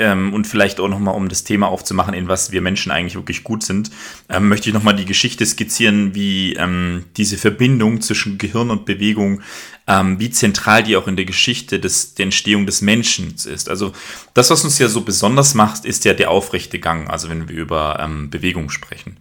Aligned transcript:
ähm, 0.00 0.32
und 0.32 0.46
vielleicht 0.46 0.80
auch 0.80 0.88
nochmal, 0.88 1.14
um 1.14 1.28
das 1.28 1.44
Thema 1.44 1.68
aufzumachen, 1.68 2.14
in 2.14 2.26
was 2.26 2.50
wir 2.50 2.62
Menschen 2.62 2.90
eigentlich 2.90 3.14
wirklich 3.14 3.44
gut 3.44 3.62
sind, 3.62 3.90
ähm, 4.28 4.48
möchte 4.48 4.68
ich 4.68 4.74
nochmal 4.74 4.96
die 4.96 5.04
Geschichte 5.04 5.46
skizzieren, 5.46 6.14
wie 6.14 6.54
ähm, 6.54 7.04
diese 7.16 7.36
Verbindung 7.36 8.00
zwischen 8.00 8.38
Gehirn 8.38 8.70
und 8.70 8.86
Bewegung 8.86 9.42
ähm, 9.90 10.20
wie 10.20 10.30
zentral 10.30 10.84
die 10.84 10.96
auch 10.96 11.08
in 11.08 11.16
der 11.16 11.24
Geschichte 11.24 11.80
des, 11.80 12.14
der 12.14 12.24
Entstehung 12.24 12.64
des 12.64 12.80
Menschen 12.80 13.34
ist. 13.34 13.68
Also 13.68 13.92
das, 14.34 14.50
was 14.50 14.62
uns 14.62 14.78
ja 14.78 14.88
so 14.88 15.00
besonders 15.00 15.54
macht, 15.54 15.84
ist 15.84 16.04
ja 16.04 16.14
der 16.14 16.30
aufrechte 16.30 16.78
Gang, 16.78 17.10
also 17.10 17.28
wenn 17.28 17.48
wir 17.48 17.56
über 17.56 17.98
ähm, 18.00 18.30
Bewegung 18.30 18.70
sprechen. 18.70 19.16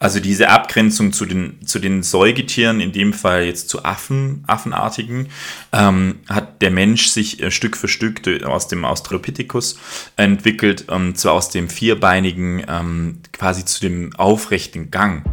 Also 0.00 0.18
diese 0.18 0.48
Abgrenzung 0.48 1.12
zu 1.12 1.24
den, 1.24 1.64
zu 1.66 1.78
den 1.78 2.02
Säugetieren, 2.02 2.80
in 2.80 2.92
dem 2.92 3.12
Fall 3.12 3.44
jetzt 3.44 3.68
zu 3.68 3.84
Affen, 3.84 4.42
Affenartigen, 4.46 5.28
ähm, 5.72 6.16
hat 6.28 6.62
der 6.62 6.72
Mensch 6.72 7.08
sich 7.08 7.40
äh, 7.40 7.50
Stück 7.52 7.76
für 7.76 7.88
Stück 7.88 8.20
aus 8.44 8.66
dem 8.66 8.84
Australopithecus 8.84 9.78
entwickelt, 10.18 10.86
ähm, 10.90 11.14
zwar 11.14 11.34
aus 11.34 11.48
dem 11.48 11.68
vierbeinigen 11.70 12.62
ähm, 12.68 13.20
quasi 13.32 13.64
zu 13.64 13.80
dem 13.80 14.14
aufrechten 14.16 14.90
Gang. 14.90 15.24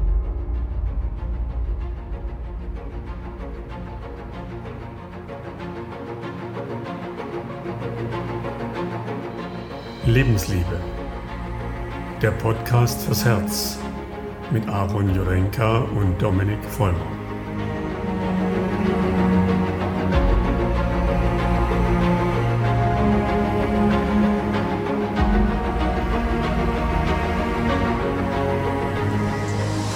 Lebensliebe. 10.05 10.80
Der 12.22 12.32
Podcast 12.32 13.02
fürs 13.02 13.26
Herz 13.26 13.80
mit 14.52 14.68
Aaron 14.70 15.13
Jurenka 15.16 15.80
und 15.80 16.22
Dominik 16.22 16.63
Vollmer. 16.63 17.15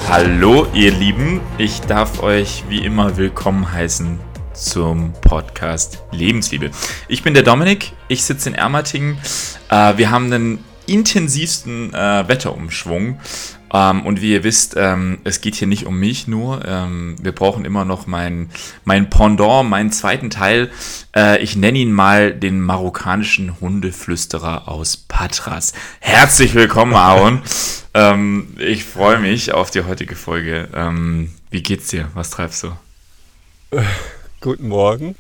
Hallo 0.10 0.66
ihr 0.74 0.90
Lieben, 0.90 1.40
ich 1.60 1.82
darf 1.82 2.24
euch 2.24 2.64
wie 2.68 2.84
immer 2.84 3.16
willkommen 3.18 3.72
heißen 3.72 4.18
zum 4.56 5.14
Podcast 5.22 6.02
Lebensliebe. 6.12 6.72
Ich 7.08 7.22
bin 7.22 7.36
der 7.36 7.44
Dominik, 7.44 7.92
ich 8.08 8.24
sitze 8.24 8.50
in 8.50 8.56
Ermatingen. 8.56 9.20
Äh, 9.70 9.98
wir 9.98 10.10
haben 10.10 10.34
einen 10.34 10.66
intensivsten 10.88 11.94
äh, 11.94 12.28
Wetterumschwung. 12.28 13.20
Ähm, 13.74 14.06
und 14.06 14.22
wie 14.22 14.34
ihr 14.34 14.44
wisst, 14.44 14.76
ähm, 14.78 15.20
es 15.24 15.42
geht 15.42 15.56
hier 15.56 15.68
nicht 15.68 15.86
um 15.86 16.00
mich 16.00 16.28
nur. 16.28 16.66
Ähm, 16.66 17.16
wir 17.22 17.32
brauchen 17.32 17.66
immer 17.66 17.86
noch 17.86 18.08
mein, 18.08 18.50
mein 18.86 19.10
Pendant, 19.10 19.70
meinen 19.70 19.92
zweiten 19.92 20.30
Teil. 20.30 20.70
Äh, 21.16 21.42
ich 21.42 21.56
nenne 21.56 21.78
ihn 21.78 21.92
mal 21.92 22.34
den 22.34 22.62
marokkanischen 22.62 23.60
Hundeflüsterer 23.60 24.68
aus 24.68 24.98
Patras. 24.98 25.74
Herzlich 26.00 26.54
willkommen, 26.54 26.94
Aaron. 26.94 27.42
Ähm, 27.96 28.56
ich 28.60 28.86
freue 28.86 29.18
mich 29.18 29.52
auf 29.52 29.72
die 29.72 29.84
heutige 29.84 30.16
Folge. 30.16 30.70
Ähm, 30.76 31.32
wie 31.50 31.64
geht's 31.64 31.88
dir? 31.88 32.08
Was 32.14 32.30
treibst 32.30 32.62
du? 32.62 32.72
Guten 34.42 34.68
Morgen. 34.68 35.16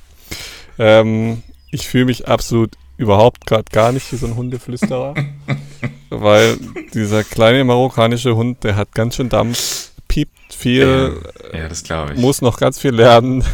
Ähm, 0.77 1.41
ich 1.71 1.87
fühle 1.87 2.05
mich 2.05 2.27
absolut 2.27 2.75
überhaupt 2.99 3.45
gerade 3.47 3.63
gar 3.71 3.93
nicht 3.93 4.11
wie 4.11 4.17
so 4.17 4.27
ein 4.27 4.35
Hundeflüsterer, 4.35 5.15
weil 6.09 6.57
dieser 6.93 7.23
kleine 7.23 7.63
marokkanische 7.63 8.35
Hund, 8.35 8.63
der 8.65 8.75
hat 8.75 8.93
ganz 8.93 9.15
schön 9.15 9.29
Dampf, 9.29 9.91
piept 10.09 10.53
viel, 10.53 11.21
ja, 11.53 11.69
das 11.69 11.83
ich. 11.83 12.17
muss 12.17 12.41
noch 12.41 12.57
ganz 12.57 12.77
viel 12.77 12.91
lernen 12.91 13.45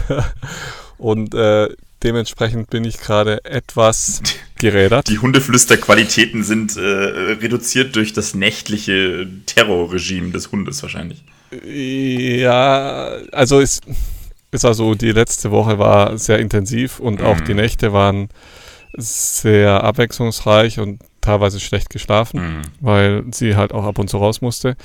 und 0.97 1.35
äh, 1.35 1.69
dementsprechend 2.01 2.71
bin 2.71 2.85
ich 2.85 2.97
gerade 2.97 3.45
etwas 3.45 4.23
gerädert. 4.59 5.09
Die 5.09 5.19
Hundeflüsterqualitäten 5.19 6.43
sind 6.43 6.75
äh, 6.75 6.79
reduziert 6.81 7.95
durch 7.95 8.13
das 8.13 8.33
nächtliche 8.33 9.27
Terrorregime 9.45 10.31
des 10.31 10.51
Hundes 10.51 10.81
wahrscheinlich. 10.81 11.23
Ja, 11.63 13.17
also 13.31 13.59
ist 13.59 13.83
ist 14.51 14.66
also 14.66 14.95
die 14.95 15.12
letzte 15.12 15.51
Woche 15.51 15.77
war 15.77 16.17
sehr 16.17 16.39
intensiv 16.39 17.00
und 17.00 17.19
mhm. 17.19 17.25
auch 17.25 17.41
die 17.41 17.51
mhm. 17.51 17.59
Nächte 17.59 17.94
waren 17.94 18.29
sehr 18.97 19.83
abwechslungsreich 19.83 20.79
und 20.79 21.01
teilweise 21.22 21.59
schlecht 21.59 21.89
geschlafen, 21.89 22.57
mhm. 22.57 22.61
weil 22.79 23.23
sie 23.31 23.56
halt 23.56 23.73
auch 23.73 23.83
ab 23.83 24.00
und 24.00 24.09
zu 24.09 24.17
raus 24.17 24.41
musste. 24.41 24.75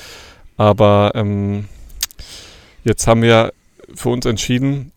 Aber 0.56 1.12
ähm, 1.14 1.68
jetzt 2.84 3.06
haben 3.06 3.22
wir 3.22 3.52
für 3.94 4.10
uns 4.10 4.26
entschieden, 4.26 4.92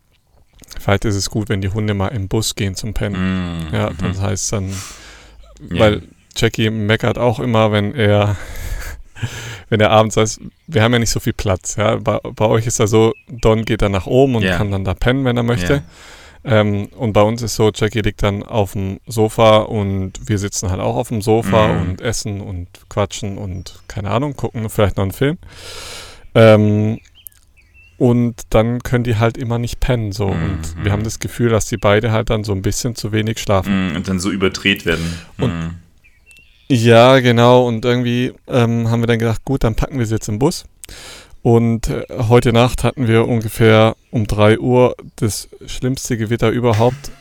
vielleicht 0.80 1.04
ist 1.04 1.14
es 1.14 1.30
gut, 1.30 1.48
wenn 1.48 1.60
die 1.60 1.70
Hunde 1.70 1.94
mal 1.94 2.08
im 2.08 2.28
Bus 2.28 2.54
gehen 2.54 2.74
zum 2.74 2.94
Pennen. 2.94 3.66
Mhm. 3.68 3.74
Ja, 3.74 3.90
das 3.90 4.20
heißt 4.20 4.52
dann, 4.52 4.70
ja. 4.70 5.78
weil 5.78 6.02
Jackie 6.36 6.70
meckert 6.70 7.18
auch 7.18 7.40
immer, 7.40 7.72
wenn 7.72 7.94
er 7.94 8.36
wenn 9.68 9.80
er 9.80 9.90
abends 9.90 10.16
heißt, 10.16 10.40
wir 10.66 10.82
haben 10.82 10.92
ja 10.92 10.98
nicht 10.98 11.10
so 11.10 11.20
viel 11.20 11.32
Platz. 11.32 11.76
Ja? 11.76 11.96
Bei, 11.96 12.18
bei 12.18 12.46
euch 12.46 12.66
ist 12.66 12.78
ja 12.78 12.86
so, 12.86 13.12
Don 13.28 13.64
geht 13.64 13.82
dann 13.82 13.92
nach 13.92 14.06
oben 14.06 14.36
und 14.36 14.42
yeah. 14.42 14.56
kann 14.56 14.70
dann 14.70 14.84
da 14.84 14.94
pennen, 14.94 15.24
wenn 15.24 15.36
er 15.36 15.42
möchte. 15.42 15.72
Yeah. 15.72 15.84
Ähm, 16.44 16.88
und 16.96 17.14
bei 17.14 17.22
uns 17.22 17.40
ist 17.42 17.54
so, 17.54 17.70
Jackie 17.74 18.00
liegt 18.00 18.22
dann 18.22 18.42
auf 18.42 18.72
dem 18.72 19.00
Sofa 19.06 19.58
und 19.58 20.28
wir 20.28 20.38
sitzen 20.38 20.70
halt 20.70 20.80
auch 20.80 20.96
auf 20.96 21.08
dem 21.08 21.22
Sofa 21.22 21.68
mm. 21.68 21.80
und 21.80 22.00
essen 22.02 22.42
und 22.42 22.68
quatschen 22.90 23.38
und 23.38 23.80
keine 23.88 24.10
Ahnung, 24.10 24.36
gucken 24.36 24.68
vielleicht 24.68 24.98
noch 24.98 25.04
einen 25.04 25.12
Film. 25.12 25.38
Ähm, 26.34 27.00
und 27.96 28.42
dann 28.50 28.82
können 28.82 29.04
die 29.04 29.16
halt 29.16 29.38
immer 29.38 29.58
nicht 29.58 29.80
pennen 29.80 30.12
so. 30.12 30.28
Mm, 30.28 30.42
und 30.42 30.84
wir 30.84 30.92
haben 30.92 31.04
das 31.04 31.18
Gefühl, 31.18 31.48
dass 31.48 31.66
die 31.66 31.76
beide 31.78 32.12
halt 32.12 32.28
dann 32.28 32.44
so 32.44 32.52
ein 32.52 32.60
bisschen 32.60 32.94
zu 32.94 33.12
wenig 33.12 33.38
schlafen. 33.38 33.92
Mm, 33.92 33.96
und 33.96 34.08
dann 34.08 34.18
so 34.18 34.30
überdreht 34.30 34.84
werden. 34.84 35.18
Und 35.38 35.50
mm. 35.50 35.70
Ja, 36.68 37.20
genau. 37.20 37.66
Und 37.66 37.84
irgendwie 37.84 38.32
ähm, 38.48 38.90
haben 38.90 39.02
wir 39.02 39.06
dann 39.06 39.18
gedacht, 39.18 39.44
gut, 39.44 39.64
dann 39.64 39.74
packen 39.74 39.98
wir 39.98 40.06
sie 40.06 40.14
jetzt 40.14 40.28
im 40.28 40.38
Bus. 40.38 40.64
Und 41.44 41.88
äh, 41.88 42.06
heute 42.30 42.54
Nacht 42.54 42.84
hatten 42.84 43.06
wir 43.06 43.28
ungefähr 43.28 43.96
um 44.10 44.26
3 44.26 44.60
Uhr 44.60 44.96
das 45.16 45.50
schlimmste 45.66 46.16
Gewitter 46.16 46.48
überhaupt, 46.48 47.12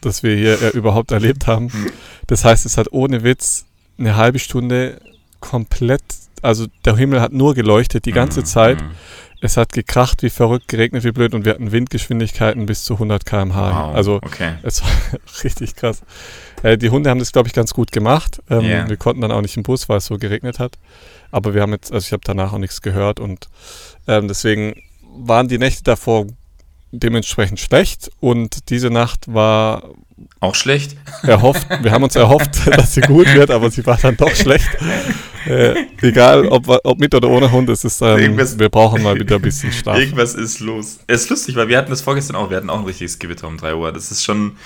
das 0.00 0.24
wir 0.24 0.34
hier 0.34 0.60
äh, 0.60 0.68
überhaupt 0.70 1.12
erlebt 1.12 1.46
haben. 1.46 1.70
Das 2.26 2.44
heißt, 2.44 2.66
es 2.66 2.76
hat 2.76 2.88
ohne 2.90 3.22
Witz 3.22 3.66
eine 3.98 4.16
halbe 4.16 4.40
Stunde 4.40 5.00
komplett, 5.38 6.02
also 6.42 6.66
der 6.84 6.96
Himmel 6.96 7.20
hat 7.20 7.32
nur 7.32 7.54
geleuchtet 7.54 8.04
die 8.04 8.10
ganze 8.10 8.40
mhm, 8.40 8.46
Zeit. 8.46 8.82
Mhm. 8.82 8.90
Es 9.40 9.56
hat 9.56 9.72
gekracht 9.72 10.24
wie 10.24 10.30
verrückt, 10.30 10.66
geregnet 10.66 11.04
wie 11.04 11.12
blöd 11.12 11.32
und 11.32 11.44
wir 11.44 11.52
hatten 11.52 11.70
Windgeschwindigkeiten 11.70 12.66
bis 12.66 12.82
zu 12.82 12.94
100 12.94 13.24
km/h. 13.24 13.90
Wow, 13.90 13.94
also 13.94 14.16
okay. 14.16 14.54
es 14.64 14.82
war 14.82 14.90
richtig 15.44 15.76
krass. 15.76 16.02
Äh, 16.64 16.78
die 16.78 16.90
Hunde 16.90 17.10
haben 17.10 17.20
das, 17.20 17.30
glaube 17.30 17.46
ich, 17.46 17.54
ganz 17.54 17.74
gut 17.74 17.92
gemacht. 17.92 18.42
Ähm, 18.50 18.64
yeah. 18.64 18.88
Wir 18.88 18.96
konnten 18.96 19.20
dann 19.20 19.30
auch 19.30 19.40
nicht 19.40 19.56
im 19.56 19.62
Bus, 19.62 19.88
weil 19.88 19.98
es 19.98 20.06
so 20.06 20.18
geregnet 20.18 20.58
hat. 20.58 20.78
Aber 21.32 21.54
wir 21.54 21.62
haben 21.62 21.72
jetzt, 21.72 21.92
also 21.92 22.04
ich 22.06 22.12
habe 22.12 22.22
danach 22.24 22.52
auch 22.52 22.58
nichts 22.58 22.82
gehört 22.82 23.18
und 23.18 23.48
ähm, 24.06 24.28
deswegen 24.28 24.80
waren 25.16 25.48
die 25.48 25.58
Nächte 25.58 25.82
davor 25.82 26.26
dementsprechend 26.92 27.58
schlecht 27.58 28.10
und 28.20 28.70
diese 28.70 28.90
Nacht 28.90 29.32
war 29.32 29.82
auch 30.40 30.54
schlecht. 30.54 30.96
Erhofft, 31.22 31.66
wir 31.82 31.90
haben 31.90 32.04
uns 32.04 32.14
erhofft, 32.14 32.66
dass 32.76 32.94
sie 32.94 33.00
gut 33.00 33.32
wird, 33.34 33.50
aber 33.50 33.70
sie 33.70 33.84
war 33.86 33.96
dann 33.96 34.16
doch 34.16 34.34
schlecht. 34.34 34.68
Äh, 35.46 35.74
egal, 36.00 36.46
ob, 36.46 36.68
ob, 36.84 36.98
mit 37.00 37.14
oder 37.14 37.28
ohne 37.28 37.50
Hund, 37.50 37.68
es 37.70 37.84
ist, 37.84 38.00
ähm, 38.02 38.36
wir 38.36 38.68
brauchen 38.68 39.02
mal 39.02 39.18
wieder 39.18 39.36
ein 39.36 39.42
bisschen 39.42 39.72
Schlaf. 39.72 39.98
Irgendwas 39.98 40.34
ist 40.34 40.60
los. 40.60 41.00
Es 41.06 41.22
ist 41.22 41.30
lustig, 41.30 41.56
weil 41.56 41.68
wir 41.68 41.78
hatten 41.78 41.90
das 41.90 42.02
vorgestern 42.02 42.36
auch, 42.36 42.50
wir 42.50 42.56
hatten 42.56 42.70
auch 42.70 42.78
ein 42.78 42.84
richtiges 42.84 43.18
Gewitter 43.18 43.48
um 43.48 43.56
3 43.56 43.74
Uhr. 43.74 43.92
Das 43.92 44.10
ist 44.12 44.22
schon 44.22 44.56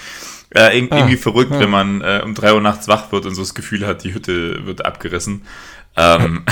äh, 0.51 0.77
irgendwie 0.77 1.15
ah, 1.15 1.19
verrückt, 1.19 1.53
ja. 1.53 1.61
wenn 1.61 1.71
man 1.71 2.03
äh, 2.03 2.21
um 2.25 2.35
3 2.35 2.55
Uhr 2.55 2.61
nachts 2.61 2.89
wach 2.89 3.11
wird 3.13 3.27
und 3.27 3.35
so 3.35 3.43
das 3.43 3.55
Gefühl 3.55 3.87
hat, 3.87 4.05
die 4.05 4.13
Hütte 4.13 4.67
wird 4.67 4.85
abgerissen. 4.85 5.43
Ähm, 5.97 6.45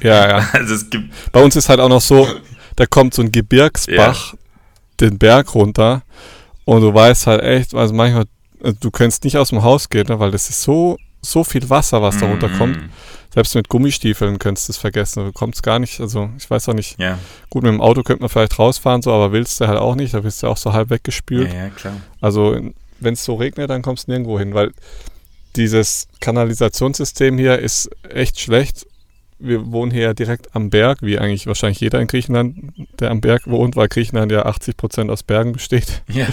ja, 0.00 0.28
ja. 0.38 0.48
Also 0.52 0.74
es 0.74 0.90
gibt 0.90 1.12
Bei 1.32 1.42
uns 1.42 1.56
ist 1.56 1.68
halt 1.68 1.80
auch 1.80 1.88
noch 1.88 2.00
so, 2.00 2.28
da 2.76 2.86
kommt 2.86 3.14
so 3.14 3.22
ein 3.22 3.32
Gebirgsbach 3.32 4.32
ja. 4.32 4.38
den 5.00 5.18
Berg 5.18 5.54
runter 5.54 6.02
und 6.64 6.82
du 6.82 6.94
weißt 6.94 7.26
halt 7.26 7.42
echt, 7.42 7.74
also 7.74 7.92
manchmal, 7.94 8.24
also 8.62 8.76
du 8.80 8.90
kannst 8.90 9.24
nicht 9.24 9.36
aus 9.36 9.50
dem 9.50 9.62
Haus 9.62 9.88
gehen, 9.88 10.06
ne, 10.08 10.18
weil 10.18 10.30
das 10.30 10.48
ist 10.48 10.62
so, 10.62 10.96
so 11.20 11.44
viel 11.44 11.68
Wasser, 11.68 12.02
was 12.02 12.18
da 12.18 12.26
runterkommt. 12.26 12.76
Mm. 12.76 12.90
Selbst 13.32 13.54
mit 13.54 13.68
Gummistiefeln 13.68 14.38
könntest 14.38 14.68
du 14.68 14.72
es 14.72 14.76
vergessen. 14.76 15.24
Du 15.24 15.32
kommst 15.32 15.62
gar 15.62 15.78
nicht, 15.78 16.00
also 16.00 16.28
ich 16.36 16.50
weiß 16.50 16.68
auch 16.68 16.74
nicht. 16.74 17.00
Ja. 17.00 17.18
Gut, 17.48 17.62
mit 17.62 17.72
dem 17.72 17.80
Auto 17.80 18.02
könnte 18.02 18.22
man 18.22 18.28
vielleicht 18.28 18.58
rausfahren, 18.58 19.00
so, 19.00 19.10
aber 19.10 19.32
willst 19.32 19.58
du 19.60 19.68
halt 19.68 19.78
auch 19.78 19.94
nicht. 19.94 20.12
Da 20.12 20.20
bist 20.20 20.42
du 20.42 20.48
auch 20.48 20.58
so 20.58 20.74
halb 20.74 20.90
weggespült. 20.90 21.50
Ja, 21.50 21.64
ja, 21.64 21.68
klar. 21.70 21.94
Also 22.20 22.58
wenn 23.00 23.14
es 23.14 23.24
so 23.24 23.36
regnet, 23.36 23.70
dann 23.70 23.80
kommst 23.80 24.06
du 24.06 24.10
nirgendwo 24.10 24.38
hin, 24.38 24.52
weil 24.52 24.72
dieses 25.56 26.08
Kanalisationssystem 26.20 27.38
hier 27.38 27.58
ist 27.58 27.90
echt 28.08 28.38
schlecht. 28.38 28.86
Wir 29.44 29.72
wohnen 29.72 29.90
hier 29.90 30.14
direkt 30.14 30.54
am 30.54 30.70
Berg, 30.70 30.98
wie 31.02 31.18
eigentlich 31.18 31.46
wahrscheinlich 31.46 31.80
jeder 31.80 32.00
in 32.00 32.06
Griechenland, 32.06 32.72
der 33.00 33.10
am 33.10 33.20
Berg 33.20 33.48
wohnt, 33.48 33.74
weil 33.74 33.88
Griechenland 33.88 34.30
ja 34.30 34.46
80 34.46 34.76
Prozent 34.76 35.10
aus 35.10 35.22
Bergen 35.22 35.52
besteht. 35.52 36.02
Ja. 36.08 36.26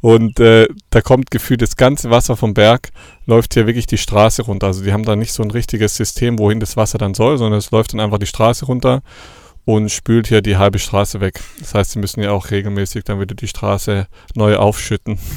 Und 0.00 0.40
äh, 0.40 0.66
da 0.88 1.02
kommt 1.02 1.30
gefühlt 1.30 1.62
das 1.62 1.76
ganze 1.76 2.10
Wasser 2.10 2.36
vom 2.36 2.54
Berg, 2.54 2.88
läuft 3.26 3.54
hier 3.54 3.66
wirklich 3.66 3.86
die 3.86 3.98
Straße 3.98 4.42
runter. 4.42 4.68
Also 4.68 4.82
die 4.82 4.92
haben 4.92 5.04
da 5.04 5.14
nicht 5.14 5.32
so 5.32 5.42
ein 5.42 5.50
richtiges 5.50 5.94
System, 5.94 6.38
wohin 6.38 6.58
das 6.58 6.76
Wasser 6.76 6.98
dann 6.98 7.14
soll, 7.14 7.36
sondern 7.38 7.58
es 7.58 7.70
läuft 7.70 7.92
dann 7.92 8.00
einfach 8.00 8.18
die 8.18 8.26
Straße 8.26 8.64
runter 8.64 9.02
und 9.74 9.90
spült 9.90 10.26
hier 10.26 10.42
die 10.42 10.56
halbe 10.56 10.78
Straße 10.78 11.20
weg. 11.20 11.40
Das 11.60 11.74
heißt, 11.74 11.92
sie 11.92 11.98
müssen 12.00 12.22
ja 12.22 12.32
auch 12.32 12.50
regelmäßig 12.50 13.04
dann 13.04 13.20
wieder 13.20 13.34
die 13.34 13.46
Straße 13.48 14.06
neu 14.34 14.56
aufschütten. 14.56 15.18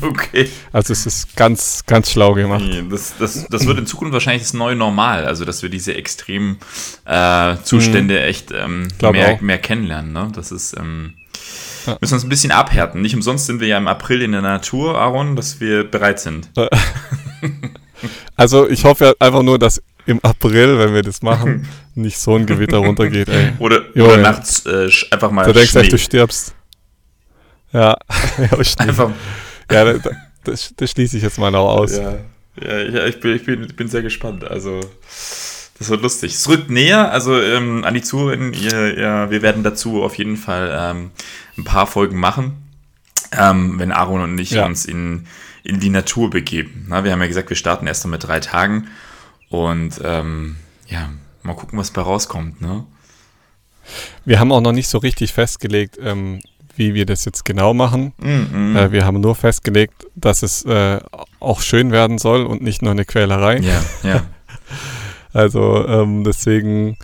Okay. 0.00 0.48
Also 0.72 0.94
es 0.94 1.04
ist 1.04 1.36
ganz, 1.36 1.84
ganz 1.86 2.10
schlau 2.10 2.32
gemacht. 2.32 2.64
Das, 2.90 3.14
das, 3.18 3.46
das 3.50 3.66
wird 3.66 3.78
in 3.78 3.86
Zukunft 3.86 4.14
wahrscheinlich 4.14 4.42
das 4.42 4.54
neue 4.54 4.74
Normal, 4.76 5.26
also 5.26 5.44
dass 5.44 5.62
wir 5.62 5.68
diese 5.68 5.94
extremen 5.94 6.56
äh, 7.04 7.56
Zustände 7.64 8.22
echt 8.22 8.50
ähm, 8.50 8.88
mehr, 9.02 9.34
auch. 9.34 9.40
mehr 9.42 9.58
kennenlernen. 9.58 10.12
Ne? 10.14 10.32
Das 10.34 10.52
ist, 10.52 10.74
ähm, 10.78 11.12
Ja. 11.86 11.98
müssen 12.00 12.14
uns 12.14 12.22
ein 12.24 12.30
bisschen 12.30 12.50
abhärten. 12.50 13.02
Nicht 13.02 13.14
umsonst 13.14 13.44
sind 13.44 13.60
wir 13.60 13.68
ja 13.68 13.76
im 13.76 13.88
April 13.88 14.22
in 14.22 14.32
der 14.32 14.40
Natur, 14.40 14.98
Aaron, 14.98 15.36
dass 15.36 15.60
wir 15.60 15.84
bereit 15.84 16.18
sind. 16.20 16.48
Also 18.36 18.68
ich 18.68 18.84
hoffe 18.84 19.14
einfach 19.18 19.42
nur, 19.42 19.58
dass 19.58 19.82
im 20.06 20.20
April, 20.22 20.78
wenn 20.78 20.92
wir 20.92 21.02
das 21.02 21.22
machen, 21.22 21.66
nicht 21.94 22.18
so 22.18 22.34
ein 22.36 22.46
Gewitter 22.46 22.78
runtergeht, 22.78 23.28
ey. 23.28 23.52
Oder, 23.58 23.82
Junge. 23.94 24.12
oder 24.14 24.22
nachts 24.22 24.64
äh, 24.66 24.88
einfach 25.10 25.30
mal 25.30 25.44
Du 25.46 25.52
denkst 25.52 25.70
Schnee. 25.70 25.80
echt, 25.82 25.92
du 25.92 25.98
stirbst. 25.98 26.54
Ja, 27.72 27.96
ja, 28.38 28.64
Schnee. 28.64 28.88
einfach, 28.88 29.10
ja 29.70 29.84
da- 29.84 29.92
da- 29.98 30.10
das, 30.44 30.74
das 30.76 30.90
schließe 30.90 31.16
ich 31.16 31.22
jetzt 31.22 31.38
mal 31.38 31.50
noch 31.50 31.68
aus. 31.70 31.96
ja, 31.96 32.16
ja, 32.60 32.78
ja, 32.82 33.06
ich, 33.06 33.18
bin, 33.20 33.34
ich, 33.34 33.44
bin, 33.44 33.66
bin 33.68 33.88
sehr 33.88 34.02
gespannt. 34.02 34.44
Also, 34.44 34.80
das 35.78 35.88
wird 35.88 36.02
lustig. 36.02 36.34
Es 36.34 36.48
rückt 36.48 36.70
näher, 36.70 37.10
also 37.10 37.40
ähm, 37.40 37.82
an 37.84 37.94
die 37.94 38.02
Zuhörerinnen, 38.02 38.52
ihr, 38.52 38.98
ja, 39.00 39.30
wir 39.30 39.42
werden 39.42 39.62
dazu 39.64 40.02
auf 40.02 40.16
jeden 40.16 40.36
Fall 40.36 40.70
ähm, 40.78 41.10
ein 41.58 41.64
paar 41.64 41.86
Folgen 41.86 42.18
machen, 42.20 42.58
ähm, 43.32 43.78
wenn 43.78 43.90
Aaron 43.90 44.20
und 44.20 44.38
ich 44.38 44.50
Ja. 44.50 44.66
uns 44.66 44.84
in, 44.84 45.26
in 45.64 45.80
die 45.80 45.90
Natur 45.90 46.28
begeben. 46.30 46.86
Na, 46.88 47.02
wir 47.04 47.10
haben 47.12 47.20
ja 47.22 47.26
gesagt, 47.26 47.48
wir 47.48 47.56
starten 47.56 47.86
erst 47.86 48.04
mal 48.04 48.10
mit 48.12 48.24
drei 48.24 48.38
Tagen 48.40 48.88
und 49.48 50.00
ähm, 50.04 50.56
ja, 50.86 51.08
mal 51.44 51.54
gucken, 51.54 51.78
was 51.78 51.90
bei 51.90 52.02
rauskommt. 52.02 52.60
Ne? 52.60 52.84
Wir 54.24 54.40
haben 54.40 54.52
auch 54.52 54.60
noch 54.60 54.72
nicht 54.72 54.88
so 54.88 54.98
richtig 54.98 55.32
festgelegt, 55.32 55.98
ähm, 56.02 56.40
wie 56.76 56.94
wir 56.94 57.06
das 57.06 57.24
jetzt 57.24 57.44
genau 57.44 57.74
machen. 57.74 58.12
Mhm. 58.18 58.76
Äh, 58.76 58.90
wir 58.92 59.04
haben 59.04 59.20
nur 59.20 59.34
festgelegt, 59.34 60.06
dass 60.16 60.42
es 60.42 60.64
äh, 60.64 60.98
auch 61.40 61.60
schön 61.60 61.92
werden 61.92 62.18
soll 62.18 62.44
und 62.44 62.62
nicht 62.62 62.82
nur 62.82 62.90
eine 62.92 63.04
Quälerei. 63.04 63.58
ja, 63.58 63.82
ja. 64.02 64.22
Also 65.32 65.84
ähm, 65.88 66.22
deswegen, 66.22 66.96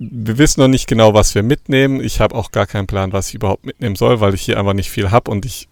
wir 0.00 0.38
wissen 0.38 0.60
noch 0.60 0.66
nicht 0.68 0.88
genau, 0.88 1.14
was 1.14 1.36
wir 1.36 1.44
mitnehmen. 1.44 2.00
Ich 2.02 2.20
habe 2.20 2.34
auch 2.34 2.50
gar 2.50 2.66
keinen 2.66 2.88
Plan, 2.88 3.12
was 3.12 3.28
ich 3.28 3.34
überhaupt 3.36 3.64
mitnehmen 3.64 3.94
soll, 3.94 4.20
weil 4.20 4.34
ich 4.34 4.42
hier 4.42 4.58
einfach 4.58 4.72
nicht 4.72 4.90
viel 4.90 5.12
habe 5.12 5.30
und 5.30 5.46
ich, 5.46 5.68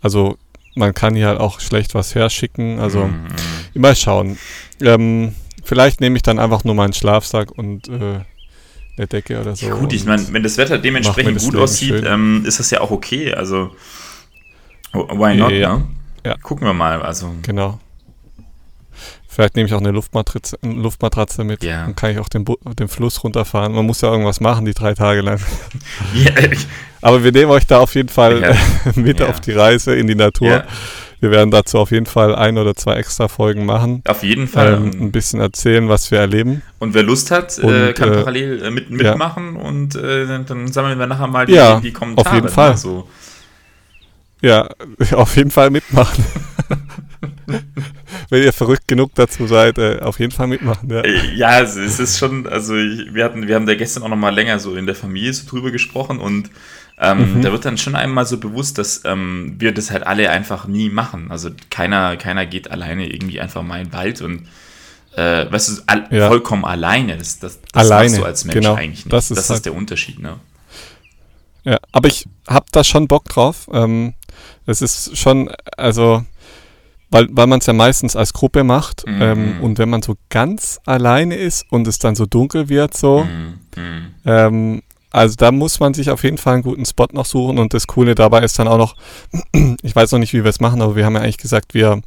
also 0.00 0.38
man 0.76 0.94
kann 0.94 1.16
hier 1.16 1.26
halt 1.26 1.40
auch 1.40 1.58
schlecht 1.58 1.94
was 1.96 2.14
herschicken. 2.14 2.78
Also 2.78 3.06
Mhm. 3.06 3.26
mal 3.74 3.96
schauen. 3.96 4.38
Ähm, 4.80 5.34
vielleicht 5.62 6.00
nehme 6.00 6.16
ich 6.16 6.22
dann 6.22 6.38
einfach 6.38 6.64
nur 6.64 6.74
meinen 6.74 6.92
Schlafsack 6.92 7.50
und 7.52 7.88
äh, 7.88 8.20
eine 8.96 9.06
Decke 9.06 9.40
oder 9.40 9.56
so. 9.56 9.66
Ja, 9.66 9.74
gut, 9.74 9.92
ich 9.92 10.04
meine, 10.04 10.22
wenn 10.32 10.42
das 10.42 10.56
Wetter 10.58 10.78
dementsprechend 10.78 11.36
das 11.36 11.44
gut 11.44 11.54
Leben 11.54 11.64
aussieht, 11.64 12.04
ähm, 12.06 12.44
ist 12.46 12.58
das 12.60 12.70
ja 12.70 12.80
auch 12.80 12.90
okay. 12.90 13.32
Also, 13.34 13.74
why 14.92 15.34
not, 15.36 15.50
Ja. 15.52 15.76
ne? 15.78 15.86
Ja. 16.24 16.36
Gucken 16.42 16.66
wir 16.66 16.74
mal. 16.74 17.02
Also, 17.02 17.32
Genau. 17.42 17.80
Vielleicht 19.26 19.56
nehme 19.56 19.66
ich 19.66 19.72
auch 19.72 19.78
eine 19.80 19.92
Luftmatratze, 19.92 20.58
eine 20.62 20.74
Luftmatratze 20.74 21.42
mit. 21.42 21.64
Ja. 21.64 21.84
Dann 21.86 21.96
kann 21.96 22.10
ich 22.10 22.18
auch 22.18 22.28
den, 22.28 22.44
den 22.78 22.88
Fluss 22.88 23.24
runterfahren. 23.24 23.72
Man 23.72 23.86
muss 23.86 24.02
ja 24.02 24.10
irgendwas 24.10 24.40
machen, 24.40 24.66
die 24.66 24.74
drei 24.74 24.92
Tage 24.92 25.22
lang. 25.22 25.40
ja, 26.14 26.32
Aber 27.00 27.24
wir 27.24 27.32
nehmen 27.32 27.50
euch 27.50 27.66
da 27.66 27.78
auf 27.78 27.94
jeden 27.94 28.10
Fall 28.10 28.42
Ja. 28.42 28.92
mit 28.94 29.20
Ja. 29.20 29.28
auf 29.30 29.40
die 29.40 29.52
Reise 29.52 29.94
in 29.94 30.06
die 30.06 30.14
Natur. 30.14 30.64
Ja, 31.22 31.24
Wir 31.28 31.30
werden 31.30 31.50
dazu 31.50 31.78
auf 31.78 31.90
jeden 31.92 32.06
Fall 32.06 32.34
ein 32.34 32.58
oder 32.58 32.74
zwei 32.74 32.96
extra 32.96 33.28
Folgen 33.28 33.64
machen. 33.64 34.02
auf 34.06 34.22
jeden 34.22 34.48
Fall. 34.48 34.74
Ähm, 34.74 34.90
ein 35.00 35.12
bisschen 35.12 35.40
erzählen, 35.40 35.88
was 35.88 36.10
wir 36.10 36.18
erleben. 36.18 36.62
und 36.80 36.94
wer 36.94 37.02
Lust 37.02 37.30
hat, 37.30 37.58
äh, 37.58 37.62
und, 37.62 37.94
kann 37.94 38.12
äh, 38.12 38.16
parallel 38.18 38.62
äh, 38.62 38.70
mit, 38.70 38.90
mitmachen 38.90 39.56
und 39.56 39.94
äh, 39.94 40.26
dann, 40.44 40.68
sammeln 40.72 40.98
wir 40.98 41.06
nachher 41.06 41.28
mal 41.28 41.46
die, 41.46 41.54
Ja, 41.54 41.80
die 41.80 41.92
Kommentare. 41.92 42.28
auf 42.28 42.34
jeden 42.34 42.48
Fall. 42.48 42.70
Ne? 42.72 42.76
So. 42.76 43.08
Ja, 44.42 44.68
auf 45.12 45.36
jeden 45.36 45.50
Fall 45.50 45.70
mitmachen. 45.70 46.24
Wenn 48.30 48.42
ihr 48.42 48.52
verrückt 48.52 48.88
genug 48.88 49.10
dazu 49.14 49.46
seid, 49.46 49.78
äh, 49.78 49.98
auf 50.00 50.18
jeden 50.18 50.32
Fall 50.32 50.46
mitmachen. 50.46 50.88
Ja. 50.90 51.00
Äh, 51.02 51.34
Ja, 51.34 51.60
es, 51.60 51.76
es 51.76 52.00
ist 52.00 52.18
schon, 52.18 52.46
also 52.46 52.74
ich, 52.76 53.12
wir 53.14 53.24
hatten, 53.24 53.46
wir 53.46 53.54
haben 53.54 53.66
da 53.66 53.74
gestern 53.74 54.02
auch 54.02 54.08
noch 54.08 54.16
mal 54.16 54.34
länger 54.34 54.58
so 54.58 54.74
in 54.74 54.86
der 54.86 54.94
Familie 54.94 55.32
so 55.32 55.48
drüber 55.48 55.70
gesprochen 55.70 56.18
und 56.18 56.50
ähm, 56.98 57.38
Mhm. 57.38 57.42
da 57.42 57.52
wird 57.52 57.64
dann 57.64 57.78
schon 57.78 57.94
einmal 57.96 58.26
so 58.26 58.38
bewusst, 58.38 58.78
dass 58.78 59.02
ähm, 59.04 59.54
wir 59.58 59.72
das 59.72 59.90
halt 59.90 60.06
alle 60.06 60.30
einfach 60.30 60.66
nie 60.66 60.88
machen. 60.88 61.30
Also 61.30 61.50
keiner, 61.70 62.16
keiner 62.16 62.46
geht 62.46 62.70
alleine 62.70 63.10
irgendwie 63.12 63.40
einfach 63.40 63.62
mal 63.62 63.80
in 63.80 63.88
den 63.88 63.92
Wald 63.92 64.20
und 64.22 64.46
äh, 65.16 65.50
weißt 65.50 65.68
du, 65.68 65.82
all, 65.86 66.06
Ja. 66.10 66.28
vollkommen 66.28 66.64
alleine. 66.64 67.18
Das, 67.18 67.38
das, 67.38 67.60
das 67.72 67.90
Alleine, 67.90 68.08
machst 68.10 68.20
du 68.20 68.24
als 68.24 68.44
Mensch 68.44 68.54
genau. 68.54 68.74
eigentlich 68.74 69.04
nicht. 69.04 69.12
Das 69.12 69.28
Das 69.28 69.38
ist 69.38 69.44
ist, 69.44 69.50
halt- 69.50 69.64
der 69.66 69.74
Unterschied, 69.74 70.18
ne? 70.20 70.36
Ja, 71.64 71.78
aber 71.92 72.08
ich 72.08 72.26
hab 72.48 72.72
da 72.72 72.82
schon 72.82 73.06
Bock 73.08 73.24
drauf. 73.28 73.68
Ähm, 73.72 74.14
es 74.66 74.82
ist 74.82 75.16
schon, 75.16 75.50
also, 75.76 76.24
weil, 77.10 77.28
weil 77.30 77.46
man 77.46 77.60
es 77.60 77.66
ja 77.66 77.72
meistens 77.72 78.16
als 78.16 78.32
Gruppe 78.32 78.64
macht. 78.64 79.06
Mhm. 79.06 79.22
Ähm, 79.22 79.60
und 79.60 79.78
wenn 79.78 79.90
man 79.90 80.02
so 80.02 80.16
ganz 80.28 80.80
alleine 80.86 81.36
ist 81.36 81.66
und 81.70 81.86
es 81.86 81.98
dann 81.98 82.14
so 82.16 82.26
dunkel 82.26 82.68
wird, 82.68 82.96
so, 82.96 83.24
Mhm. 83.24 83.58
Mhm. 83.76 84.06
ähm, 84.24 84.82
also 85.12 85.34
da 85.36 85.52
muss 85.52 85.78
man 85.80 85.94
sich 85.94 86.10
auf 86.10 86.24
jeden 86.24 86.38
Fall 86.38 86.54
einen 86.54 86.62
guten 86.62 86.84
Spot 86.86 87.06
noch 87.12 87.26
suchen. 87.26 87.58
Und 87.58 87.74
das 87.74 87.86
Coole 87.86 88.14
dabei 88.14 88.42
ist 88.42 88.58
dann 88.58 88.66
auch 88.68 88.78
noch, 88.78 88.96
ich 89.82 89.94
weiß 89.94 90.12
noch 90.12 90.18
nicht, 90.18 90.32
wie 90.32 90.42
wir 90.44 90.48
es 90.50 90.60
machen, 90.60 90.80
aber 90.82 90.96
wir 90.96 91.04
haben 91.04 91.14
ja 91.14 91.20
eigentlich 91.20 91.38
gesagt, 91.38 91.74
wir 91.74 92.00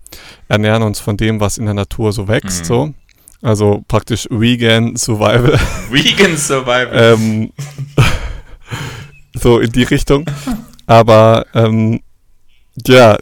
ernähren 0.48 0.84
uns 0.84 1.00
von 1.00 1.16
dem, 1.18 1.40
was 1.40 1.58
in 1.58 1.66
der 1.66 1.74
Natur 1.76 2.12
so 2.14 2.28
wächst, 2.28 2.62
Mhm. 2.62 2.66
so. 2.66 2.94
Also 3.42 3.84
praktisch 3.88 4.28
Vegan 4.32 4.96
Survival. 4.96 5.60
Vegan 5.92 6.36
Survival. 6.36 6.90
ähm, 6.94 7.52
so 9.34 9.60
in 9.60 9.72
die 9.72 9.84
Richtung. 9.84 10.26
Aber 10.88 11.46
ähm, 11.54 12.02
ja, 12.88 13.18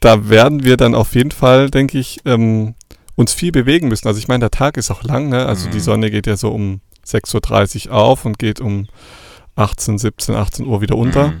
da 0.00 0.28
werden 0.28 0.64
wir 0.64 0.76
dann 0.76 0.94
auf 0.94 1.14
jeden 1.14 1.32
Fall, 1.32 1.70
denke 1.70 1.98
ich, 1.98 2.20
ähm, 2.24 2.74
uns 3.16 3.32
viel 3.32 3.50
bewegen 3.52 3.88
müssen. 3.88 4.06
Also 4.06 4.18
ich 4.18 4.28
meine, 4.28 4.40
der 4.40 4.50
Tag 4.50 4.76
ist 4.76 4.90
auch 4.90 5.02
lang, 5.02 5.28
ne? 5.28 5.46
Also 5.46 5.66
Mhm. 5.68 5.72
die 5.72 5.80
Sonne 5.80 6.10
geht 6.10 6.26
ja 6.26 6.36
so 6.36 6.50
um 6.50 6.80
6.30 7.08 7.88
Uhr 7.88 7.94
auf 7.94 8.24
und 8.24 8.38
geht 8.38 8.60
um 8.60 8.88
18, 9.56 9.98
17, 9.98 10.34
18 10.34 10.66
Uhr 10.66 10.80
wieder 10.80 10.96
unter. 10.96 11.28
Mhm. 11.28 11.40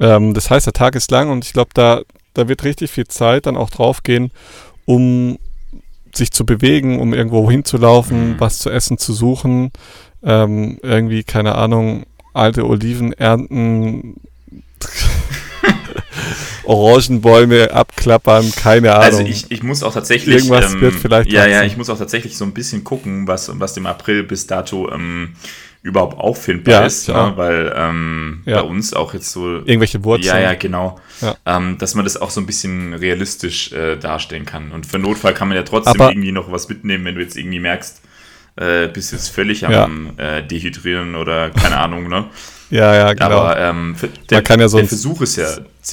Ähm, 0.00 0.34
das 0.34 0.50
heißt, 0.50 0.66
der 0.66 0.72
Tag 0.72 0.94
ist 0.94 1.10
lang 1.10 1.30
und 1.30 1.44
ich 1.44 1.52
glaube, 1.52 1.70
da, 1.74 2.02
da 2.34 2.48
wird 2.48 2.64
richtig 2.64 2.90
viel 2.90 3.06
Zeit 3.06 3.46
dann 3.46 3.56
auch 3.56 3.70
drauf 3.70 4.02
gehen, 4.02 4.30
um 4.86 5.38
sich 6.14 6.32
zu 6.32 6.44
bewegen, 6.46 6.98
um 7.00 7.12
irgendwo 7.14 7.50
hinzulaufen, 7.50 8.30
Mhm. 8.32 8.40
was 8.40 8.58
zu 8.58 8.70
essen 8.70 8.98
zu 8.98 9.12
suchen, 9.12 9.70
ähm, 10.22 10.78
irgendwie, 10.82 11.22
keine 11.22 11.54
Ahnung, 11.54 12.04
alte 12.32 12.66
Oliven 12.66 13.12
ernten, 13.12 14.16
Orangenbäume 16.64 17.72
abklappern, 17.72 18.50
keine 18.54 18.92
Ahnung. 18.92 19.04
Also 19.04 19.22
ich, 19.22 19.50
ich 19.50 19.62
muss 19.62 19.82
auch 19.82 19.92
tatsächlich. 19.94 20.36
Irgendwas 20.36 20.78
wird 20.80 20.94
vielleicht 20.94 21.32
Ja, 21.32 21.46
ja, 21.46 21.62
ich 21.64 21.76
muss 21.76 21.90
auch 21.90 21.98
tatsächlich 21.98 22.36
so 22.36 22.44
ein 22.44 22.52
bisschen 22.52 22.84
gucken, 22.84 23.26
was, 23.26 23.50
was 23.58 23.76
im 23.76 23.86
April 23.86 24.22
bis 24.22 24.46
dato 24.46 24.90
ähm, 24.92 25.34
überhaupt 25.82 26.18
auffindbar 26.18 26.74
Ja, 26.74 26.86
ist, 26.86 27.08
ne? 27.08 27.32
weil 27.36 27.72
ähm, 27.74 28.42
Ja. 28.44 28.62
bei 28.62 28.68
uns 28.68 28.92
auch 28.94 29.14
jetzt 29.14 29.30
so. 29.32 29.56
Irgendwelche 29.56 30.04
Wurzeln. 30.04 30.26
Ja, 30.36 30.38
ja, 30.40 30.54
genau. 30.54 30.98
Ja. 31.22 31.36
Ähm, 31.46 31.78
dass 31.78 31.94
man 31.94 32.04
das 32.04 32.20
auch 32.20 32.30
so 32.30 32.40
ein 32.40 32.46
bisschen 32.46 32.94
realistisch 32.94 33.72
äh, 33.72 33.96
darstellen 33.96 34.44
kann. 34.46 34.72
Und 34.72 34.86
für 34.86 34.98
Notfall 34.98 35.34
kann 35.34 35.48
man 35.48 35.56
ja 35.56 35.62
trotzdem 35.62 36.00
Aber- 36.00 36.10
irgendwie 36.10 36.32
noch 36.32 36.52
was 36.52 36.68
mitnehmen, 36.68 37.04
wenn 37.04 37.14
du 37.14 37.20
jetzt 37.22 37.36
irgendwie 37.36 37.60
merkst, 37.60 38.00
äh, 38.56 38.88
bist 38.88 39.12
jetzt 39.12 39.28
völlig 39.28 39.64
am 39.66 40.12
äh, 40.18 40.42
Dehydrieren 40.42 41.14
oder 41.14 41.50
keine 41.50 41.78
Ahnung, 41.78 42.08
ne? 42.08 42.26
Ja, 42.70 42.94
ja, 42.94 43.12
genau. 43.12 43.40
Aber 43.40 43.58
ähm, 43.58 43.96
der, 44.30 44.42
kann 44.42 44.58
ja 44.58 44.64
der 44.64 44.68
sonst 44.68 44.88
Versuch 44.88 45.20
ist 45.20 45.36
ja. 45.36 45.48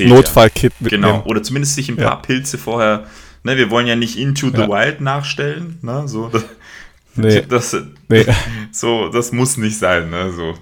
Notfallkit 0.05 0.73
mitnehmen. 0.79 1.03
Genau, 1.03 1.23
oder 1.25 1.43
zumindest 1.43 1.75
sich 1.75 1.89
ein 1.89 1.95
paar 1.97 2.05
Ja. 2.05 2.15
Pilze 2.15 2.57
vorher. 2.57 3.05
Ne, 3.43 3.57
wir 3.57 3.69
wollen 3.69 3.87
ja 3.87 3.95
nicht 3.95 4.17
Into 4.17 4.49
the 4.49 4.61
Ja. 4.61 4.67
Wild 4.67 5.01
nachstellen. 5.01 5.79
Ne, 5.81 6.07
so, 6.07 6.27
das, 6.31 6.45
Nee, 7.15 7.41
das, 7.41 7.75
nee. 8.09 8.25
so, 8.71 9.09
das 9.09 9.31
muss 9.31 9.57
nicht 9.57 9.77
sein. 9.77 10.09
Ne, 10.09 10.31
so. 10.31 10.53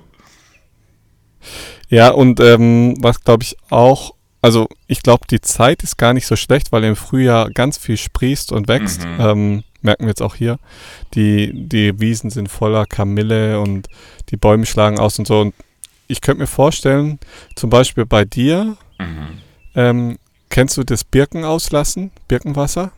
Ja, 1.89 2.09
und 2.09 2.39
ähm, 2.39 2.95
was 3.01 3.21
glaube 3.23 3.43
ich 3.43 3.57
auch, 3.69 4.15
also 4.41 4.67
ich 4.87 5.03
glaube, 5.03 5.27
die 5.29 5.41
Zeit 5.41 5.83
ist 5.83 5.97
gar 5.97 6.13
nicht 6.13 6.25
so 6.27 6.35
schlecht, 6.35 6.71
weil 6.71 6.83
im 6.83 6.95
Frühjahr 6.95 7.49
ganz 7.51 7.77
viel 7.77 7.97
sprießt 7.97 8.51
und 8.51 8.67
wächst. 8.67 9.05
Mhm. 9.05 9.15
Ähm, 9.19 9.63
merken 9.81 10.03
wir 10.05 10.09
jetzt 10.09 10.21
auch 10.21 10.35
hier. 10.35 10.57
Die, 11.13 11.51
die 11.53 11.99
Wiesen 11.99 12.29
sind 12.29 12.49
voller 12.49 12.85
Kamille 12.85 13.59
und 13.59 13.87
die 14.29 14.37
Bäume 14.37 14.65
schlagen 14.65 14.99
aus 14.99 15.19
und 15.19 15.27
so. 15.27 15.41
Und 15.41 15.53
ich 16.07 16.21
könnte 16.21 16.41
mir 16.41 16.47
vorstellen, 16.47 17.19
zum 17.55 17.69
Beispiel 17.69 18.05
bei 18.05 18.25
dir, 18.25 18.77
Mhm. 18.99 19.27
ähm, 19.75 20.17
kennst 20.49 20.77
du 20.77 20.83
das 20.83 21.03
Birken 21.03 21.43
auslassen? 21.43 22.11
Birkenwasser? 22.27 22.91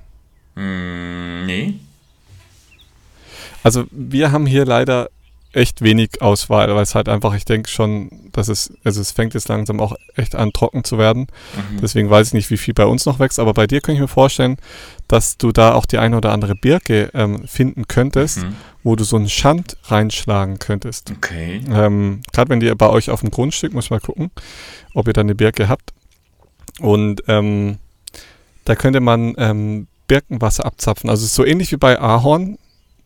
Mm, 0.55 1.45
nee. 1.45 1.73
Also 3.63 3.85
wir 3.91 4.31
haben 4.31 4.45
hier 4.45 4.65
leider 4.65 5.09
echt 5.57 5.81
wenig 5.81 6.21
Auswahl, 6.21 6.73
weil 6.73 6.83
es 6.83 6.95
halt 6.95 7.09
einfach, 7.09 7.33
ich 7.33 7.43
denke 7.45 7.69
schon, 7.69 8.29
dass 8.31 8.47
es, 8.47 8.71
also 8.83 9.01
es 9.01 9.11
fängt 9.11 9.33
jetzt 9.33 9.49
langsam 9.49 9.79
auch 9.79 9.95
echt 10.15 10.35
an 10.35 10.53
trocken 10.53 10.83
zu 10.83 10.97
werden. 10.97 11.27
Mhm. 11.71 11.79
Deswegen 11.81 12.09
weiß 12.09 12.27
ich 12.27 12.33
nicht, 12.33 12.49
wie 12.51 12.57
viel 12.57 12.73
bei 12.73 12.85
uns 12.85 13.05
noch 13.05 13.19
wächst, 13.19 13.39
aber 13.39 13.53
bei 13.53 13.67
dir 13.67 13.81
kann 13.81 13.95
ich 13.95 14.01
mir 14.01 14.07
vorstellen, 14.07 14.57
dass 15.07 15.37
du 15.37 15.51
da 15.51 15.73
auch 15.73 15.85
die 15.85 15.97
eine 15.97 16.15
oder 16.17 16.31
andere 16.31 16.55
Birke 16.55 17.09
ähm, 17.13 17.47
finden 17.47 17.87
könntest, 17.87 18.37
Mhm. 18.43 18.55
wo 18.83 18.95
du 18.95 19.03
so 19.03 19.15
einen 19.17 19.29
Schand 19.29 19.77
reinschlagen 19.85 20.59
könntest. 20.59 21.11
Okay. 21.17 21.61
Ähm, 21.71 22.21
Gerade 22.31 22.49
wenn 22.49 22.61
ihr 22.61 22.75
bei 22.75 22.89
euch 22.89 23.09
auf 23.09 23.21
dem 23.21 23.31
Grundstück, 23.31 23.73
muss 23.73 23.89
mal 23.89 23.99
gucken, 23.99 24.31
ob 24.93 25.07
ihr 25.07 25.13
da 25.13 25.21
eine 25.21 25.35
Birke 25.35 25.67
habt. 25.67 25.91
Und 26.79 27.23
ähm, 27.27 27.77
da 28.65 28.75
könnte 28.75 28.99
man 28.99 29.33
ähm, 29.37 29.87
Birkenwasser 30.07 30.65
abzapfen. 30.65 31.09
Also 31.09 31.21
es 31.23 31.31
ist 31.31 31.35
so 31.35 31.45
ähnlich 31.45 31.71
wie 31.71 31.77
bei 31.77 31.99
Ahorn, 31.99 32.57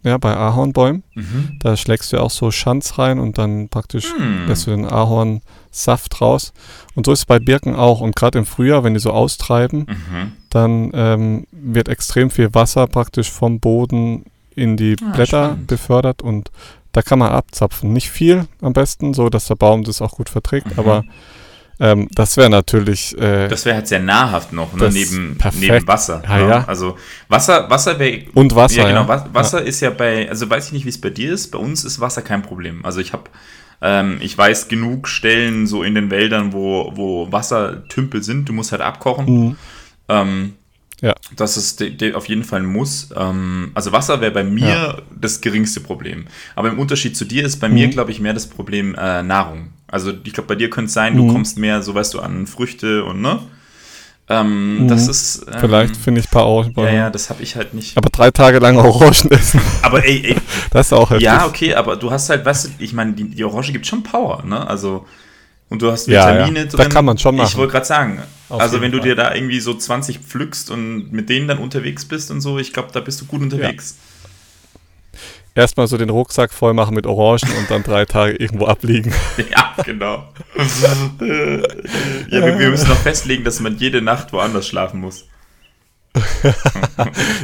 ja, 0.03 0.17
bei 0.17 0.35
Ahornbäumen. 0.35 1.03
Mhm. 1.13 1.57
Da 1.59 1.77
schlägst 1.77 2.11
du 2.11 2.17
ja 2.17 2.23
auch 2.23 2.31
so 2.31 2.51
Schanz 2.51 2.97
rein 2.97 3.19
und 3.19 3.37
dann 3.37 3.69
praktisch 3.69 4.13
Hm. 4.17 4.47
lässt 4.47 4.65
du 4.67 4.71
den 4.71 4.85
Ahornsaft 4.85 6.21
raus. 6.21 6.53
Und 6.95 7.05
so 7.05 7.11
ist 7.11 7.19
es 7.19 7.25
bei 7.25 7.39
Birken 7.39 7.75
auch. 7.75 8.01
Und 8.01 8.15
gerade 8.15 8.39
im 8.39 8.45
Frühjahr, 8.45 8.83
wenn 8.83 8.93
die 8.93 8.99
so 8.99 9.11
austreiben, 9.11 9.85
Mhm. 9.87 10.31
dann 10.49 10.91
ähm, 10.93 11.47
wird 11.51 11.87
extrem 11.89 12.29
viel 12.29 12.53
Wasser 12.53 12.87
praktisch 12.87 13.31
vom 13.31 13.59
Boden 13.59 14.25
in 14.55 14.75
die 14.77 14.95
Ah, 15.01 15.11
Blätter 15.15 15.45
spannend. 15.49 15.67
befördert 15.67 16.21
und 16.21 16.51
da 16.91 17.01
kann 17.01 17.19
man 17.19 17.31
abzapfen. 17.31 17.93
Nicht 17.93 18.09
viel 18.09 18.47
am 18.61 18.73
besten, 18.73 19.13
so 19.13 19.29
dass 19.29 19.45
der 19.45 19.55
Baum 19.55 19.83
das 19.83 20.01
auch 20.01 20.11
gut 20.11 20.27
verträgt, 20.29 20.73
Mhm. 20.73 20.79
aber 20.79 21.03
ähm, 21.81 22.07
das 22.13 22.37
wäre 22.37 22.49
natürlich 22.49 23.17
äh, 23.17 23.47
Das 23.49 23.65
wäre 23.65 23.75
halt 23.75 23.87
sehr 23.87 23.99
nahrhaft 23.99 24.53
noch, 24.53 24.73
ne? 24.73 24.89
Neben, 24.91 25.37
perfekt. 25.37 25.61
neben 25.71 25.87
Wasser. 25.87 26.21
Ja, 26.27 26.37
ne? 26.37 26.49
ja. 26.49 26.63
Also 26.67 26.97
Wasser, 27.27 27.69
Wasser 27.69 27.99
wäre. 27.99 28.21
und 28.35 28.55
Wasser. 28.55 28.77
ja, 28.83 28.87
genau. 28.87 29.01
ja. 29.01 29.07
Wa- 29.09 29.29
Wasser 29.33 29.61
ist 29.63 29.79
ja 29.81 29.89
bei, 29.89 30.29
also 30.29 30.49
weiß 30.49 30.67
ich 30.67 30.71
nicht, 30.73 30.85
wie 30.85 30.89
es 30.89 31.01
bei 31.01 31.09
dir 31.09 31.33
ist. 31.33 31.49
Bei 31.51 31.57
uns 31.59 31.83
ist 31.83 31.99
Wasser 31.99 32.21
kein 32.21 32.41
Problem. 32.43 32.85
Also 32.85 32.99
ich 33.01 33.11
habe, 33.13 33.23
ähm, 33.81 34.17
ich 34.21 34.37
weiß 34.37 34.67
genug 34.67 35.07
Stellen 35.07 35.65
so 35.67 35.83
in 35.83 35.95
den 35.95 36.11
Wäldern, 36.11 36.53
wo, 36.53 36.91
wo 36.95 37.31
Wassertümpel 37.31 38.23
sind. 38.23 38.47
Du 38.47 38.53
musst 38.53 38.71
halt 38.71 38.81
abkochen. 38.81 39.25
Mhm. 39.25 39.55
Ähm, 40.07 40.53
Ja. 41.01 41.15
Das 41.35 41.57
ist 41.57 41.81
auf 42.13 42.27
jeden 42.27 42.43
Fall 42.43 42.59
ein 42.61 42.65
Muss. 42.67 43.09
Ähm, 43.17 43.71
also 43.73 43.91
Wasser 43.91 44.21
wäre 44.21 44.31
bei 44.31 44.43
mir 44.43 44.67
Ja. 44.69 44.97
das 45.19 45.41
geringste 45.41 45.79
Problem. 45.79 46.25
Aber 46.55 46.69
im 46.69 46.77
Unterschied 46.77 47.17
zu 47.17 47.25
dir 47.25 47.43
ist 47.43 47.57
bei 47.59 47.69
mir, 47.69 47.87
Mhm. 47.87 47.91
glaube 47.91 48.11
ich, 48.11 48.19
mehr 48.19 48.33
das 48.35 48.45
Problem 48.47 48.93
äh, 48.93 49.23
Nahrung. 49.23 49.69
Also 49.91 50.13
ich 50.23 50.33
glaube, 50.33 50.47
bei 50.47 50.55
dir 50.55 50.69
könnte 50.69 50.87
es 50.87 50.93
sein, 50.93 51.15
du 51.17 51.23
Mhm. 51.23 51.33
kommst 51.33 51.57
mehr, 51.57 51.81
so 51.83 51.93
weißt 51.93 52.13
du, 52.13 52.19
an 52.21 52.47
Früchte 52.47 53.03
und 53.03 53.21
ne? 53.21 53.39
Ähm, 54.29 54.83
Mhm. 54.83 54.87
Das 54.87 55.07
ist. 55.07 55.45
Ähm, 55.51 55.59
Vielleicht 55.59 55.97
finde 55.97 56.21
ich 56.21 56.27
ein 56.27 56.31
paar 56.31 56.45
Orangen. 56.45 56.73
Ja, 56.77 56.89
ja, 56.91 57.09
das 57.09 57.29
habe 57.29 57.43
ich 57.43 57.55
halt 57.55 57.73
nicht. 57.73 57.97
Aber 57.97 58.09
drei 58.09 58.31
Tage 58.31 58.59
lang 58.59 58.77
Orangen 58.77 59.29
essen, 59.31 59.59
Aber 59.81 60.05
ey, 60.05 60.23
ey 60.25 60.35
das 60.71 60.87
ist 60.87 60.93
auch 60.93 61.09
heftig. 61.09 61.23
ja, 61.25 61.45
okay, 61.45 61.75
aber 61.75 61.97
du 61.97 62.09
hast 62.11 62.29
halt, 62.29 62.45
weißt 62.45 62.65
du, 62.65 62.69
ich 62.79 62.93
meine, 62.93 63.13
die, 63.13 63.25
die 63.25 63.43
Orange 63.43 63.71
gibt 63.73 63.85
schon 63.85 64.03
Power, 64.03 64.43
ne? 64.45 64.65
Also, 64.65 65.05
und 65.69 65.81
du 65.81 65.91
hast 65.91 66.07
Ja, 66.07 66.27
Vitamine 66.33 66.59
ja. 66.61 66.65
drin. 66.65 66.77
Da 66.77 66.85
kann 66.85 67.05
man 67.05 67.17
schon 67.17 67.35
Ich 67.35 67.41
machen. 67.41 67.57
wollte 67.57 67.73
gerade 67.73 67.85
sagen, 67.85 68.21
Auf 68.49 68.61
also 68.61 68.79
wenn 68.81 68.91
du 68.91 68.99
dir 68.99 69.15
da 69.15 69.33
irgendwie 69.33 69.59
so 69.59 69.73
20 69.73 70.19
pflückst 70.19 70.69
und 70.71 71.11
mit 71.11 71.29
denen 71.29 71.47
dann 71.47 71.57
unterwegs 71.57 72.05
bist 72.05 72.31
und 72.31 72.39
so, 72.41 72.57
ich 72.59 72.71
glaube, 72.73 72.89
da 72.93 72.99
bist 73.01 73.19
du 73.21 73.25
gut 73.25 73.41
unterwegs. 73.41 73.97
Erstmal 75.53 75.87
so 75.87 75.97
den 75.97 76.09
Rucksack 76.09 76.53
voll 76.53 76.73
machen 76.73 76.95
mit 76.95 77.05
Orangen 77.05 77.51
und 77.57 77.69
dann 77.69 77.83
drei 77.83 78.05
Tage 78.05 78.35
irgendwo 78.35 78.65
abliegen. 78.65 79.13
Ja, 79.51 79.73
genau. 79.83 80.23
Ja, 80.57 82.41
wir, 82.45 82.59
wir 82.59 82.69
müssen 82.69 82.87
noch 82.87 82.97
festlegen, 82.97 83.43
dass 83.43 83.59
man 83.59 83.77
jede 83.77 84.01
Nacht 84.01 84.31
woanders 84.31 84.67
schlafen 84.67 85.01
muss. 85.01 85.25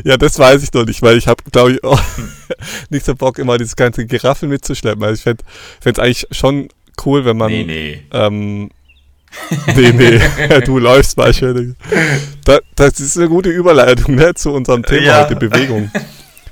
Ja, 0.04 0.18
das 0.18 0.38
weiß 0.40 0.64
ich 0.64 0.74
noch 0.74 0.86
nicht, 0.86 1.02
weil 1.02 1.18
ich 1.18 1.28
habe, 1.28 1.42
glaube 1.52 1.74
ich, 1.74 1.84
auch 1.84 2.02
nicht 2.90 3.06
so 3.06 3.16
Bock, 3.16 3.40
immer 3.40 3.58
dieses 3.58 3.76
ganze 3.76 4.06
Geraffel 4.06 4.48
mitzuschleppen. 4.50 5.04
Also 5.04 5.16
ich 5.16 5.22
fände 5.24 5.44
es 5.84 6.00
eigentlich 6.00 6.28
schon 6.32 6.70
cool, 7.06 7.26
wenn 7.26 7.38
man. 7.38 7.52
Nee, 7.52 7.64
nee. 7.66 8.04
Ähm, 8.12 8.70
nee, 9.76 9.92
nee, 9.92 10.22
du 10.66 10.80
läufst 10.80 11.18
mal 11.18 11.34
schön. 11.34 11.76
Da, 12.46 12.60
das 12.76 13.00
ist 13.00 13.18
eine 13.18 13.30
gute 13.30 13.50
Überleitung 13.50 14.16
ne, 14.16 14.34
zu 14.34 14.52
unserem 14.54 14.84
Thema 14.84 15.02
Ja. 15.02 15.24
heute, 15.26 15.36
Bewegung. 15.36 15.92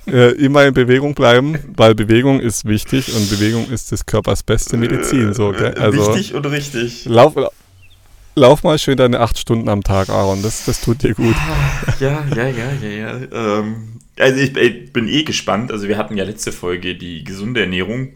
Äh, 0.08 0.32
immer 0.34 0.66
in 0.66 0.74
Bewegung 0.74 1.16
bleiben, 1.16 1.58
weil 1.76 1.96
Bewegung 1.96 2.40
ist 2.40 2.66
wichtig 2.66 3.16
und 3.16 3.30
Bewegung 3.30 3.70
ist 3.72 3.92
des 3.92 4.06
Körpers 4.06 4.44
beste 4.44 4.78
Medizin. 4.78 5.34
So, 5.34 5.52
gell? 5.52 5.74
Also 5.74 6.14
Wichtig 6.16 6.36
und 6.36 6.46
richtig. 6.46 7.06
lauf, 7.06 7.34
lauf 8.36 8.64
mal 8.64 8.78
schön 8.78 8.98
deine 8.98 9.20
acht 9.20 9.40
Stunden 9.40 9.68
am 9.68 9.84
Tag, 9.84 10.10
Aaron. 10.10 10.44
Das, 10.44 10.66
das 10.66 10.82
tut 10.82 11.02
dir 11.02 11.16
gut. 11.16 11.36
Ja, 12.00 12.24
ja, 12.36 12.48
ja, 12.48 12.72
ja, 12.82 12.90
ja. 12.90 13.20
Ähm, 13.32 14.00
also 14.20 14.40
ich, 14.40 14.56
ich 14.56 14.94
bin 14.94 15.08
eh 15.08 15.24
gespannt. 15.24 15.72
Also 15.72 15.88
wir 15.88 15.98
hatten 15.98 16.16
ja 16.18 16.24
letzte 16.24 16.52
Folge 16.52 16.96
die 16.96 17.24
gesunde 17.24 17.62
Ernährung. 17.62 18.10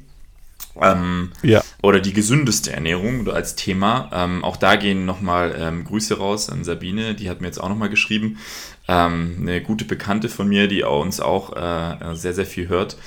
Ähm, 0.82 1.32
Ja. 1.42 1.62
oder 1.82 2.00
die 2.00 2.14
gesündeste 2.14 2.72
Ernährung 2.72 3.28
als 3.30 3.56
Thema. 3.56 4.10
Ähm, 4.14 4.44
auch 4.44 4.58
da 4.58 4.76
gehen 4.76 5.06
nochmal 5.06 5.56
ähm, 5.60 5.84
Grüße 5.86 6.18
raus 6.18 6.50
an 6.50 6.64
Sabine, 6.64 7.16
die 7.16 7.30
hat 7.30 7.42
mir 7.42 7.48
jetzt 7.48 7.60
auch 7.60 7.70
nochmal 7.70 7.90
geschrieben. 7.90 8.38
Ähm, 8.88 9.38
eine 9.42 9.62
gute 9.62 9.86
Bekannte 9.86 10.30
von 10.30 10.48
mir, 10.48 10.68
die 10.68 10.84
uns 10.84 11.20
auch 11.20 11.56
äh, 11.56 12.16
sehr, 12.16 12.34
sehr 12.34 12.46
viel 12.46 12.70
hört. 12.70 12.98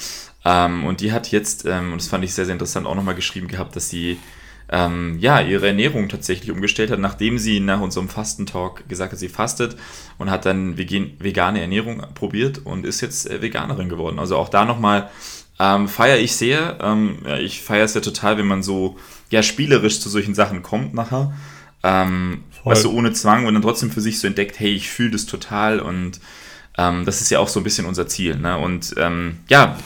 Ähm, 0.45 0.85
und 0.85 1.01
die 1.01 1.13
hat 1.13 1.31
jetzt, 1.31 1.65
ähm, 1.67 1.93
und 1.93 2.01
das 2.01 2.09
fand 2.09 2.25
ich 2.25 2.35
sehr, 2.35 2.45
sehr 2.45 2.53
interessant, 2.55 2.87
auch 2.87 2.95
nochmal 2.95 3.15
geschrieben 3.15 3.49
gehabt, 3.49 3.77
dass 3.77 3.89
sie 3.89 4.19
ähm, 4.71 5.19
ja, 5.19 5.41
ihre 5.41 5.67
Ernährung 5.67 6.09
tatsächlich 6.09 6.51
umgestellt 6.51 6.91
hat, 6.91 6.99
nachdem 6.99 7.37
sie 7.39 7.61
nach 7.61 7.81
unserem 7.81 8.09
Fastentalk 8.09 8.89
gesagt 8.89 9.13
hat, 9.13 9.19
sie 9.19 9.29
fastet 9.29 9.77
und 10.19 10.31
hat 10.31 10.47
dann 10.47 10.79
vegan, 10.79 11.13
vegane 11.19 11.61
Ernährung 11.61 12.03
probiert 12.15 12.63
und 12.65 12.87
ist 12.87 13.03
jetzt 13.03 13.31
äh, 13.31 13.43
Veganerin 13.43 13.89
geworden. 13.91 14.19
Also 14.19 14.37
auch 14.37 14.49
da 14.49 14.65
nochmal 14.65 15.11
ähm, 15.65 15.87
feiere 15.89 16.19
ich 16.19 16.35
sehr. 16.35 16.79
Ähm, 16.83 17.19
ja, 17.25 17.39
ich 17.39 17.63
feiere 17.63 17.85
es 17.85 17.95
ja 17.95 18.01
total, 18.01 18.37
wenn 18.39 18.47
man 18.47 18.63
so 18.65 18.97
ja, 19.31 19.43
spielerisch 19.43 20.01
zu 20.01 20.09
solchen 20.09 20.35
Sachen 20.35 20.63
kommt 20.63 20.93
nachher. 20.95 21.33
Ähm, 21.85 22.43
Voll. 22.63 22.73
weißt 22.73 22.85
du, 22.85 22.93
ohne 22.93 23.13
Zwang 23.13 23.47
und 23.47 23.55
dann 23.55 23.63
trotzdem 23.63 23.91
für 23.91 24.01
sich 24.01 24.19
so 24.19 24.27
entdeckt, 24.27 24.59
hey, 24.59 24.73
ich 24.73 24.89
fühle 24.91 25.11
das 25.13 25.27
total 25.27 25.79
und 25.81 26.21
ähm, 26.79 27.05
das 27.05 27.21
ist 27.21 27.31
ja 27.31 27.39
auch 27.39 27.49
so 27.49 27.61
ein 27.61 27.65
bisschen 27.65 27.87
unser 27.87 28.07
Ziel. 28.07 28.37
Ne? 28.37 28.57
Und 28.59 28.95
ähm, 28.97 29.39
ja, 29.49 29.77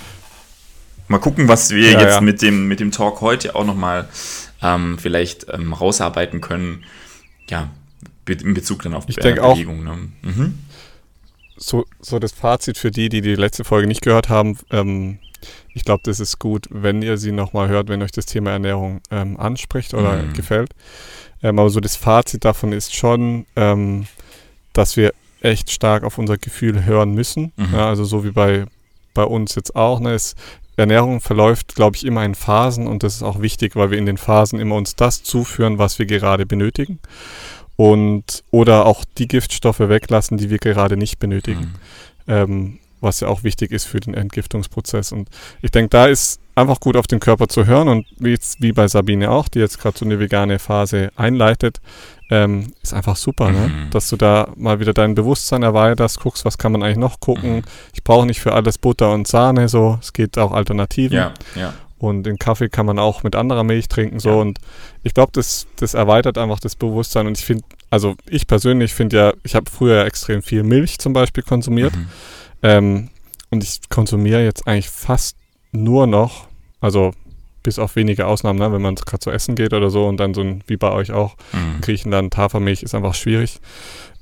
mal 1.08 1.18
gucken, 1.18 1.48
was 1.48 1.70
wir 1.70 1.90
Ja, 1.92 2.00
jetzt 2.00 2.14
ja. 2.16 2.20
mit 2.20 2.42
dem, 2.42 2.68
mit 2.68 2.80
dem 2.80 2.90
Talk 2.90 3.20
heute 3.20 3.54
auch 3.54 3.64
nochmal 3.64 4.08
ähm, 4.62 4.98
vielleicht 4.98 5.46
ähm, 5.52 5.72
rausarbeiten 5.72 6.40
können. 6.40 6.84
Ja, 7.50 7.70
be- 8.24 8.34
in 8.34 8.54
Bezug 8.54 8.82
dann 8.82 8.94
auf 8.94 9.04
Ich 9.08 9.18
auch- 9.40 9.54
Bewegung. 9.54 9.84
Ne? 9.84 9.96
Mhm. 10.22 10.58
so, 11.56 11.84
so 12.00 12.18
das 12.18 12.32
Fazit 12.32 12.78
für 12.78 12.90
die, 12.90 13.08
die 13.08 13.20
die 13.20 13.34
letzte 13.36 13.64
Folge 13.64 13.86
nicht 13.88 14.02
gehört 14.02 14.28
haben. 14.28 14.58
Ähm, 14.70 15.18
ich 15.76 15.84
glaube, 15.84 16.00
das 16.04 16.20
ist 16.20 16.38
gut, 16.38 16.68
wenn 16.70 17.02
ihr 17.02 17.18
sie 17.18 17.32
nochmal 17.32 17.68
hört, 17.68 17.88
wenn 17.88 18.02
euch 18.02 18.10
das 18.10 18.24
Thema 18.24 18.50
Ernährung 18.50 19.02
ähm, 19.10 19.38
anspricht 19.38 19.92
oder 19.92 20.22
Mhm. 20.22 20.32
gefällt. 20.32 20.70
Ähm, 21.42 21.58
aber 21.58 21.68
so 21.68 21.80
das 21.80 21.96
Fazit 21.96 22.46
davon 22.46 22.72
ist 22.72 22.94
schon, 22.96 23.44
ähm, 23.56 24.06
dass 24.72 24.96
wir 24.96 25.12
echt 25.42 25.70
stark 25.70 26.02
auf 26.02 26.16
unser 26.16 26.38
Gefühl 26.38 26.86
hören 26.86 27.12
müssen. 27.12 27.52
Mhm. 27.56 27.74
Ja, 27.74 27.88
also 27.88 28.04
so 28.04 28.24
wie 28.24 28.30
bei, 28.30 28.64
bei 29.12 29.24
uns 29.24 29.54
jetzt 29.54 29.76
auch. 29.76 30.00
Ne, 30.00 30.14
es, 30.14 30.34
Ernährung 30.78 31.20
verläuft, 31.20 31.74
glaube 31.74 31.96
ich, 31.96 32.06
immer 32.06 32.24
in 32.24 32.34
Phasen 32.34 32.86
und 32.86 33.02
das 33.02 33.16
ist 33.16 33.22
auch 33.22 33.42
wichtig, 33.42 33.76
weil 33.76 33.90
wir 33.90 33.98
in 33.98 34.06
den 34.06 34.16
Phasen 34.18 34.58
immer 34.58 34.76
uns 34.76 34.96
das 34.96 35.22
zuführen, 35.22 35.76
was 35.78 35.98
wir 35.98 36.06
gerade 36.06 36.46
benötigen. 36.46 37.00
Und 37.76 38.44
oder 38.50 38.86
auch 38.86 39.04
die 39.18 39.28
Giftstoffe 39.28 39.80
weglassen, 39.80 40.38
die 40.38 40.48
wir 40.48 40.58
gerade 40.58 40.96
nicht 40.96 41.18
benötigen 41.18 41.74
Mhm. 42.26 42.32
ähm, 42.32 42.78
was 43.00 43.20
ja 43.20 43.28
auch 43.28 43.44
wichtig 43.44 43.72
ist 43.72 43.84
für 43.84 44.00
den 44.00 44.14
Entgiftungsprozess. 44.14 45.12
Und 45.12 45.28
ich 45.62 45.70
denke, 45.70 45.90
da 45.90 46.06
ist 46.06 46.40
einfach 46.54 46.80
gut 46.80 46.96
auf 46.96 47.06
den 47.06 47.20
Körper 47.20 47.48
zu 47.48 47.66
hören 47.66 47.88
und 47.88 48.06
wie, 48.18 48.30
jetzt, 48.30 48.62
wie 48.62 48.72
bei 48.72 48.88
Sabine 48.88 49.30
auch, 49.30 49.48
die 49.48 49.58
jetzt 49.58 49.78
gerade 49.78 49.98
so 49.98 50.04
eine 50.04 50.18
vegane 50.18 50.58
Phase 50.58 51.10
einleitet, 51.14 51.80
ähm, 52.30 52.72
ist 52.82 52.94
einfach 52.94 53.16
super, 53.16 53.50
ne? 53.52 53.68
Mhm. 53.68 53.90
dass 53.90 54.08
du 54.08 54.16
da 54.16 54.48
mal 54.56 54.80
wieder 54.80 54.92
dein 54.92 55.14
Bewusstsein 55.14 55.62
erweiterst, 55.62 56.20
guckst, 56.20 56.44
was 56.44 56.58
kann 56.58 56.72
man 56.72 56.82
eigentlich 56.82 56.96
noch 56.96 57.20
gucken. 57.20 57.56
Mhm. 57.56 57.62
Ich 57.92 58.02
brauche 58.02 58.26
nicht 58.26 58.40
für 58.40 58.54
alles 58.54 58.78
Butter 58.78 59.12
und 59.12 59.28
Sahne, 59.28 59.68
so, 59.68 59.98
es 60.00 60.12
geht 60.12 60.38
auch 60.38 60.52
Alternativen. 60.52 61.16
Ja, 61.16 61.34
ja. 61.54 61.74
Und 61.98 62.24
den 62.24 62.38
Kaffee 62.38 62.68
kann 62.68 62.86
man 62.86 62.98
auch 62.98 63.22
mit 63.22 63.34
anderer 63.34 63.64
Milch 63.64 63.88
trinken. 63.88 64.20
So. 64.20 64.30
Ja. 64.30 64.34
Und 64.36 64.58
ich 65.02 65.14
glaube, 65.14 65.32
das, 65.32 65.66
das 65.76 65.94
erweitert 65.94 66.36
einfach 66.36 66.60
das 66.60 66.76
Bewusstsein. 66.76 67.26
Und 67.26 67.38
ich 67.38 67.44
finde, 67.44 67.64
also 67.88 68.16
ich 68.28 68.46
persönlich 68.46 68.92
finde 68.92 69.16
ja, 69.16 69.32
ich 69.44 69.54
habe 69.54 69.70
früher 69.70 70.04
extrem 70.04 70.42
viel 70.42 70.62
Milch 70.62 70.98
zum 70.98 71.14
Beispiel 71.14 71.42
konsumiert. 71.42 71.96
Mhm. 71.96 72.08
Ähm, 72.62 73.10
und 73.50 73.62
ich 73.62 73.80
konsumiere 73.88 74.42
jetzt 74.44 74.66
eigentlich 74.66 74.88
fast 74.90 75.36
nur 75.72 76.06
noch, 76.06 76.48
also 76.80 77.12
bis 77.62 77.78
auf 77.78 77.96
wenige 77.96 78.26
Ausnahmen, 78.26 78.58
ne, 78.58 78.72
wenn 78.72 78.82
man 78.82 78.94
gerade 78.94 79.18
zu 79.18 79.30
essen 79.30 79.54
geht 79.56 79.72
oder 79.72 79.90
so 79.90 80.06
und 80.06 80.18
dann 80.18 80.34
so 80.34 80.40
ein, 80.40 80.62
wie 80.66 80.76
bei 80.76 80.90
euch 80.92 81.10
auch, 81.12 81.36
Mhm. 81.52 81.74
in 81.76 81.80
Griechenland 81.80 82.36
Hafermilch 82.36 82.82
ist 82.82 82.94
einfach 82.94 83.14
schwierig. 83.14 83.58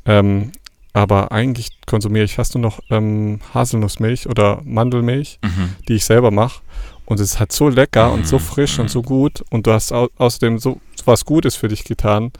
Ähm, 0.07 0.53
aber 0.93 1.33
eigentlich 1.33 1.71
konsumiere 1.87 2.25
ich 2.25 2.35
fast 2.37 2.55
nur 2.55 2.63
noch 2.63 2.81
ähm, 2.91 3.41
Haselnussmilch 3.53 4.29
oder 4.29 4.61
Mandelmilch, 4.65 5.39
Mhm. 5.43 5.77
die 5.89 5.95
ich 5.95 6.05
selber 6.05 6.31
mache. 6.31 6.63
Und 7.07 7.21
es 7.21 7.33
ist 7.33 7.39
halt 7.41 7.53
so 7.53 7.69
lecker 7.69 8.13
und 8.13 8.27
so 8.27 8.37
Mhm. 8.37 8.41
frisch 8.41 8.79
und 8.79 8.89
so 8.91 9.03
gut. 9.03 9.43
Und 9.51 9.67
du 9.67 9.73
hast 9.73 9.93
au 9.93 10.09
außerdem 10.17 10.59
so 10.59 10.81
was 11.05 11.25
Gutes 11.27 11.55
für 11.57 11.69
dich 11.69 11.85
getan. 11.85 12.33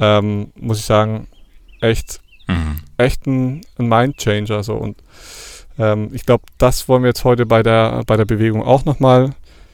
Ähm, 0.00 0.50
muss 0.56 0.78
ich 0.78 0.84
sagen, 0.84 1.28
echt 1.80 2.20
Mhm. 2.50 2.76
echt 2.98 3.26
ein, 3.26 3.60
ein 3.78 3.88
Mindchanger. 3.88 4.62
So. 4.62 4.74
Und 4.74 4.96
ähm, 5.78 6.10
ich 6.12 6.26
glaube, 6.26 6.44
das 6.58 6.88
wollen 6.88 7.02
wir 7.02 7.08
jetzt 7.08 7.24
heute 7.24 7.46
bei 7.46 7.62
der, 7.62 8.02
bei 8.06 8.16
der 8.16 8.24
Bewegung 8.24 8.62
auch 8.62 8.84
nochmal 8.84 9.30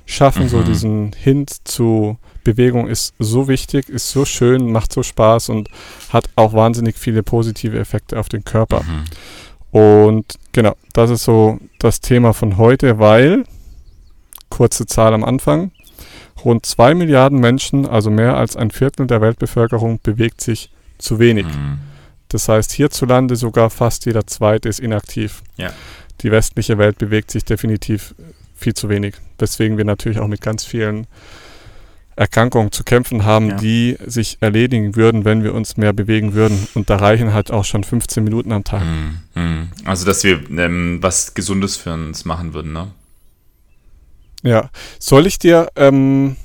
schaffen. 0.06 0.48
So 0.48 0.58
Mhm. 0.58 0.64
diesen 0.64 1.12
Hint 1.12 1.66
zu 1.68 2.18
Bewegung 2.44 2.86
ist 2.86 3.14
so 3.18 3.48
wichtig, 3.48 3.88
ist 3.88 4.10
so 4.10 4.24
schön, 4.24 4.70
macht 4.70 4.92
so 4.92 5.02
Spaß 5.02 5.48
und 5.48 5.68
hat 6.10 6.28
auch 6.36 6.52
wahnsinnig 6.52 6.96
viele 6.96 7.24
positive 7.24 7.78
Effekte 7.78 8.18
auf 8.20 8.28
den 8.28 8.44
Körper. 8.44 8.82
Mhm. 8.84 9.04
Und 9.78 10.34
genau, 10.52 10.74
das 10.92 11.10
ist 11.10 11.24
so 11.24 11.58
das 11.80 12.00
Thema 12.00 12.32
von 12.32 12.56
heute, 12.56 12.98
weil 13.00 13.44
kurze 14.48 14.86
Zahl 14.86 15.12
am 15.12 15.24
Anfang. 15.24 15.72
Rund 16.44 16.64
zwei 16.64 16.94
Milliarden 16.94 17.40
Menschen, 17.40 17.86
also 17.86 18.10
mehr 18.10 18.36
als 18.36 18.56
ein 18.56 18.70
Viertel 18.70 19.06
der 19.08 19.20
Weltbevölkerung, 19.20 19.98
bewegt 20.02 20.40
sich 20.40 20.70
zu 20.98 21.18
wenig. 21.18 21.46
Mhm. 21.46 21.78
Das 22.36 22.50
heißt, 22.50 22.72
hierzulande 22.72 23.34
sogar 23.34 23.70
fast 23.70 24.04
jeder 24.04 24.26
Zweite 24.26 24.68
ist 24.68 24.78
inaktiv. 24.78 25.42
Ja. 25.56 25.72
Die 26.20 26.30
westliche 26.30 26.76
Welt 26.76 26.98
bewegt 26.98 27.30
sich 27.30 27.46
definitiv 27.46 28.14
viel 28.54 28.74
zu 28.74 28.90
wenig. 28.90 29.14
Weswegen 29.38 29.78
wir 29.78 29.86
natürlich 29.86 30.18
auch 30.18 30.26
mit 30.28 30.42
ganz 30.42 30.62
vielen 30.62 31.06
Erkrankungen 32.14 32.72
zu 32.72 32.84
kämpfen 32.84 33.24
haben, 33.24 33.48
Ja. 33.48 33.56
die 33.56 33.96
sich 34.04 34.36
erledigen 34.42 34.96
würden, 34.96 35.24
wenn 35.24 35.44
wir 35.44 35.54
uns 35.54 35.78
mehr 35.78 35.94
bewegen 35.94 36.34
würden. 36.34 36.68
Und 36.74 36.90
da 36.90 36.96
reichen 36.96 37.32
halt 37.32 37.50
auch 37.50 37.64
schon 37.64 37.84
15 37.84 38.22
Minuten 38.22 38.52
am 38.52 38.64
Tag. 38.64 38.82
Mhm. 38.84 39.20
Mhm. 39.34 39.68
Also, 39.86 40.04
dass 40.04 40.22
wir 40.22 40.42
ähm, 40.50 40.98
was 41.00 41.32
Gesundes 41.32 41.78
für 41.78 41.94
uns 41.94 42.26
machen 42.26 42.52
würden, 42.52 42.74
ne? 42.74 42.88
Ja. 44.42 44.68
Soll 44.98 45.26
ich 45.26 45.38
dir 45.38 45.70
ähm, 45.74 46.36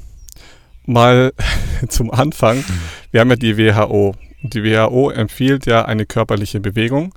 mal 0.85 1.33
zum 1.89 2.11
Anfang, 2.11 2.63
wir 3.11 3.19
haben 3.19 3.29
ja 3.29 3.35
die 3.35 3.57
WHO. 3.57 4.15
Die 4.43 4.63
WHO 4.63 5.11
empfiehlt 5.11 5.65
ja 5.65 5.85
eine 5.85 6.05
körperliche 6.05 6.59
Bewegung. 6.59 7.13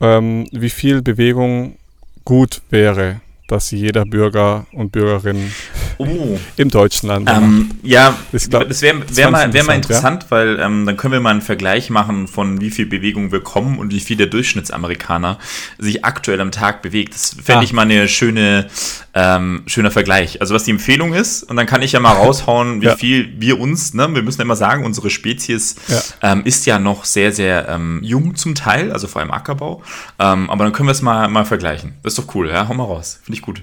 Ähm, 0.00 0.46
wie 0.52 0.70
viel 0.70 1.02
Bewegung 1.02 1.76
gut 2.24 2.62
wäre, 2.70 3.20
dass 3.48 3.70
jeder 3.70 4.04
Bürger 4.04 4.66
und 4.72 4.92
Bürgerin 4.92 5.52
Oh, 5.98 6.38
im 6.56 6.70
deutschen 6.70 7.08
Land 7.08 7.26
macht? 7.26 7.36
Ähm, 7.36 7.70
ja, 7.82 8.16
Ich 8.32 8.48
glaub, 8.50 8.66
das 8.68 8.82
wäre 8.82 9.00
das 9.06 9.16
wär 9.16 9.30
mal, 9.30 9.52
wär 9.52 9.64
mal 9.64 9.74
interessant, 9.74 10.24
interessant, 10.24 10.30
weil 10.30 10.58
ähm, 10.60 10.86
dann 10.86 10.96
können 10.96 11.12
wir 11.12 11.20
mal 11.20 11.30
einen 11.30 11.40
Vergleich 11.42 11.90
machen 11.90 12.26
von 12.28 12.60
wie 12.60 12.70
viel 12.70 12.86
Bewegung 12.86 13.30
wir 13.32 13.40
kommen 13.40 13.78
und 13.78 13.92
wie 13.92 14.00
viel 14.00 14.16
der 14.16 14.26
Durchschnittsamerikaner 14.26 15.38
sich 15.78 16.04
aktuell 16.04 16.40
am 16.40 16.50
Tag 16.50 16.82
bewegt. 16.82 17.14
Das 17.14 17.36
fände 17.42 17.60
Ah. 17.60 17.62
ich 17.62 17.72
mal 17.72 17.82
eine 17.82 18.08
schöne, 18.08 18.66
ähm, 19.14 19.62
schöner 19.66 19.90
Vergleich. 19.90 20.40
Also 20.40 20.54
was 20.54 20.64
die 20.64 20.70
Empfehlung 20.72 21.12
ist 21.14 21.42
und 21.44 21.56
dann 21.56 21.66
kann 21.66 21.82
ich 21.82 21.92
ja 21.92 22.00
mal 22.00 22.12
raushauen, 22.12 22.80
wie 22.80 22.86
Ja. 22.86 22.96
viel 22.96 23.32
wir 23.38 23.60
uns, 23.60 23.94
ne, 23.94 24.08
wir 24.14 24.22
müssen 24.22 24.40
ja 24.40 24.44
immer 24.44 24.56
sagen, 24.56 24.84
unsere 24.84 25.10
Spezies 25.10 25.76
Ja. 25.88 26.32
ähm, 26.32 26.42
ist 26.44 26.66
ja 26.66 26.78
noch 26.78 27.04
sehr, 27.04 27.30
sehr 27.32 27.68
ähm, 27.68 28.00
jung 28.02 28.34
zum 28.34 28.54
Teil, 28.54 28.90
also 28.92 29.06
vor 29.06 29.20
allem 29.22 29.30
Ackerbau. 29.30 29.82
Ähm, 30.18 30.50
aber 30.50 30.64
dann 30.64 30.72
können 30.72 30.88
wir 30.88 30.92
es 30.92 31.02
mal, 31.02 31.28
mal 31.28 31.44
vergleichen. 31.44 31.94
Das 32.02 32.14
ist 32.16 32.18
doch 32.26 32.34
cool, 32.34 32.48
ja, 32.48 32.66
hau 32.68 32.74
mal 32.74 32.84
raus. 32.84 33.20
Finde 33.22 33.36
ich 33.36 33.42
gut. 33.42 33.62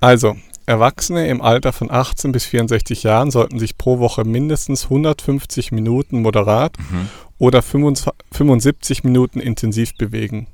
Also, 0.00 0.36
Erwachsene 0.72 1.28
im 1.28 1.42
Alter 1.42 1.72
von 1.72 1.90
18 1.90 2.32
bis 2.32 2.44
64 2.46 3.02
Jahren 3.02 3.30
sollten 3.30 3.58
sich 3.58 3.76
pro 3.76 3.98
Woche 3.98 4.24
mindestens 4.24 4.84
150 4.84 5.70
Minuten 5.70 6.22
moderat 6.22 6.78
Mhm. 6.78 7.08
oder 7.38 7.60
25 7.60 8.12
75 8.32 9.04
Minuten 9.04 9.38
intensiv 9.40 9.94
bewegen. 9.96 10.46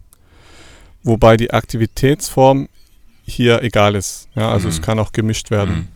Wobei 1.04 1.36
die 1.36 1.52
Aktivitätsform 1.52 2.68
hier 3.22 3.62
egal 3.62 3.94
ist. 3.94 4.28
Ja, 4.34 4.50
also 4.50 4.66
Mhm. 4.66 4.72
es 4.74 4.82
kann 4.82 4.98
auch 4.98 5.12
gemischt 5.12 5.50
werden. 5.50 5.74
Mhm. 5.76 5.88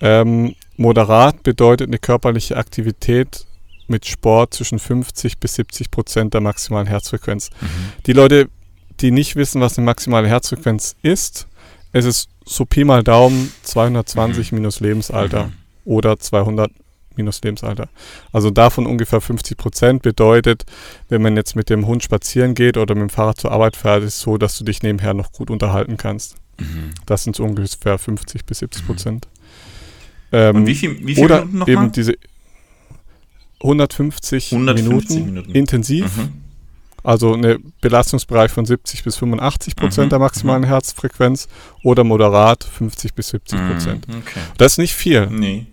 Ähm, 0.00 0.54
moderat 0.76 1.42
bedeutet 1.42 1.88
eine 1.88 1.98
körperliche 1.98 2.56
Aktivität 2.56 3.46
mit 3.88 4.04
Sport 4.04 4.52
zwischen 4.52 4.78
50 4.78 5.38
bis 5.38 5.54
70 5.54 5.90
Prozent 5.90 6.34
der 6.34 6.42
maximalen 6.42 6.86
Herzfrequenz. 6.86 7.48
Mhm. 7.60 7.66
Die 8.06 8.12
Leute, 8.12 8.48
die 9.00 9.10
nicht 9.10 9.36
wissen, 9.36 9.60
was 9.60 9.78
eine 9.78 9.84
maximale 9.86 10.28
Herzfrequenz 10.28 10.96
ist, 11.02 11.46
es 11.98 12.04
ist 12.04 12.28
so 12.44 12.64
Pi 12.64 12.84
mal 12.84 13.02
Daumen 13.02 13.52
220 13.62 14.52
minus 14.52 14.80
Lebensalter 14.80 15.46
Mhm. 15.46 15.52
oder 15.84 16.18
200 16.18 16.70
minus 17.16 17.40
Lebensalter. 17.42 17.88
Also 18.32 18.50
davon 18.50 18.86
ungefähr 18.86 19.20
50 19.22 19.56
Prozent 19.56 20.02
bedeutet, 20.02 20.64
wenn 21.08 21.22
man 21.22 21.36
jetzt 21.36 21.56
mit 21.56 21.70
dem 21.70 21.86
Hund 21.86 22.02
spazieren 22.02 22.54
geht 22.54 22.76
oder 22.76 22.94
mit 22.94 23.02
dem 23.02 23.10
Fahrrad 23.10 23.40
zur 23.40 23.52
Arbeit 23.52 23.76
fährt, 23.76 24.02
ist 24.02 24.14
es 24.16 24.20
so, 24.20 24.36
dass 24.36 24.58
du 24.58 24.64
dich 24.64 24.82
nebenher 24.82 25.14
noch 25.14 25.32
gut 25.32 25.48
unterhalten 25.50 25.96
kannst. 25.96 26.36
Mhm. 26.58 26.92
Das 27.06 27.24
sind 27.24 27.34
so 27.36 27.44
ungefähr 27.44 27.98
50 27.98 28.44
bis 28.44 28.58
70 28.58 28.86
Prozent. 28.86 29.28
Ähm, 30.32 30.56
Und 30.56 30.66
wie 30.66 30.74
viel, 30.74 31.06
wie 31.06 31.14
viel 31.14 31.24
oder 31.24 31.38
Minuten 31.46 31.58
noch 31.58 31.68
eben 31.68 31.82
mal? 31.84 31.90
diese 31.90 32.14
150, 33.62 34.52
150 34.52 35.16
Minuten, 35.16 35.24
Minuten. 35.24 35.52
intensiv, 35.54 36.16
Mhm. 36.16 36.32
Also 37.06 37.34
eine 37.34 37.58
Belastungsbereich 37.80 38.50
von 38.50 38.66
70 38.66 39.04
bis 39.04 39.16
85 39.16 39.76
Prozent 39.76 40.06
Mhm, 40.06 40.10
der 40.10 40.18
maximalen 40.18 40.64
Herzfrequenz 40.64 41.46
oder 41.84 42.02
moderat 42.04 42.64
50 42.64 43.14
bis 43.14 43.28
70 43.28 43.60
Prozent. 43.70 44.08
Mhm, 44.08 44.16
Okay. 44.16 44.40
Das 44.58 44.72
ist 44.72 44.78
nicht 44.78 44.94
viel. 44.94 45.26
Nee. 45.28 45.66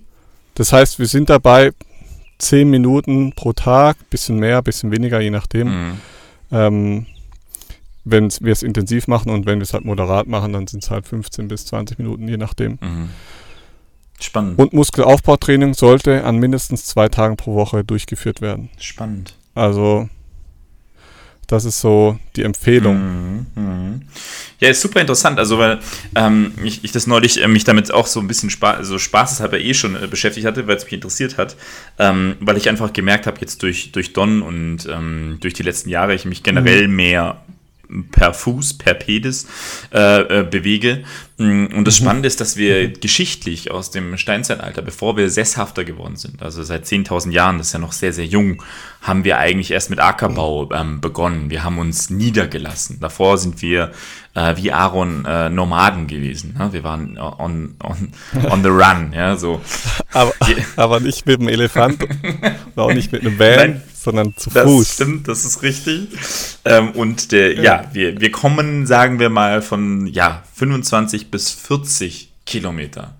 Das 0.55 0.71
heißt, 0.71 0.99
wir 0.99 1.07
sind 1.07 1.29
dabei 1.29 1.71
10 2.37 2.69
Minuten 2.69 3.33
pro 3.33 3.53
Tag, 3.53 3.97
bisschen 4.11 4.37
mehr, 4.37 4.61
bisschen 4.61 4.91
weniger, 4.91 5.19
je 5.21 5.31
nachdem. 5.31 5.67
Mhm. 5.67 5.97
Ähm, 6.51 7.05
wenn 8.05 8.29
wir 8.41 8.51
es 8.51 8.61
intensiv 8.61 9.07
machen 9.07 9.31
und 9.31 9.45
wenn 9.45 9.59
wir 9.59 9.63
es 9.63 9.73
halt 9.73 9.85
moderat 9.85 10.27
machen, 10.27 10.53
dann 10.53 10.67
sind 10.67 10.83
es 10.83 10.91
halt 10.91 11.07
15 11.07 11.47
bis 11.47 11.65
20 11.65 11.97
Minuten, 11.97 12.27
je 12.27 12.37
nachdem. 12.37 12.77
Mhm. 12.81 13.09
Spannend. 14.19 14.59
Und 14.59 14.73
Muskelaufbautraining 14.73 15.73
sollte 15.73 16.23
an 16.25 16.37
mindestens 16.37 16.85
zwei 16.85 17.09
Tagen 17.09 17.37
pro 17.37 17.55
Woche 17.55 17.83
durchgeführt 17.83 18.41
werden. 18.41 18.69
Spannend. 18.77 19.35
Also 19.55 20.09
das 21.53 21.65
ist 21.65 21.79
so 21.79 22.17
die 22.35 22.43
Empfehlung. 22.43 22.97
Mhm. 22.97 23.45
Mhm. 23.55 24.01
Ja, 24.59 24.69
ist 24.69 24.81
super 24.81 24.99
interessant. 25.01 25.39
Also, 25.39 25.57
weil 25.57 25.79
ähm, 26.15 26.53
ich, 26.63 26.83
ich 26.83 26.91
das 26.91 27.07
neulich 27.07 27.41
äh, 27.41 27.47
mich 27.47 27.63
damit 27.63 27.93
auch 27.93 28.07
so 28.07 28.19
ein 28.19 28.27
bisschen 28.27 28.49
Spaß, 28.49 28.77
also 28.77 28.97
spaßeshalber 28.97 29.59
eh 29.59 29.73
schon 29.73 29.95
äh, 29.95 30.07
beschäftigt 30.07 30.45
hatte, 30.45 30.67
weil 30.67 30.77
es 30.77 30.83
mich 30.83 30.93
interessiert 30.93 31.37
hat. 31.37 31.55
Ähm, 31.99 32.35
weil 32.39 32.57
ich 32.57 32.69
einfach 32.69 32.91
gemerkt 32.91 33.27
habe, 33.27 33.39
jetzt 33.39 33.61
durch, 33.61 33.91
durch 33.91 34.13
Don 34.13 34.41
und 34.41 34.87
ähm, 34.91 35.37
durch 35.41 35.53
die 35.53 35.63
letzten 35.63 35.89
Jahre, 35.89 36.13
ich 36.13 36.25
mich 36.25 36.43
generell 36.43 36.87
mehr 36.87 37.41
per 38.11 38.33
Fuß, 38.33 38.77
per 38.77 38.93
Pedis 38.93 39.47
äh, 39.93 40.39
äh, 40.39 40.43
bewege. 40.43 41.03
Mm, 41.37 41.65
Und 41.75 41.85
das 41.85 41.97
Spannende 41.97 42.27
ist, 42.27 42.41
dass 42.41 42.57
wir 42.57 42.91
geschichtlich 42.91 43.71
aus 43.71 43.91
dem 43.91 44.17
Steinzeitalter, 44.17 44.81
bevor 44.81 45.17
wir 45.17 45.29
sesshafter 45.29 45.83
geworden 45.83 46.15
sind, 46.15 46.41
also 46.41 46.63
seit 46.63 46.85
10.000 46.85 47.31
Jahren, 47.31 47.57
das 47.57 47.67
ist 47.67 47.73
ja 47.73 47.79
noch 47.79 47.91
sehr, 47.91 48.13
sehr 48.13 48.25
jung, 48.25 48.63
haben 49.01 49.23
wir 49.23 49.37
eigentlich 49.37 49.71
erst 49.71 49.89
mit 49.89 49.99
Ackerbau 49.99 50.71
ähm, 50.71 51.01
begonnen. 51.01 51.49
Wir 51.49 51.63
haben 51.63 51.77
uns 51.77 52.09
niedergelassen. 52.09 52.99
Davor 52.99 53.37
sind 53.37 53.61
wir 53.61 53.91
äh, 54.33 54.55
wie 54.57 54.71
Aaron 54.71 55.25
äh, 55.25 55.49
Nomaden 55.49 56.07
gewesen. 56.07 56.55
Ne? 56.57 56.71
Wir 56.71 56.83
waren 56.83 57.17
on, 57.17 57.75
on, 57.83 58.11
on 58.49 58.63
the 58.63 58.69
run. 58.69 59.11
Ja, 59.13 59.35
so. 59.35 59.61
Aber, 60.13 60.31
aber 60.75 60.99
nicht 60.99 61.25
mit 61.25 61.41
dem 61.41 61.47
Elefant 61.47 62.03
und 62.75 62.77
auch 62.77 62.93
nicht 62.93 63.11
mit 63.11 63.21
einem 63.21 63.39
Van, 63.39 63.55
Nein. 63.55 63.81
Sondern 64.03 64.35
zu 64.37 64.49
Das 64.51 64.63
Fuß. 64.65 64.93
stimmt, 64.93 65.27
das 65.27 65.45
ist 65.45 65.61
richtig. 65.63 66.07
Ähm, 66.65 66.91
und 66.91 67.31
der, 67.31 67.53
ja, 67.61 67.85
wir, 67.93 68.19
wir 68.21 68.31
kommen, 68.31 68.85
sagen 68.85 69.19
wir 69.19 69.29
mal, 69.29 69.61
von 69.61 70.07
ja, 70.07 70.43
25 70.55 71.31
bis 71.31 71.51
40 71.51 72.31
Kilometer 72.45 73.15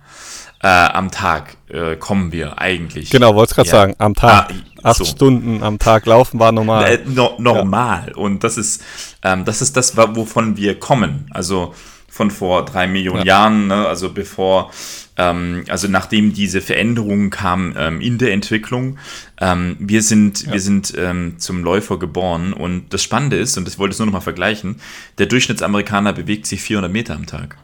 äh, 0.61 0.67
am 0.67 1.11
Tag 1.11 1.57
äh, 1.69 1.95
kommen 1.97 2.31
wir 2.31 2.59
eigentlich. 2.59 3.09
Genau, 3.09 3.35
wollte 3.35 3.51
ich 3.51 3.55
gerade 3.55 3.67
Ja. 3.69 3.71
sagen, 3.75 3.95
am 3.97 4.13
Tag. 4.15 4.49
Ah, 4.51 4.89
Acht 4.89 4.97
so. 4.97 5.05
Stunden 5.05 5.63
am 5.63 5.79
Tag 5.79 6.05
laufen 6.05 6.39
war 6.39 6.51
normal. 6.51 6.85
Äh, 6.91 6.99
no, 7.05 7.35
normal. 7.37 8.11
Und 8.13 8.43
das 8.43 8.57
ist, 8.57 8.81
ähm, 9.23 9.45
das 9.45 9.61
ist 9.61 9.77
das, 9.77 9.95
wovon 9.95 10.57
wir 10.57 10.77
kommen. 10.79 11.27
Also 11.31 11.73
von 12.13 12.29
vor 12.29 12.63
drei 12.63 12.85
Millionen 12.85 13.25
Ja. 13.25 13.39
Jahren, 13.39 13.65
ne? 13.67 13.87
also 13.87 14.13
bevor, 14.13 14.71
ähm, 15.17 15.65
also 15.67 15.87
nachdem 15.87 16.31
diese 16.31 16.61
Veränderungen 16.61 17.31
kamen 17.31 17.73
ähm, 17.75 18.01
in 18.01 18.19
der 18.19 18.33
Entwicklung, 18.33 18.99
ähm, 19.41 19.77
wir 19.79 20.03
sind, 20.03 20.51
wir 20.51 20.59
sind 20.59 20.93
ähm, 20.95 21.39
zum 21.39 21.63
Läufer 21.63 21.97
geboren. 21.97 22.53
Und 22.53 22.93
das 22.93 23.01
Spannende 23.01 23.37
ist, 23.37 23.57
und 23.57 23.65
das 23.65 23.79
wollte 23.79 23.93
ich 23.93 23.99
nur 23.99 24.05
noch 24.05 24.13
mal 24.13 24.19
vergleichen, 24.21 24.79
der 25.17 25.25
Durchschnittsamerikaner 25.25 26.13
bewegt 26.13 26.45
sich 26.45 26.61
400 26.61 26.91
Meter 26.91 27.15
am 27.15 27.25
Tag. 27.25 27.57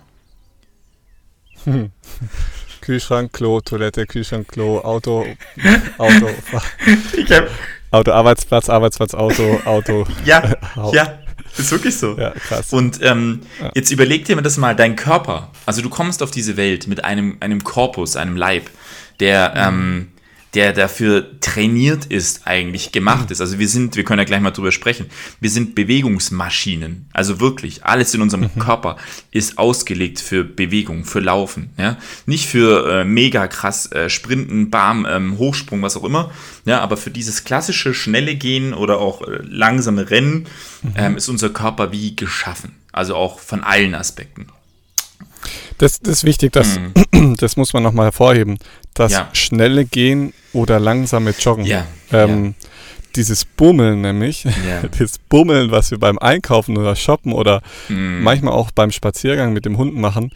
Kühlschrank, 2.82 3.32
Klo, 3.32 3.62
Toilette, 3.62 4.08
Kühlschrank, 4.08 4.48
Klo, 4.48 4.80
Auto, 4.80 5.28
Auto, 6.00 6.28
Auto, 7.92 8.12
Arbeitsplatz, 8.12 8.68
Arbeitsplatz, 8.68 9.14
Auto, 9.14 9.60
Auto. 9.66 10.08
ja, 10.26 10.56
ja, 10.92 11.20
ist 11.58 11.72
wirklich 11.72 11.98
so. 11.98 12.18
Ja, 12.18 12.32
krass. 12.32 12.72
Und 12.72 13.00
ähm, 13.02 13.42
jetzt 13.74 13.92
überleg 13.92 14.26
dir 14.26 14.36
mal 14.36 14.42
das 14.42 14.58
mal, 14.58 14.76
dein 14.76 14.96
Körper. 14.96 15.52
Also 15.66 15.82
du 15.82 15.90
kommst 15.90 16.22
auf 16.22 16.32
diese 16.32 16.58
Welt 16.58 16.88
mit 16.88 17.04
einem, 17.04 17.38
einem 17.40 17.64
Korpus, 17.64 18.16
einem 18.16 18.38
Leib, 18.38 18.70
der, 19.20 19.54
ähm, 19.56 20.10
der 20.56 20.74
dafür 20.74 21.40
trainiert 21.42 22.06
ist, 22.06 22.48
eigentlich 22.48 22.92
gemacht 22.92 23.30
ist. 23.30 23.40
Also 23.40 23.60
wir 23.60 23.68
sind, 23.68 23.96
wir 23.96 24.04
können 24.04 24.20
ja 24.20 24.26
gleich 24.26 24.42
mal 24.42 24.52
drüber 24.52 24.72
sprechen, 24.72 25.08
wir 25.40 25.50
sind 25.50 25.76
Bewegungsmaschinen. 25.76 27.08
Also 27.14 27.40
wirklich, 27.40 27.86
alles 27.86 28.14
in 28.14 28.22
unserem 28.22 28.50
Körper 28.60 28.98
ist 29.32 29.58
ausgelegt 29.58 30.20
für 30.20 30.44
Bewegung, 30.44 31.06
für 31.06 31.20
Laufen. 31.20 31.70
Ja? 31.78 31.98
Nicht 32.26 32.48
für 32.48 33.02
äh, 33.02 33.04
mega 33.04 33.48
krass 33.48 33.92
äh, 33.92 34.10
Sprinten, 34.10 34.70
Bam, 34.70 35.06
ähm, 35.08 35.38
Hochsprung, 35.38 35.82
was 35.82 35.96
auch 35.98 36.04
immer. 36.04 36.32
Ja, 36.66 36.82
aber 36.82 36.98
für 36.98 37.12
dieses 37.12 37.44
klassische 37.44 37.94
schnelle 37.94 38.36
Gehen 38.36 38.74
oder 38.74 39.00
auch 39.00 39.22
äh, 39.22 39.40
langsame 39.44 40.10
Rennen 40.10 40.48
ähm, 40.96 41.18
ist 41.18 41.30
unser 41.30 41.50
Körper 41.50 41.92
wie 41.92 42.16
geschaffen. 42.16 42.76
Also 42.92 43.16
auch 43.16 43.40
von 43.40 43.64
allen 43.64 43.94
Aspekten. 43.94 44.48
Das, 45.78 46.00
das 46.02 46.18
ist 46.18 46.24
wichtig, 46.26 46.52
das, 46.52 46.80
das 47.38 47.56
muss 47.56 47.74
man 47.74 47.84
nochmal 47.84 48.08
hervorheben. 48.08 48.58
Das. 49.00 49.12
Ja. 49.14 49.30
schnelle 49.34 49.86
Gehen 49.86 50.34
oder 50.54 50.80
langsame 50.80 51.32
Joggen. 51.40 51.66
Ja, 51.66 51.86
Ähm, 52.12 52.54
Dieses 53.16 53.44
Bummeln 53.44 54.02
nämlich, 54.02 54.44
Ja. 54.44 54.52
das 55.00 55.18
Bummeln, 55.18 55.72
was 55.72 55.90
wir 55.90 55.98
beim 55.98 56.20
Einkaufen 56.20 56.78
oder 56.78 56.96
Shoppen 56.96 57.34
oder 57.34 57.62
Mhm. 57.90 58.22
manchmal 58.22 58.54
auch 58.54 58.70
beim 58.72 58.92
Spaziergang 58.92 59.52
mit 59.52 59.66
dem 59.66 59.78
Hund 59.78 59.96
machen, 59.96 60.32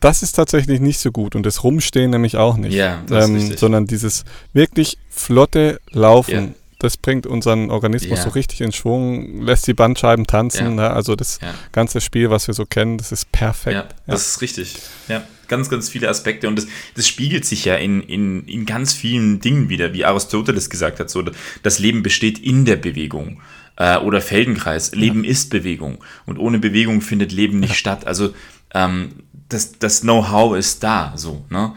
das 0.00 0.22
ist 0.22 0.32
tatsächlich 0.32 0.80
nicht 0.80 0.98
so 0.98 1.12
gut 1.12 1.36
und 1.36 1.44
das 1.46 1.62
Rumstehen 1.62 2.10
nämlich 2.10 2.36
auch 2.36 2.56
nicht. 2.56 2.72
Ja, 2.74 2.98
ähm, 3.12 3.56
sondern 3.56 3.86
dieses 3.86 4.24
wirklich 4.54 4.98
flotte 5.08 5.78
Laufen. 5.92 6.34
Ja. 6.34 6.54
Das 6.80 6.96
bringt 6.96 7.26
unseren 7.26 7.70
Organismus 7.70 8.18
Ja. 8.18 8.24
so 8.24 8.30
richtig 8.30 8.62
in 8.62 8.72
Schwung, 8.72 9.42
lässt 9.42 9.66
die 9.66 9.74
Bandscheiben 9.74 10.26
tanzen. 10.26 10.64
Ja. 10.64 10.70
Ne? 10.70 10.90
Also 10.90 11.14
das 11.14 11.38
Ja. 11.42 11.52
ganze 11.72 12.00
Spiel, 12.00 12.30
was 12.30 12.46
wir 12.48 12.54
so 12.54 12.64
kennen, 12.64 12.96
das 12.98 13.12
ist 13.12 13.30
perfekt. 13.30 13.74
Ja, 13.76 13.84
das 14.06 14.26
ist 14.28 14.40
richtig. 14.40 14.76
Ja, 15.06 15.22
ganz, 15.50 15.68
ganz 15.68 15.90
viele 15.90 16.08
Aspekte. 16.08 16.48
Und 16.48 16.56
das, 16.56 16.66
das 16.94 17.06
spiegelt 17.06 17.44
sich 17.44 17.66
ja 17.66 17.74
in, 17.74 18.00
in, 18.02 18.46
in 18.46 18.64
ganz 18.64 18.94
vielen 18.94 19.40
Dingen 19.40 19.68
wieder, 19.68 19.92
wie 19.92 20.06
Aristoteles 20.06 20.70
gesagt 20.70 20.98
hat. 21.00 21.10
So, 21.10 21.22
das 21.62 21.78
Leben 21.78 22.02
besteht 22.02 22.38
in 22.38 22.64
der 22.64 22.76
Bewegung. 22.76 23.42
Äh, 23.76 23.98
oder 23.98 24.20
Feldenkreis. 24.22 24.94
Leben 24.94 25.24
ist 25.24 25.50
Bewegung. 25.50 26.02
Und 26.24 26.38
ohne 26.38 26.58
Bewegung 26.58 27.02
findet 27.02 27.32
Leben 27.32 27.60
nicht 27.60 27.74
statt. 27.74 28.06
Also 28.06 28.32
ähm, 28.74 29.12
das, 29.48 29.78
das 29.78 30.00
Know-how 30.00 30.56
ist 30.56 30.82
da. 30.82 31.12
So, 31.16 31.44
ne? 31.50 31.74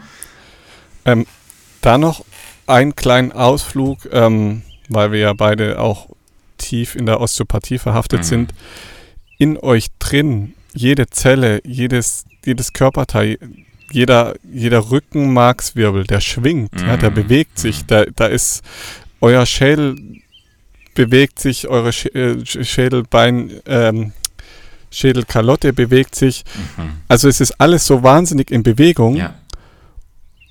Ähm, 1.04 1.26
da 1.80 1.98
noch 1.98 2.24
einen 2.66 2.96
kleinen 2.96 3.32
Ausflug, 3.32 4.08
ähm, 4.12 4.62
weil 4.88 5.12
wir 5.12 5.18
ja 5.18 5.32
beide 5.34 5.80
auch 5.80 6.08
tief 6.58 6.94
in 6.94 7.06
der 7.06 7.20
Osteopathie 7.20 7.78
verhaftet 7.78 8.20
Mhm. 8.20 8.24
sind. 8.24 8.54
In 9.38 9.58
euch 9.58 9.88
drin, 9.98 10.54
jede 10.74 11.08
Zelle, 11.08 11.60
jedes, 11.64 12.24
jedes 12.44 12.72
Körperteil, 12.72 13.38
jeder, 13.90 14.34
jeder 14.52 14.90
Rückenmarkswirbel, 14.90 16.04
der 16.04 16.20
schwingt, 16.20 16.80
ja, 16.80 16.96
der 16.96 17.10
Mhm. 17.10 17.14
bewegt 17.14 17.58
sich, 17.58 17.86
da, 17.86 18.04
da 18.16 18.26
ist 18.26 18.62
euer 19.20 19.46
Schädel 19.46 19.96
bewegt 20.94 21.38
sich, 21.40 21.66
eure 21.68 21.92
Sch 21.92 22.06
äh, 22.14 22.34
Sch- 22.44 22.64
Schädelbein, 22.64 23.50
ähm, 23.66 24.12
Schädelkalotte 24.90 25.72
bewegt 25.72 26.14
sich. 26.14 26.44
Mhm. 26.76 26.90
Also 27.08 27.28
es 27.28 27.40
ist 27.40 27.60
alles 27.60 27.84
so 27.86 28.02
wahnsinnig 28.02 28.50
in 28.50 28.62
Bewegung. 28.62 29.16
Ja. 29.16 29.34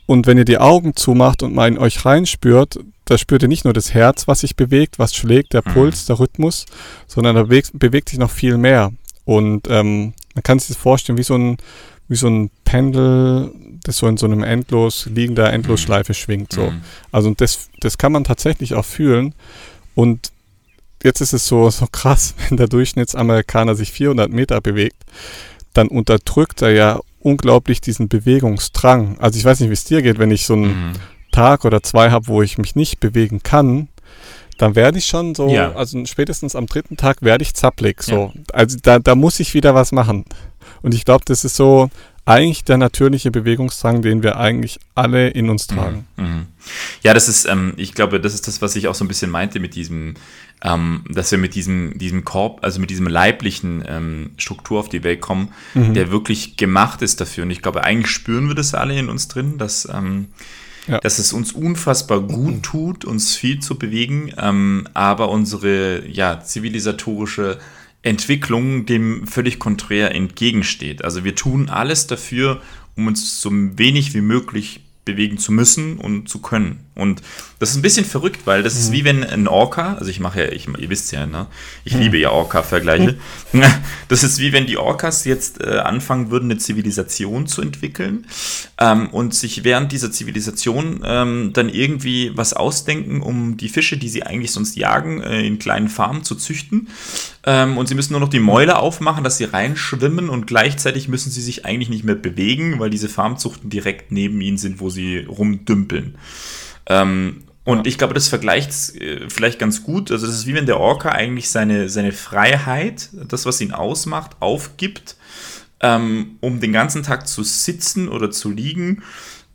Und 0.05 0.27
wenn 0.27 0.37
ihr 0.37 0.43
die 0.45 0.57
Augen 0.57 0.95
zumacht 0.97 1.43
und 1.43 1.55
mal 1.55 1.69
in 1.69 1.77
euch 1.77 2.03
reinspürt, 2.05 2.77
da 3.05 3.17
spürt 3.17 3.41
ihr 3.43 3.47
nicht 3.47 3.63
nur 3.63 3.73
das 3.73 3.93
Herz, 3.93 4.27
was 4.27 4.41
sich 4.41 4.55
bewegt, 4.57 4.99
was 4.99 5.15
schlägt, 5.15 5.53
der 5.53 5.61
Mhm. 5.65 5.73
Puls, 5.73 6.05
der 6.05 6.19
Rhythmus, 6.19 6.65
sondern 7.07 7.35
da 7.35 7.43
bewegt, 7.43 7.71
bewegt 7.73 8.09
sich 8.09 8.19
noch 8.19 8.31
viel 8.31 8.57
mehr. 8.57 8.91
Und 9.23 9.67
ähm, 9.69 10.13
man 10.35 10.43
kann 10.43 10.59
sich 10.59 10.69
das 10.69 10.77
vorstellen 10.77 11.17
wie 11.17 11.23
so 11.23 11.35
ein, 11.35 11.57
wie 12.07 12.15
so 12.15 12.27
ein 12.27 12.49
Pendel, 12.65 13.51
das 13.83 13.97
so 13.97 14.07
in 14.07 14.17
so 14.17 14.25
einem 14.25 14.43
endlos 14.43 15.07
liegender 15.13 15.51
Endlosschleife 15.51 16.13
schwingt. 16.13 16.53
So. 16.53 16.71
Mhm. 16.71 16.81
Also 17.11 17.29
und 17.29 17.41
das, 17.41 17.69
das 17.79 17.97
kann 17.97 18.11
man 18.11 18.23
tatsächlich 18.23 18.73
auch 18.75 18.85
fühlen. 18.85 19.33
Und 19.95 20.31
jetzt 21.03 21.21
ist 21.21 21.33
es 21.33 21.47
so, 21.47 21.69
so 21.69 21.87
krass, 21.91 22.35
wenn 22.47 22.57
der 22.57 22.67
Durchschnittsamerikaner 22.67 23.75
sich 23.75 23.91
400 23.91 24.29
Meter 24.31 24.61
bewegt, 24.61 24.97
dann 25.73 25.87
unterdrückt 25.87 26.61
er 26.61 26.71
ja 26.71 26.99
unglaublich 27.19 27.81
diesen 27.81 28.09
Bewegungsdrang. 28.09 29.17
Also 29.19 29.39
ich 29.39 29.45
weiß 29.45 29.59
nicht, 29.61 29.69
wie 29.69 29.73
es 29.73 29.85
dir 29.85 30.01
geht, 30.01 30.19
wenn 30.19 30.31
ich 30.31 30.45
so 30.45 30.53
einen 30.53 30.89
Mhm. 30.89 30.93
Tag 31.31 31.65
oder 31.65 31.81
zwei 31.81 32.11
habe, 32.11 32.27
wo 32.27 32.43
ich 32.43 32.57
mich 32.59 32.75
nicht 32.75 32.99
bewegen 32.99 33.41
kann, 33.41 33.87
dann 34.59 34.75
werde 34.75 34.99
ich 34.99 35.05
schon 35.07 35.33
so, 35.33 35.49
Ja. 35.49 35.73
also 35.73 36.05
spätestens 36.05 36.55
am 36.55 36.67
dritten 36.67 36.95
Tag 36.95 37.23
werde 37.23 37.41
ich 37.41 37.55
zappelig. 37.55 38.03
So. 38.03 38.31
Also 38.51 38.77
da, 38.81 38.99
da 38.99 39.15
muss 39.15 39.39
ich 39.39 39.55
wieder 39.55 39.73
was 39.73 39.91
machen. 39.91 40.25
Und 40.83 40.93
ich 40.93 41.05
glaube, 41.05 41.23
das 41.25 41.43
ist 41.43 41.55
so 41.55 41.89
eigentlich 42.25 42.63
der 42.63 42.77
natürliche 42.77 43.31
Bewegungsdrang, 43.31 44.01
den 44.01 44.23
wir 44.23 44.37
eigentlich 44.37 44.79
alle 44.95 45.29
in 45.29 45.49
uns 45.49 45.67
tragen. 45.67 46.07
Mhm. 46.15 46.45
Ja, 47.01 47.13
das 47.13 47.27
ist, 47.27 47.45
ähm, 47.45 47.73
ich 47.75 47.93
glaube, 47.93 48.21
das 48.21 48.33
ist 48.33 48.47
das, 48.47 48.61
was 48.61 48.75
ich 48.77 48.87
auch 48.87 48.95
so 48.95 49.03
ein 49.03 49.09
bisschen 49.09 49.29
meinte 49.29 49.59
mit 49.59 49.75
diesem, 49.75 50.13
ähm, 50.63 51.03
dass 51.09 51.31
wir 51.31 51.37
mit 51.37 51.53
diesem, 51.55 51.97
diesem 51.97 52.23
Korb, 52.23 52.59
also 52.63 52.79
mit 52.79 52.89
diesem 52.89 53.07
leiblichen 53.07 53.83
ähm, 53.85 54.31
Struktur 54.37 54.79
auf 54.79 54.87
die 54.87 55.03
Welt 55.03 55.19
kommen, 55.19 55.49
Mhm. 55.73 55.93
der 55.95 56.11
wirklich 56.11 56.55
gemacht 56.55 57.01
ist 57.01 57.19
dafür. 57.19 57.43
Und 57.43 57.51
ich 57.51 57.61
glaube, 57.61 57.83
eigentlich 57.83 58.11
spüren 58.11 58.47
wir 58.47 58.55
das 58.55 58.73
alle 58.73 58.97
in 58.97 59.09
uns 59.09 59.27
drin, 59.27 59.57
dass, 59.57 59.85
ähm, 59.93 60.27
Ja. 60.87 60.99
dass 60.99 61.19
es 61.19 61.33
uns 61.33 61.51
unfassbar 61.51 62.21
gut 62.21 62.63
tut, 62.63 63.03
uns 63.03 63.35
viel 63.35 63.59
zu 63.59 63.77
bewegen, 63.77 64.31
ähm, 64.37 64.87
aber 64.93 65.27
unsere 65.29 66.07
ja, 66.07 66.39
zivilisatorische 66.39 67.57
Entwicklung 68.03 68.85
dem 68.85 69.25
völlig 69.27 69.59
konträr 69.59 70.13
entgegensteht. 70.13 71.03
Also 71.03 71.23
wir 71.23 71.35
tun 71.35 71.69
alles 71.69 72.05
dafür, 72.05 72.61
um 72.95 73.07
uns 73.07 73.41
so 73.41 73.49
wenig 73.51 74.13
wie 74.13 74.21
möglich 74.21 74.81
bewegen 75.05 75.37
zu 75.37 75.51
müssen 75.51 75.97
und 75.97 76.29
zu 76.29 76.39
können. 76.39 76.79
Und 76.95 77.21
das 77.59 77.71
ist 77.71 77.75
ein 77.75 77.81
bisschen 77.81 78.05
verrückt, 78.05 78.41
weil 78.45 78.61
das 78.61 78.77
ist 78.77 78.91
wie 78.91 79.03
wenn 79.03 79.23
ein 79.23 79.47
Orca, 79.47 79.95
also 79.95 80.09
ich 80.09 80.19
mache 80.19 80.43
ja, 80.43 80.51
ich, 80.51 80.67
ihr 80.67 80.89
wisst 80.89 81.11
ja, 81.11 81.25
ne? 81.25 81.47
Ich 81.85 81.93
liebe 81.93 82.17
ja 82.17 82.31
Orca-Vergleiche. 82.31 83.17
Das 84.07 84.23
ist 84.23 84.39
wie 84.39 84.51
wenn 84.51 84.65
die 84.65 84.77
Orcas 84.77 85.25
jetzt 85.25 85.61
äh, 85.61 85.77
anfangen 85.77 86.29
würden, 86.29 86.51
eine 86.51 86.59
Zivilisation 86.59 87.47
zu 87.47 87.61
entwickeln 87.61 88.25
ähm, 88.79 89.09
und 89.09 89.33
sich 89.33 89.63
während 89.63 89.91
dieser 89.91 90.11
Zivilisation 90.11 91.01
ähm, 91.03 91.51
dann 91.53 91.69
irgendwie 91.69 92.31
was 92.35 92.53
ausdenken, 92.53 93.21
um 93.21 93.57
die 93.57 93.69
Fische, 93.69 93.97
die 93.97 94.09
sie 94.09 94.23
eigentlich 94.23 94.51
sonst 94.51 94.75
jagen, 94.75 95.21
äh, 95.21 95.45
in 95.45 95.59
kleinen 95.59 95.87
Farmen 95.87 96.23
zu 96.23 96.35
züchten. 96.35 96.89
Ähm, 97.45 97.77
und 97.77 97.87
sie 97.87 97.95
müssen 97.95 98.13
nur 98.13 98.21
noch 98.21 98.29
die 98.29 98.39
Mäuler 98.39 98.79
aufmachen, 98.79 99.23
dass 99.23 99.37
sie 99.37 99.45
reinschwimmen 99.45 100.29
und 100.29 100.47
gleichzeitig 100.47 101.07
müssen 101.07 101.31
sie 101.31 101.41
sich 101.41 101.65
eigentlich 101.65 101.89
nicht 101.89 102.03
mehr 102.03 102.15
bewegen, 102.15 102.79
weil 102.79 102.89
diese 102.89 103.09
Farmzuchten 103.09 103.69
direkt 103.69 104.11
neben 104.11 104.39
ihnen 104.41 104.57
sind, 104.57 104.79
wo 104.79 104.89
sie 104.93 105.19
rumdümpeln. 105.19 106.17
Ähm, 106.85 107.43
und 107.65 107.87
ich 107.87 107.97
glaube, 107.97 108.13
das 108.13 108.27
vergleicht 108.27 108.95
äh, 108.95 109.29
vielleicht 109.29 109.59
ganz 109.59 109.83
gut. 109.83 110.11
Also, 110.11 110.25
das 110.25 110.35
ist 110.35 110.47
wie 110.47 110.53
wenn 110.53 110.65
der 110.65 110.79
Orca 110.79 111.09
eigentlich 111.09 111.49
seine, 111.49 111.89
seine 111.89 112.11
Freiheit, 112.11 113.09
das, 113.13 113.45
was 113.45 113.61
ihn 113.61 113.71
ausmacht, 113.71 114.31
aufgibt, 114.41 115.15
ähm, 115.79 116.37
um 116.41 116.59
den 116.59 116.73
ganzen 116.73 117.03
Tag 117.03 117.27
zu 117.27 117.43
sitzen 117.43 118.09
oder 118.09 118.31
zu 118.31 118.51
liegen 118.51 119.03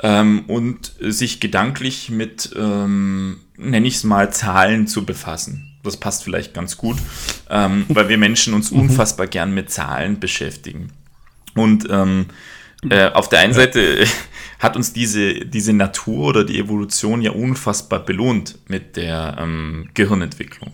ähm, 0.03 0.45
und 0.47 0.93
sich 1.01 1.41
gedanklich 1.41 2.11
mit, 2.11 2.51
ähm, 2.57 3.41
nenne 3.57 3.87
ich 3.87 3.97
es 3.97 4.05
mal, 4.05 4.33
Zahlen 4.33 4.87
zu 4.87 5.05
befassen. 5.05 5.77
Das 5.83 5.97
passt 5.97 6.25
vielleicht 6.25 6.55
ganz 6.55 6.77
gut, 6.77 6.97
ähm, 7.51 7.85
weil 7.89 8.09
wir 8.09 8.19
Menschen 8.19 8.55
uns 8.55 8.71
unfassbar 8.71 9.27
gern 9.27 9.53
mit 9.53 9.71
Zahlen 9.71 10.19
beschäftigen. 10.19 10.93
Und 11.55 11.87
ähm, 11.91 12.27
äh, 12.89 13.11
auf 13.11 13.29
der 13.29 13.41
einen 13.41 13.55
Seite 13.55 14.07
hat 14.59 14.77
uns 14.77 14.93
diese, 14.93 15.35
diese 15.47 15.73
Natur 15.73 16.29
oder 16.29 16.45
die 16.45 16.59
Evolution 16.59 17.23
ja 17.23 17.31
unfassbar 17.31 18.05
belohnt 18.05 18.59
mit 18.69 18.97
der 18.97 19.37
ähm, 19.39 19.89
Gehirnentwicklung. 19.95 20.73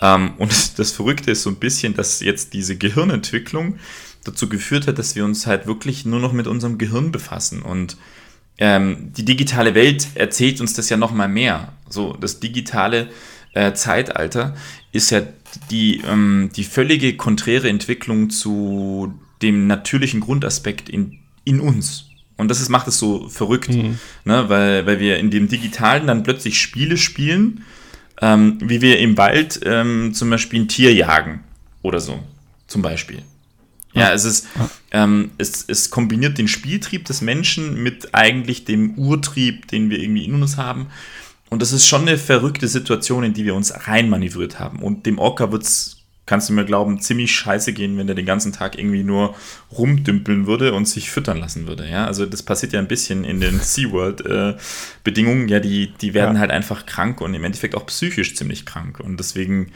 Ähm, 0.00 0.34
und 0.38 0.78
das 0.78 0.92
Verrückte 0.92 1.30
ist 1.30 1.42
so 1.42 1.50
ein 1.50 1.56
bisschen, 1.56 1.94
dass 1.94 2.20
jetzt 2.20 2.52
diese 2.52 2.76
Gehirnentwicklung 2.76 3.78
dazu 4.24 4.48
geführt 4.48 4.86
hat, 4.86 4.98
dass 4.98 5.16
wir 5.16 5.24
uns 5.24 5.46
halt 5.46 5.66
wirklich 5.66 6.04
nur 6.04 6.20
noch 6.20 6.32
mit 6.32 6.46
unserem 6.46 6.78
Gehirn 6.78 7.10
befassen. 7.12 7.62
Und 7.62 7.96
ähm, 8.58 9.12
die 9.16 9.24
digitale 9.24 9.74
Welt 9.74 10.08
erzählt 10.14 10.60
uns 10.60 10.74
das 10.74 10.88
ja 10.90 10.96
noch 10.96 11.12
mal 11.12 11.28
mehr. 11.28 11.72
So, 11.88 12.14
das 12.14 12.40
digitale 12.40 13.08
äh, 13.54 13.72
Zeitalter 13.72 14.54
ist 14.92 15.10
ja 15.10 15.22
die, 15.70 16.02
ähm, 16.06 16.50
die 16.54 16.64
völlige 16.64 17.16
konträre 17.16 17.68
Entwicklung 17.68 18.28
zu 18.28 19.14
dem 19.40 19.66
natürlichen 19.66 20.20
Grundaspekt 20.20 20.88
in, 20.88 21.18
in 21.44 21.60
uns. 21.60 22.10
Und 22.36 22.48
das 22.50 22.60
ist, 22.60 22.68
macht 22.68 22.86
es 22.88 22.98
so 22.98 23.28
verrückt, 23.28 23.70
Mhm. 23.70 23.98
ne? 24.24 24.48
weil, 24.48 24.86
weil 24.86 25.00
wir 25.00 25.18
in 25.18 25.30
dem 25.30 25.48
Digitalen 25.48 26.06
dann 26.06 26.22
plötzlich 26.22 26.60
Spiele 26.60 26.96
spielen, 26.96 27.64
ähm, 28.20 28.58
wie 28.60 28.80
wir 28.82 28.98
im 28.98 29.16
Wald 29.16 29.60
ähm, 29.64 30.12
zum 30.14 30.30
Beispiel 30.30 30.60
ein 30.60 30.68
Tier 30.68 30.92
jagen 30.94 31.40
oder 31.82 32.00
so, 32.00 32.18
zum 32.66 32.82
Beispiel. 32.82 33.22
Ja, 33.94 34.12
es 34.12 34.24
ist, 34.26 34.46
ähm, 34.90 35.30
es, 35.38 35.64
es 35.66 35.88
kombiniert 35.88 36.36
den 36.36 36.48
Spieltrieb 36.48 37.06
des 37.06 37.22
Menschen 37.22 37.82
mit 37.82 38.14
eigentlich 38.14 38.66
dem 38.66 38.98
Urtrieb, 38.98 39.68
den 39.68 39.88
wir 39.88 39.98
irgendwie 39.98 40.26
in 40.26 40.34
uns 40.34 40.58
haben. 40.58 40.88
Und 41.48 41.62
das 41.62 41.72
ist 41.72 41.86
schon 41.86 42.02
eine 42.02 42.18
verrückte 42.18 42.68
Situation, 42.68 43.24
in 43.24 43.32
die 43.32 43.46
wir 43.46 43.54
uns 43.54 43.72
reinmanövriert 43.86 44.58
haben. 44.58 44.80
Und 44.80 45.06
dem 45.06 45.18
Orca 45.18 45.50
wird's, 45.50 45.95
kannst 46.26 46.48
du 46.48 46.52
mir 46.52 46.64
glauben, 46.64 47.00
ziemlich 47.00 47.32
scheiße 47.34 47.72
gehen, 47.72 47.96
wenn 47.98 48.06
der 48.08 48.16
den 48.16 48.26
ganzen 48.26 48.52
Tag 48.52 48.76
irgendwie 48.78 49.04
nur 49.04 49.34
rumdümpeln 49.72 50.46
würde 50.46 50.72
und 50.74 50.86
sich 50.86 51.10
füttern 51.10 51.38
lassen 51.38 51.66
würde. 51.68 51.88
Ja, 51.88 52.06
also 52.06 52.26
das 52.26 52.42
passiert 52.42 52.72
ja 52.72 52.80
ein 52.80 52.88
bisschen 52.88 53.24
in 53.24 53.40
den 53.40 53.60
SeaWorld-Bedingungen. 54.34 55.48
ja, 55.48 55.60
die, 55.60 55.92
die 56.00 56.14
werden 56.14 56.34
Ja. 56.34 56.40
halt 56.40 56.50
einfach 56.50 56.86
krank 56.86 57.20
und 57.20 57.34
im 57.34 57.44
Endeffekt 57.44 57.74
auch 57.74 57.86
psychisch 57.86 58.34
ziemlich 58.36 58.66
krank. 58.66 59.00
Und 59.00 59.18
deswegen 59.18 59.72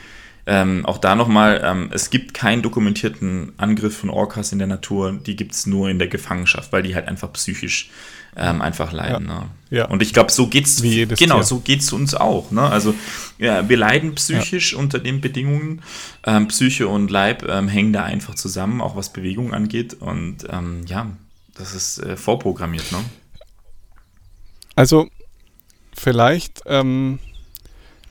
ähm, 0.46 0.84
auch 0.86 0.98
da 0.98 1.14
nochmal, 1.14 1.60
ähm, 1.64 1.90
es 1.92 2.10
gibt 2.10 2.34
keinen 2.34 2.62
dokumentierten 2.62 3.52
Angriff 3.58 3.96
von 3.98 4.10
Orcas 4.10 4.52
in 4.52 4.58
der 4.58 4.66
Natur, 4.68 5.12
die 5.24 5.36
gibt 5.36 5.52
es 5.52 5.66
nur 5.66 5.88
in 5.90 5.98
der 5.98 6.08
Gefangenschaft, 6.08 6.72
weil 6.72 6.82
die 6.82 6.94
halt 6.94 7.06
einfach 7.08 7.32
psychisch 7.34 7.90
ähm, 8.36 8.62
einfach 8.62 8.92
leiden. 8.92 9.26
Ne? 9.26 9.48
Ja. 9.70 9.86
Und 9.86 10.02
ich 10.02 10.12
glaube, 10.12 10.30
so 10.32 10.46
geht's 10.48 10.80
genau, 10.82 11.36
Tier. 11.36 11.42
so 11.44 11.60
geht's 11.60 11.92
uns 11.92 12.14
auch. 12.14 12.50
Ne? 12.50 12.62
Also 12.62 12.94
ja, 13.38 13.68
wir 13.68 13.76
leiden 13.76 14.14
psychisch 14.14 14.74
unter 14.74 14.98
den 14.98 15.20
Bedingungen. 15.20 15.82
Ähm, 16.24 16.48
Psyche 16.48 16.88
und 16.88 17.10
Leib 17.10 17.44
ähm, 17.48 17.68
hängen 17.68 17.92
da 17.92 18.04
einfach 18.04 18.34
zusammen, 18.34 18.80
auch 18.80 18.96
was 18.96 19.12
Bewegung 19.12 19.52
angeht. 19.54 19.94
Und 19.94 20.38
ähm, 20.50 20.82
ja, 20.86 21.06
das 21.54 21.74
ist 21.74 21.98
äh, 21.98 22.16
vorprogrammiert. 22.16 22.90
Ne? 22.92 22.98
Also 24.74 25.08
vielleicht, 25.94 26.62
ähm, 26.66 27.18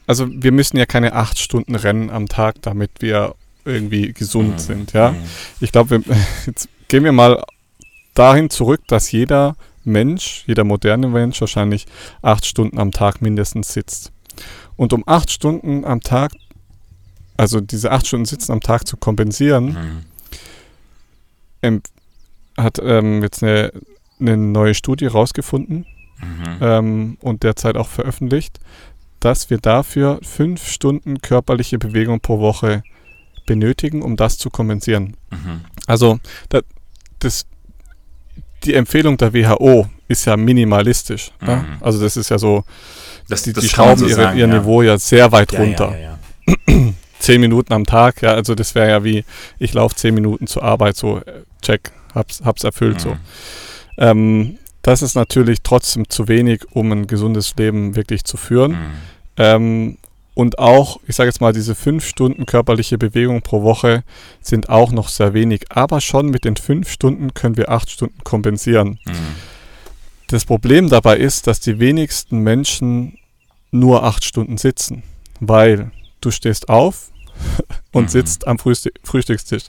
also 0.07 0.27
wir 0.29 0.51
müssen 0.51 0.77
ja 0.77 0.85
keine 0.85 1.13
acht 1.13 1.39
Stunden 1.39 1.75
rennen 1.75 2.09
am 2.09 2.27
Tag, 2.27 2.61
damit 2.61 2.91
wir 2.99 3.35
irgendwie 3.65 4.13
gesund 4.13 4.53
Mhm. 4.53 4.59
sind, 4.59 4.93
ja. 4.93 5.11
Mhm. 5.11 5.17
Ich 5.59 5.71
glaube, 5.71 6.01
jetzt 6.45 6.69
gehen 6.87 7.03
wir 7.03 7.11
mal 7.11 7.43
dahin 8.13 8.49
zurück, 8.49 8.81
dass 8.87 9.11
jeder 9.11 9.55
Mensch, 9.83 10.43
jeder 10.47 10.63
moderne 10.63 11.07
Mensch 11.07 11.39
wahrscheinlich 11.41 11.85
acht 12.21 12.45
Stunden 12.45 12.77
am 12.79 12.91
Tag 12.91 13.21
mindestens 13.21 13.73
sitzt. 13.73 14.11
Und 14.75 14.93
um 14.93 15.03
acht 15.05 15.31
Stunden 15.31 15.83
am 15.85 16.01
Tag, 16.01 16.31
also 17.37 17.59
diese 17.61 17.91
acht 17.91 18.07
Stunden 18.07 18.25
Sitzen 18.25 18.51
am 18.51 18.61
Tag 18.61 18.87
zu 18.87 18.97
kompensieren, 18.97 20.03
Mhm. 21.61 21.81
hat 22.57 22.79
ähm, 22.81 23.21
jetzt 23.21 23.43
eine, 23.43 23.71
eine 24.19 24.37
neue 24.37 24.73
Studie 24.73 25.05
rausgefunden 25.07 25.85
Mhm. 26.21 26.57
ähm, 26.61 27.17
und 27.21 27.43
derzeit 27.43 27.77
auch 27.77 27.87
veröffentlicht, 27.87 28.59
dass 29.21 29.49
wir 29.49 29.57
dafür 29.57 30.19
fünf 30.21 30.67
Stunden 30.67 31.21
körperliche 31.21 31.77
Bewegung 31.79 32.19
pro 32.19 32.39
Woche 32.39 32.83
benötigen, 33.45 34.01
um 34.01 34.17
das 34.17 34.37
zu 34.37 34.49
kompensieren. 34.49 35.15
Mhm. 35.31 35.61
Also 35.87 36.19
da, 36.49 36.59
das, 37.19 37.45
die 38.63 38.73
Empfehlung 38.73 39.17
der 39.17 39.33
WHO 39.33 39.87
ist 40.07 40.25
ja 40.25 40.35
minimalistisch. 40.37 41.31
Ne? 41.41 41.57
Mhm. 41.57 41.83
Also 41.83 42.01
das 42.01 42.17
ist 42.17 42.29
ja 42.29 42.37
so, 42.37 42.63
Das, 43.27 43.43
die, 43.43 43.53
das 43.53 43.63
die 43.63 43.69
schrauben 43.69 43.97
so 43.97 44.07
ihre, 44.07 44.21
sagen, 44.23 44.37
ihr 44.37 44.47
ja. 44.47 44.53
Niveau 44.59 44.81
ja 44.81 44.97
sehr 44.97 45.31
weit 45.31 45.51
Ja, 45.51 45.59
runter. 45.59 45.95
Ja. 45.99 46.17
Zehn 47.19 47.41
Minuten 47.41 47.73
am 47.73 47.85
Tag, 47.85 48.21
ja, 48.21 48.33
also 48.33 48.55
das 48.55 48.75
wäre 48.75 48.89
ja 48.89 49.03
wie, 49.03 49.25
ich 49.59 49.73
laufe 49.73 49.93
zehn 49.93 50.13
Minuten 50.15 50.47
zur 50.47 50.63
Arbeit, 50.63 50.95
so, 50.95 51.17
äh, 51.17 51.43
check, 51.61 51.91
hab's, 52.15 52.41
hab's 52.45 52.63
erfüllt, 52.63 53.01
so. 53.01 53.09
Mhm. 53.09 53.17
Ähm, 53.97 54.57
das 54.83 55.01
ist 55.01 55.15
natürlich 55.15 55.59
trotzdem 55.61 56.09
zu 56.09 56.29
wenig, 56.29 56.61
um 56.71 56.91
ein 56.93 57.07
gesundes 57.07 57.53
Leben 57.57 57.97
wirklich 57.97 58.23
zu 58.23 58.37
führen. 58.37 58.71
Mhm. 58.71 58.91
Ähm, 59.35 59.97
und 60.39 60.57
auch, 60.57 61.01
ich 61.05 61.17
sage 61.17 61.27
jetzt 61.27 61.41
mal, 61.41 61.51
diese 61.51 61.75
fünf 61.75 62.07
Stunden 62.07 62.45
körperliche 62.45 62.97
Bewegung 62.97 63.41
pro 63.41 63.61
Woche 63.61 64.05
sind 64.39 64.69
auch 64.69 64.93
noch 64.93 65.09
sehr 65.09 65.33
wenig. 65.33 65.65
Aber 65.67 65.99
schon 65.99 66.27
mit 66.27 66.45
den 66.45 66.55
fünf 66.55 66.89
Stunden 66.89 67.33
können 67.33 67.57
wir 67.57 67.67
acht 67.67 67.89
Stunden 67.89 68.23
kompensieren. 68.23 68.99
Mhm. 69.05 69.35
Das 70.27 70.45
Problem 70.45 70.87
dabei 70.87 71.17
ist, 71.17 71.47
dass 71.47 71.59
die 71.59 71.79
wenigsten 71.79 72.39
Menschen 72.39 73.17
nur 73.71 74.03
acht 74.03 74.23
Stunden 74.23 74.57
sitzen, 74.57 75.03
weil 75.41 75.91
du 76.21 76.31
stehst 76.31 76.69
auf 76.69 77.11
und 77.91 78.03
Mhm. 78.03 78.07
sitzt 78.09 78.47
am 78.47 78.59
Frühstück 78.59 78.93
Frühstückstisch. 79.03 79.63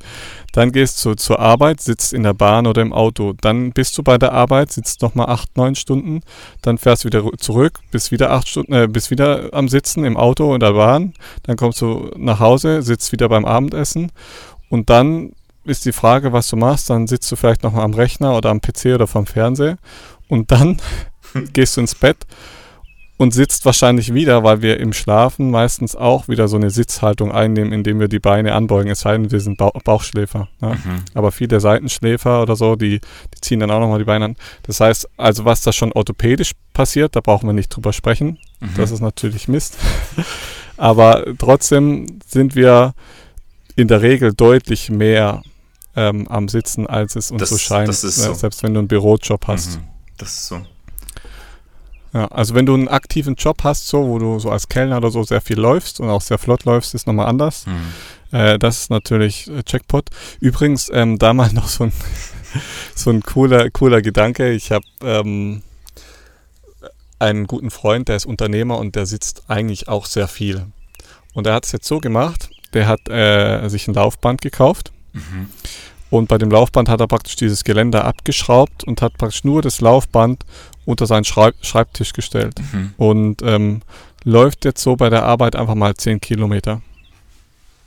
Dann 0.52 0.72
gehst 0.72 1.04
du 1.04 1.14
zur 1.14 1.38
Arbeit, 1.40 1.80
sitzt 1.80 2.12
in 2.12 2.22
der 2.22 2.34
Bahn 2.34 2.66
oder 2.66 2.82
im 2.82 2.92
Auto. 2.92 3.32
Dann 3.40 3.72
bist 3.72 3.96
du 3.96 4.02
bei 4.02 4.18
der 4.18 4.32
Arbeit, 4.32 4.72
sitzt 4.72 5.00
nochmal 5.02 5.28
acht, 5.28 5.56
neun 5.56 5.74
Stunden. 5.74 6.20
Dann 6.62 6.76
fährst 6.78 7.04
du 7.04 7.06
wieder 7.06 7.24
zurück, 7.38 7.80
bist 7.90 8.10
wieder 8.10 8.30
acht 8.30 8.48
Stunden, 8.48 8.72
äh, 8.72 8.88
bist 8.88 9.10
wieder 9.10 9.48
am 9.52 9.68
Sitzen 9.68 10.04
im 10.04 10.16
Auto 10.16 10.52
oder 10.54 10.72
Bahn. 10.74 11.14
Dann 11.44 11.56
kommst 11.56 11.80
du 11.80 12.10
nach 12.16 12.40
Hause, 12.40 12.82
sitzt 12.82 13.12
wieder 13.12 13.28
beim 13.28 13.44
Abendessen. 13.44 14.12
Und 14.68 14.90
dann 14.90 15.32
ist 15.64 15.84
die 15.84 15.92
Frage, 15.92 16.32
was 16.32 16.48
du 16.48 16.56
machst. 16.56 16.90
Dann 16.90 17.06
sitzt 17.06 17.30
du 17.32 17.36
vielleicht 17.36 17.62
nochmal 17.62 17.84
am 17.84 17.94
Rechner 17.94 18.36
oder 18.36 18.50
am 18.50 18.60
PC 18.60 18.94
oder 18.94 19.06
vom 19.06 19.26
Fernseher. 19.26 19.78
Und 20.28 20.50
dann 20.50 20.76
gehst 21.52 21.76
du 21.76 21.80
ins 21.80 21.94
Bett 21.94 22.18
und 23.20 23.32
sitzt 23.34 23.66
wahrscheinlich 23.66 24.14
wieder, 24.14 24.44
weil 24.44 24.62
wir 24.62 24.80
im 24.80 24.94
Schlafen 24.94 25.50
meistens 25.50 25.94
auch 25.94 26.26
wieder 26.28 26.48
so 26.48 26.56
eine 26.56 26.70
Sitzhaltung 26.70 27.30
einnehmen, 27.32 27.70
indem 27.70 28.00
wir 28.00 28.08
die 28.08 28.18
Beine 28.18 28.54
anbeugen. 28.54 28.90
Es 28.90 29.00
sei 29.00 29.12
denn, 29.12 29.30
wir 29.30 29.40
sind 29.40 29.58
Bau 29.58 29.70
Bauchschläfer. 29.84 30.48
Ne? 30.62 30.78
Mhm. 30.82 31.02
Aber 31.12 31.30
viele 31.30 31.60
Seitenschläfer 31.60 32.40
oder 32.40 32.56
so, 32.56 32.76
die, 32.76 32.98
die 33.00 33.40
ziehen 33.42 33.60
dann 33.60 33.70
auch 33.70 33.78
nochmal 33.78 33.98
die 33.98 34.06
Beine 34.06 34.24
an. 34.24 34.36
Das 34.62 34.80
heißt, 34.80 35.06
also 35.18 35.44
was 35.44 35.60
da 35.60 35.70
schon 35.70 35.92
orthopädisch 35.92 36.52
passiert, 36.72 37.14
da 37.14 37.20
brauchen 37.20 37.46
wir 37.46 37.52
nicht 37.52 37.68
drüber 37.68 37.92
sprechen. 37.92 38.38
Mhm. 38.60 38.70
Das 38.78 38.90
ist 38.90 39.00
natürlich 39.00 39.48
Mist. 39.48 39.76
Aber 40.78 41.22
trotzdem 41.36 42.06
sind 42.26 42.54
wir 42.54 42.94
in 43.76 43.86
der 43.88 44.00
Regel 44.00 44.32
deutlich 44.32 44.88
mehr 44.88 45.42
ähm, 45.94 46.26
am 46.28 46.48
Sitzen, 46.48 46.86
als 46.86 47.16
es 47.16 47.30
uns 47.30 47.40
Das- 47.40 47.50
so 47.50 47.58
scheint. 47.58 47.86
das 47.90 48.02
ist 48.02 48.16
ne? 48.16 48.24
so. 48.28 48.32
Selbst 48.32 48.62
wenn 48.62 48.72
du 48.72 48.78
einen 48.78 48.88
Bürojob 48.88 49.46
hast. 49.46 49.76
Mhm. 49.76 49.84
Das 50.16 50.30
ist 50.30 50.46
so. 50.46 50.62
Ja, 52.12 52.26
also 52.26 52.54
wenn 52.54 52.66
du 52.66 52.74
einen 52.74 52.88
aktiven 52.88 53.36
Job 53.36 53.62
hast, 53.62 53.86
so, 53.86 54.06
wo 54.08 54.18
du 54.18 54.38
so 54.40 54.50
als 54.50 54.68
Kellner 54.68 54.96
oder 54.96 55.10
so 55.10 55.22
sehr 55.22 55.40
viel 55.40 55.58
läufst 55.58 56.00
und 56.00 56.08
auch 56.10 56.20
sehr 56.22 56.38
flott 56.38 56.64
läufst, 56.64 56.94
ist 56.94 57.06
nochmal 57.06 57.26
anders. 57.26 57.66
Mhm. 57.66 58.36
Äh, 58.36 58.58
das 58.58 58.80
ist 58.80 58.90
natürlich 58.90 59.48
äh, 59.48 59.62
Jackpot. 59.66 60.10
Übrigens, 60.40 60.90
ähm, 60.92 61.18
da 61.18 61.32
mal 61.32 61.52
noch 61.52 61.68
so 61.68 61.84
ein, 61.84 61.92
so 62.96 63.10
ein 63.10 63.22
cooler, 63.22 63.70
cooler 63.70 64.02
Gedanke. 64.02 64.50
Ich 64.50 64.72
habe 64.72 64.84
ähm, 65.02 65.62
einen 67.18 67.46
guten 67.46 67.70
Freund, 67.70 68.08
der 68.08 68.16
ist 68.16 68.26
Unternehmer 68.26 68.78
und 68.78 68.96
der 68.96 69.06
sitzt 69.06 69.44
eigentlich 69.48 69.88
auch 69.88 70.06
sehr 70.06 70.26
viel. 70.28 70.66
Und 71.34 71.46
er 71.46 71.54
hat 71.54 71.66
es 71.66 71.72
jetzt 71.72 71.86
so 71.86 71.98
gemacht, 72.00 72.50
der 72.72 72.88
hat 72.88 73.08
äh, 73.08 73.68
sich 73.68 73.86
ein 73.88 73.94
Laufband 73.94 74.40
gekauft 74.40 74.92
Mhm. 75.12 75.48
und 76.10 76.28
bei 76.28 76.38
dem 76.38 76.52
Laufband 76.52 76.88
hat 76.88 77.00
er 77.00 77.08
praktisch 77.08 77.34
dieses 77.34 77.64
Geländer 77.64 78.04
abgeschraubt 78.04 78.84
und 78.84 79.02
hat 79.02 79.18
praktisch 79.18 79.42
nur 79.42 79.60
das 79.60 79.80
Laufband 79.80 80.44
unter 80.90 81.06
seinen 81.06 81.24
Schreib 81.24 81.54
Schreibtisch 81.62 82.12
gestellt 82.12 82.54
Mhm. 82.72 82.94
und 82.96 83.42
ähm, 83.42 83.82
läuft 84.24 84.64
jetzt 84.64 84.82
so 84.82 84.96
bei 84.96 85.08
der 85.10 85.24
Arbeit 85.24 85.56
einfach 85.56 85.74
mal 85.74 85.94
10 85.94 86.20
Kilometer. 86.20 86.82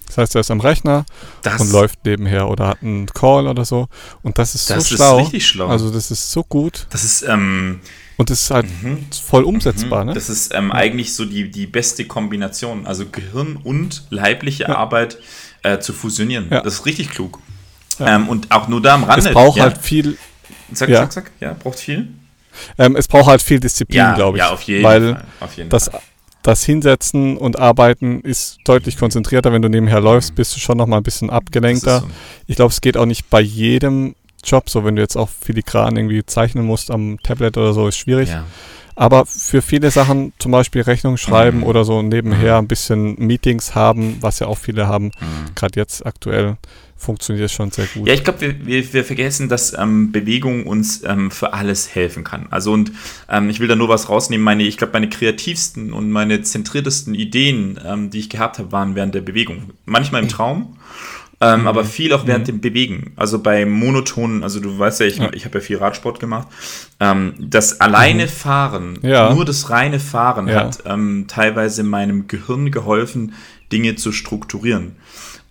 Das 0.07 0.17
heißt, 0.17 0.35
er 0.35 0.41
ist 0.41 0.51
am 0.51 0.59
Rechner 0.59 1.05
Das, 1.41 1.59
und 1.61 1.71
läuft 1.71 2.05
nebenher 2.05 2.47
oder 2.49 2.67
hat 2.67 2.83
einen 2.83 3.07
Call 3.07 3.47
oder 3.47 3.65
so. 3.65 3.87
Und 4.21 4.37
das 4.37 4.53
ist 4.53 4.69
das 4.69 4.89
so 4.89 4.93
ist 4.95 4.99
schlau. 4.99 5.17
richtig 5.17 5.47
schlau. 5.47 5.67
Also 5.67 5.89
das 5.91 6.11
ist 6.11 6.31
so 6.31 6.43
gut 6.43 6.85
das 6.91 7.03
ist, 7.03 7.23
ähm, 7.23 7.79
und 8.17 8.29
das 8.29 8.41
ist 8.41 8.51
halt 8.51 8.67
mhm. 8.83 9.07
voll 9.25 9.43
umsetzbar. 9.43 10.01
Mhm. 10.03 10.09
Ne? 10.09 10.13
Das 10.13 10.29
ist 10.29 10.53
ähm, 10.53 10.71
eigentlich 10.71 11.15
so 11.15 11.25
die, 11.25 11.49
die 11.49 11.65
beste 11.65 12.05
Kombination. 12.05 12.85
Also 12.85 13.05
Gehirn 13.11 13.55
und 13.63 14.05
leibliche 14.11 14.63
Ja. 14.63 14.75
Arbeit 14.75 15.17
äh, 15.63 15.79
zu 15.79 15.93
fusionieren. 15.93 16.47
Ja. 16.51 16.61
Das 16.61 16.75
ist 16.75 16.85
richtig 16.85 17.09
klug. 17.09 17.39
Ja. 17.97 18.15
Ähm, 18.15 18.27
und 18.29 18.51
auch 18.51 18.67
nur 18.67 18.81
da 18.81 18.95
am 18.95 19.03
Es 19.03 19.09
Rande. 19.09 19.31
braucht 19.31 19.57
ja. 19.57 19.63
halt 19.63 19.77
viel, 19.79 20.17
Sag, 20.73 20.89
ja. 20.89 21.01
sag, 21.01 21.13
sag. 21.13 21.31
Ja, 21.39 21.53
braucht 21.53 21.79
viel. 21.79 22.09
Ähm, 22.77 22.95
es 22.95 23.07
braucht 23.07 23.27
halt 23.27 23.41
viel 23.41 23.59
Disziplin, 23.59 23.97
Ja, 23.97 24.13
glaube 24.15 24.37
ich. 24.37 24.43
ja, 24.43 24.51
auf 24.51 24.61
jeden 24.63 24.83
weil 24.83 25.13
Fall. 25.13 25.23
Auf 25.39 25.57
jeden 25.57 25.69
das, 25.69 25.89
Fall. 25.89 26.01
das 26.43 26.63
Hinsetzen 26.63 27.37
und 27.37 27.59
Arbeiten 27.59 28.21
ist 28.21 28.57
deutlich 28.65 28.97
konzentrierter. 28.97 29.51
Wenn 29.53 29.61
du 29.61 29.69
nebenher 29.69 29.99
läufst, 30.01 30.35
bist 30.35 30.55
du 30.55 30.59
schon 30.59 30.77
noch 30.77 30.87
mal 30.87 30.97
ein 30.97 31.03
bisschen 31.03 31.29
abgelenkter. 31.29 32.01
so. 32.01 32.07
Ich 32.47 32.55
glaube, 32.55 32.71
es 32.71 32.81
geht 32.81 32.97
auch 32.97 33.05
nicht 33.05 33.29
bei 33.29 33.41
jedem 33.41 34.15
Job, 34.45 34.69
so 34.69 34.83
wenn 34.83 34.95
du 34.97 35.01
jetzt 35.01 35.15
auch 35.15 35.29
filigran 35.29 35.95
irgendwie 35.95 36.25
zeichnen 36.25 36.65
musst 36.65 36.91
am 36.91 37.17
Tablet 37.23 37.55
oder 37.57 37.73
so, 37.73 37.87
ist 37.87 37.97
schwierig. 37.97 38.29
Ja. 38.29 38.43
Aber 38.95 39.25
für 39.25 39.61
viele 39.63 39.89
Sachen, 39.89 40.33
zum 40.37 40.51
Beispiel 40.51 40.81
Rechnung 40.83 41.17
schreiben 41.17 41.59
Mhm. 41.59 41.63
oder 41.63 41.83
so 41.85 42.01
nebenher 42.03 42.53
Mhm. 42.61 42.65
ein 42.65 42.67
bisschen 42.67 43.15
Meetings 43.17 43.73
haben, 43.73 44.17
was 44.21 44.37
ja 44.39 44.47
auch 44.47 44.57
viele 44.57 44.87
haben, 44.87 45.05
Mhm. 45.05 45.55
gerade 45.55 45.79
jetzt 45.79 46.05
aktuell, 46.05 46.57
funktioniert 47.03 47.51
schon 47.51 47.69
sehr 47.71 47.85
gut. 47.93 48.07
Ja, 48.07 48.13
ich 48.13 48.23
glaube, 48.23 48.41
wir, 48.41 48.65
wir, 48.65 48.93
wir 48.93 49.03
vergessen, 49.03 49.49
dass 49.49 49.77
ähm, 49.77 50.11
Bewegung 50.11 50.65
uns 50.65 51.03
ähm, 51.03 51.29
für 51.31 51.53
alles 51.53 51.93
helfen 51.93 52.23
kann. 52.23 52.47
Also 52.49 52.71
und 52.73 52.91
ähm, 53.29 53.49
ich 53.49 53.59
will 53.59 53.67
da 53.67 53.75
nur 53.75 53.89
was 53.89 54.09
rausnehmen. 54.09 54.43
Meine, 54.43 54.63
ich 54.63 54.77
glaube, 54.77 54.93
meine 54.93 55.09
kreativsten 55.09 55.93
und 55.93 56.09
meine 56.11 56.41
zentriertesten 56.41 57.13
Ideen, 57.15 57.79
ähm, 57.85 58.09
die 58.09 58.19
ich 58.19 58.29
gehabt 58.29 58.57
habe, 58.59 58.71
waren 58.71 58.95
während 58.95 59.13
der 59.13 59.21
Bewegung. 59.21 59.71
Manchmal 59.85 60.23
im 60.23 60.29
Traum, 60.29 60.77
ähm, 61.41 61.67
aber 61.67 61.83
viel 61.83 62.13
auch 62.13 62.25
während 62.25 62.47
dem 62.47 62.61
Bewegen. 62.61 63.11
Also 63.17 63.39
bei 63.39 63.65
monotonen, 63.65 64.43
also 64.43 64.61
du 64.61 64.79
weißt 64.79 65.01
ja, 65.01 65.05
ich, 65.07 65.17
Ja. 65.17 65.33
ich 65.33 65.43
habe 65.45 65.57
ja 65.57 65.63
viel 65.63 65.77
Radsport 65.77 66.19
gemacht. 66.21 66.47
Ähm, 67.01 67.33
das 67.37 67.81
alleine 67.81 68.27
Fahren, 68.29 68.97
Ja. 69.01 69.33
nur 69.33 69.43
das 69.43 69.69
reine 69.69 69.99
Fahren 69.99 70.47
Ja. 70.47 70.55
hat 70.55 70.83
ähm, 70.85 71.25
teilweise 71.27 71.83
meinem 71.83 72.27
Gehirn 72.27 72.71
geholfen, 72.71 73.33
Dinge 73.73 73.95
zu 73.95 74.11
strukturieren. 74.11 74.95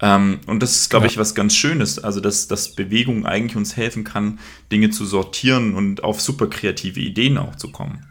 Ähm, 0.03 0.41
und 0.47 0.61
das 0.63 0.77
ist, 0.77 0.91
glaube 0.91 1.07
Ja. 1.07 1.13
ich, 1.13 1.17
was 1.19 1.35
ganz 1.35 1.55
Schönes. 1.57 1.99
Also, 1.99 2.21
dass, 2.21 2.49
dass 2.49 2.75
Bewegung 2.75 3.25
eigentlich 3.25 3.57
uns 3.57 3.77
helfen 3.77 4.03
kann, 4.05 4.41
Dinge 4.71 4.91
zu 4.91 5.07
sortieren 5.07 5.75
und 5.75 6.03
auf 6.05 6.21
super 6.21 6.49
kreative 6.49 7.01
Ideen 7.01 7.39
auch 7.39 7.55
zu 7.57 7.71
kommen. 7.71 8.05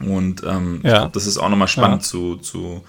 Und 0.00 0.42
ähm, 0.44 0.80
ich 0.82 0.90
Ja. 0.90 0.98
glaube, 0.98 1.12
das 1.14 1.26
ist 1.26 1.38
auch 1.38 1.48
nochmal 1.48 1.68
spannend 1.68 2.02
Ja. 2.02 2.08
zu, 2.08 2.36
zu 2.36 2.82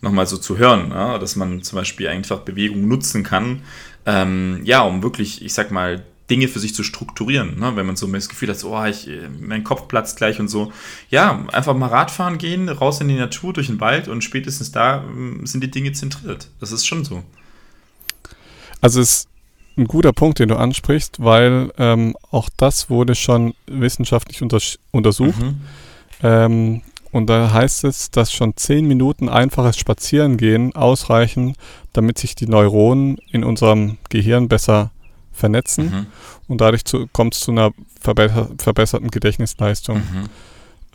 nochmal 0.00 0.26
so 0.26 0.36
zu 0.36 0.58
hören, 0.58 0.90
ja? 0.90 1.18
dass 1.18 1.34
man 1.34 1.62
zum 1.62 1.76
Beispiel 1.76 2.08
einfach 2.08 2.40
Bewegung 2.40 2.86
nutzen 2.86 3.24
kann, 3.24 3.62
ähm, 4.06 4.60
ja, 4.64 4.82
um 4.82 5.02
wirklich, 5.02 5.42
ich 5.44 5.54
sag 5.54 5.70
mal, 5.70 6.04
Dinge 6.30 6.46
für 6.46 6.58
sich 6.58 6.74
zu 6.74 6.82
strukturieren, 6.84 7.58
ne? 7.58 7.74
wenn 7.74 7.86
man 7.86 7.96
so 7.96 8.06
das 8.06 8.28
Gefühl 8.28 8.50
hat, 8.50 8.58
so, 8.58 8.76
oh, 8.76 8.84
ich, 8.84 9.08
äh, 9.08 9.28
mein 9.40 9.64
Kopf 9.64 9.88
platzt 9.88 10.18
gleich 10.18 10.38
und 10.38 10.48
so. 10.48 10.72
Ja, 11.08 11.42
einfach 11.52 11.74
mal 11.74 11.86
Radfahren 11.88 12.36
gehen, 12.36 12.68
raus 12.68 13.00
in 13.00 13.08
die 13.08 13.14
Natur, 13.14 13.54
durch 13.54 13.68
den 13.68 13.80
Wald 13.80 14.08
und 14.08 14.22
spätestens 14.22 14.70
da 14.70 15.02
ähm, 15.04 15.46
sind 15.46 15.64
die 15.64 15.70
Dinge 15.70 15.92
zentriert. 15.92 16.48
Das 16.60 16.70
ist 16.70 16.86
schon 16.86 17.04
so. 17.04 17.24
Also 18.80 19.00
es 19.00 19.10
ist 19.10 19.28
ein 19.76 19.86
guter 19.86 20.12
Punkt, 20.12 20.38
den 20.38 20.48
du 20.48 20.56
ansprichst, 20.56 21.22
weil 21.22 21.72
ähm, 21.78 22.16
auch 22.30 22.48
das 22.56 22.90
wurde 22.90 23.14
schon 23.14 23.54
wissenschaftlich 23.66 24.40
untersch- 24.40 24.78
untersucht. 24.90 25.40
Mhm. 25.40 25.60
Ähm, 26.22 26.82
und 27.10 27.26
da 27.28 27.52
heißt 27.52 27.84
es, 27.84 28.10
dass 28.10 28.32
schon 28.32 28.56
zehn 28.56 28.86
Minuten 28.86 29.28
einfaches 29.28 29.78
Spazierengehen 29.78 30.74
ausreichen, 30.74 31.54
damit 31.92 32.18
sich 32.18 32.34
die 32.34 32.46
Neuronen 32.46 33.18
in 33.30 33.44
unserem 33.44 33.98
Gehirn 34.10 34.48
besser 34.48 34.90
vernetzen 35.32 35.84
Mhm. 35.90 36.06
und 36.48 36.60
dadurch 36.60 36.82
kommt 37.12 37.34
es 37.34 37.40
zu 37.40 37.52
einer 37.52 37.70
verbesser 38.00 38.48
verbesserten 38.58 39.10
Gedächtnisleistung. 39.10 39.98
Mhm. 39.98 40.28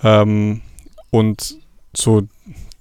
Ähm, 0.04 0.62
und 1.10 1.56
so 1.96 2.24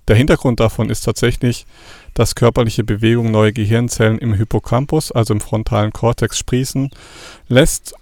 der 0.08 0.16
Hintergrund 0.16 0.58
davon 0.58 0.90
ist 0.90 1.02
tatsächlich, 1.02 1.66
dass 2.14 2.34
körperliche 2.34 2.84
Bewegung 2.84 3.30
neue 3.30 3.52
Gehirnzellen 3.52 4.18
im 4.18 4.34
Hippocampus, 4.34 5.12
also 5.12 5.34
im 5.34 5.40
frontalen 5.40 5.92
Kortex, 5.92 6.38
sprießen 6.38 6.90
lässt 7.48 7.94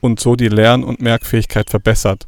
und 0.00 0.20
so 0.20 0.36
die 0.36 0.48
Lern- 0.48 0.84
und 0.84 1.00
Merkfähigkeit 1.00 1.70
verbessert. 1.70 2.26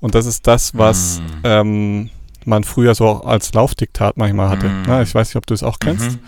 Und 0.00 0.14
das 0.14 0.26
ist 0.26 0.46
das, 0.46 0.76
was 0.76 1.20
mm. 1.20 1.22
ähm, 1.44 2.10
man 2.44 2.62
früher 2.62 2.94
so 2.94 3.22
als 3.22 3.52
Laufdiktat 3.54 4.16
manchmal 4.16 4.48
hatte. 4.48 4.68
Mm. 4.68 4.82
Na, 4.86 5.02
ich 5.02 5.14
weiß 5.14 5.28
nicht, 5.28 5.36
ob 5.36 5.46
du 5.46 5.54
es 5.54 5.62
auch 5.62 5.78
kennst. 5.80 6.12
Mhm. 6.12 6.18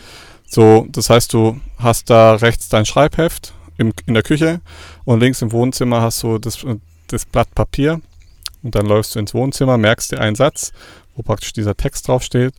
So, 0.46 0.86
das 0.90 1.10
heißt, 1.10 1.32
du 1.34 1.60
hast 1.78 2.10
da 2.10 2.34
rechts 2.34 2.68
dein 2.68 2.86
Schreibheft 2.86 3.52
im, 3.76 3.92
in 4.06 4.14
der 4.14 4.22
Küche 4.22 4.60
und 5.04 5.20
links 5.20 5.42
im 5.42 5.52
Wohnzimmer 5.52 6.00
hast 6.00 6.22
du 6.22 6.38
das, 6.38 6.64
das 7.06 7.26
Blatt 7.26 7.54
Papier 7.54 8.00
und 8.62 8.74
dann 8.74 8.86
läufst 8.86 9.14
du 9.14 9.18
ins 9.18 9.34
Wohnzimmer, 9.34 9.76
merkst 9.76 10.12
dir 10.12 10.20
einen 10.20 10.36
Satz, 10.36 10.72
wo 11.14 11.22
praktisch 11.22 11.52
dieser 11.52 11.76
Text 11.76 12.08
draufsteht 12.08 12.54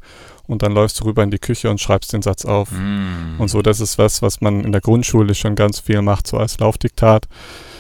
und 0.50 0.64
dann 0.64 0.74
läufst 0.74 1.00
du 1.00 1.06
rüber 1.06 1.22
in 1.24 1.30
die 1.30 1.38
Küche 1.38 1.70
und 1.70 1.80
schreibst 1.80 2.12
den 2.12 2.24
Satz 2.24 2.44
auf. 2.44 2.72
Mm. 2.72 3.40
Und 3.40 3.50
so, 3.50 3.62
das 3.62 3.80
ist 3.80 4.00
was, 4.00 4.24
was 4.24 4.42
man 4.42 4.64
in 4.64 4.72
der 4.72 4.82
Grundschule 4.82 5.36
schon 5.36 5.54
ganz 5.56 5.80
viel 5.80 6.02
macht, 6.02 6.26
so 6.26 6.38
als 6.38 6.58
Laufdiktat. 6.60 7.28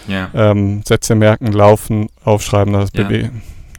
Ja. 0.07 0.29
Ähm, 0.35 0.83
Sätze 0.87 1.15
merken, 1.15 1.47
laufen, 1.47 2.09
aufschreiben, 2.23 2.73
das 2.73 2.91
ja. 2.93 3.09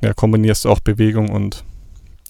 ja, 0.02 0.12
kombinierst 0.14 0.64
du 0.64 0.70
auch 0.70 0.80
Bewegung 0.80 1.30
und 1.30 1.64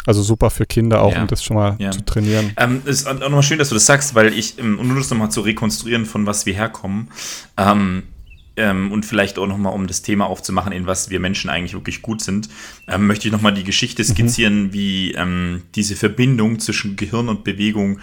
also 0.07 0.23
super 0.23 0.51
für 0.51 0.67
Kinder 0.67 1.03
auch, 1.03 1.13
ja. 1.13 1.23
um 1.23 1.29
das 1.29 1.43
schon 1.43 1.57
mal 1.57 1.77
ja. 1.79 1.91
zu 1.91 2.05
trainieren. 2.05 2.53
Ähm, 2.59 2.83
ist 2.85 3.07
auch 3.07 3.19
nochmal 3.19 3.43
schön, 3.43 3.59
dass 3.59 3.71
du 3.71 3.75
das 3.75 3.87
sagst, 3.87 4.15
weil 4.15 4.33
ich, 4.35 4.59
um 4.59 4.87
nur 4.87 4.97
das 4.99 5.11
nochmal 5.11 5.31
zu 5.31 5.41
rekonstruieren, 5.41 6.05
von 6.05 6.27
was 6.27 6.45
wir 6.45 6.55
herkommen, 6.55 7.09
ähm, 7.57 8.03
ähm, 8.61 8.93
und 8.93 9.07
vielleicht 9.07 9.39
auch 9.39 9.47
nochmal, 9.47 9.73
um 9.73 9.87
das 9.87 10.03
Thema 10.03 10.27
aufzumachen, 10.27 10.73
in 10.73 10.87
was 10.87 11.09
wir 11.09 11.19
Menschen 11.19 11.49
eigentlich 11.49 11.73
wirklich 11.73 12.03
gut 12.03 12.21
sind, 12.21 12.49
ähm, 12.87 13.07
möchte 13.07 13.27
ich 13.27 13.33
nochmal 13.33 13.55
die 13.55 13.65
Geschichte 13.65 14.03
mhm. 14.03 14.07
skizzieren, 14.07 14.63
mhm. 14.65 14.73
wie 14.75 15.13
ähm, 15.13 15.63
diese 15.75 15.97
Verbindung 15.97 16.59
zwischen 16.61 16.97
Gehirn 16.97 17.29
und 17.29 17.43
Bewegung, 17.43 18.01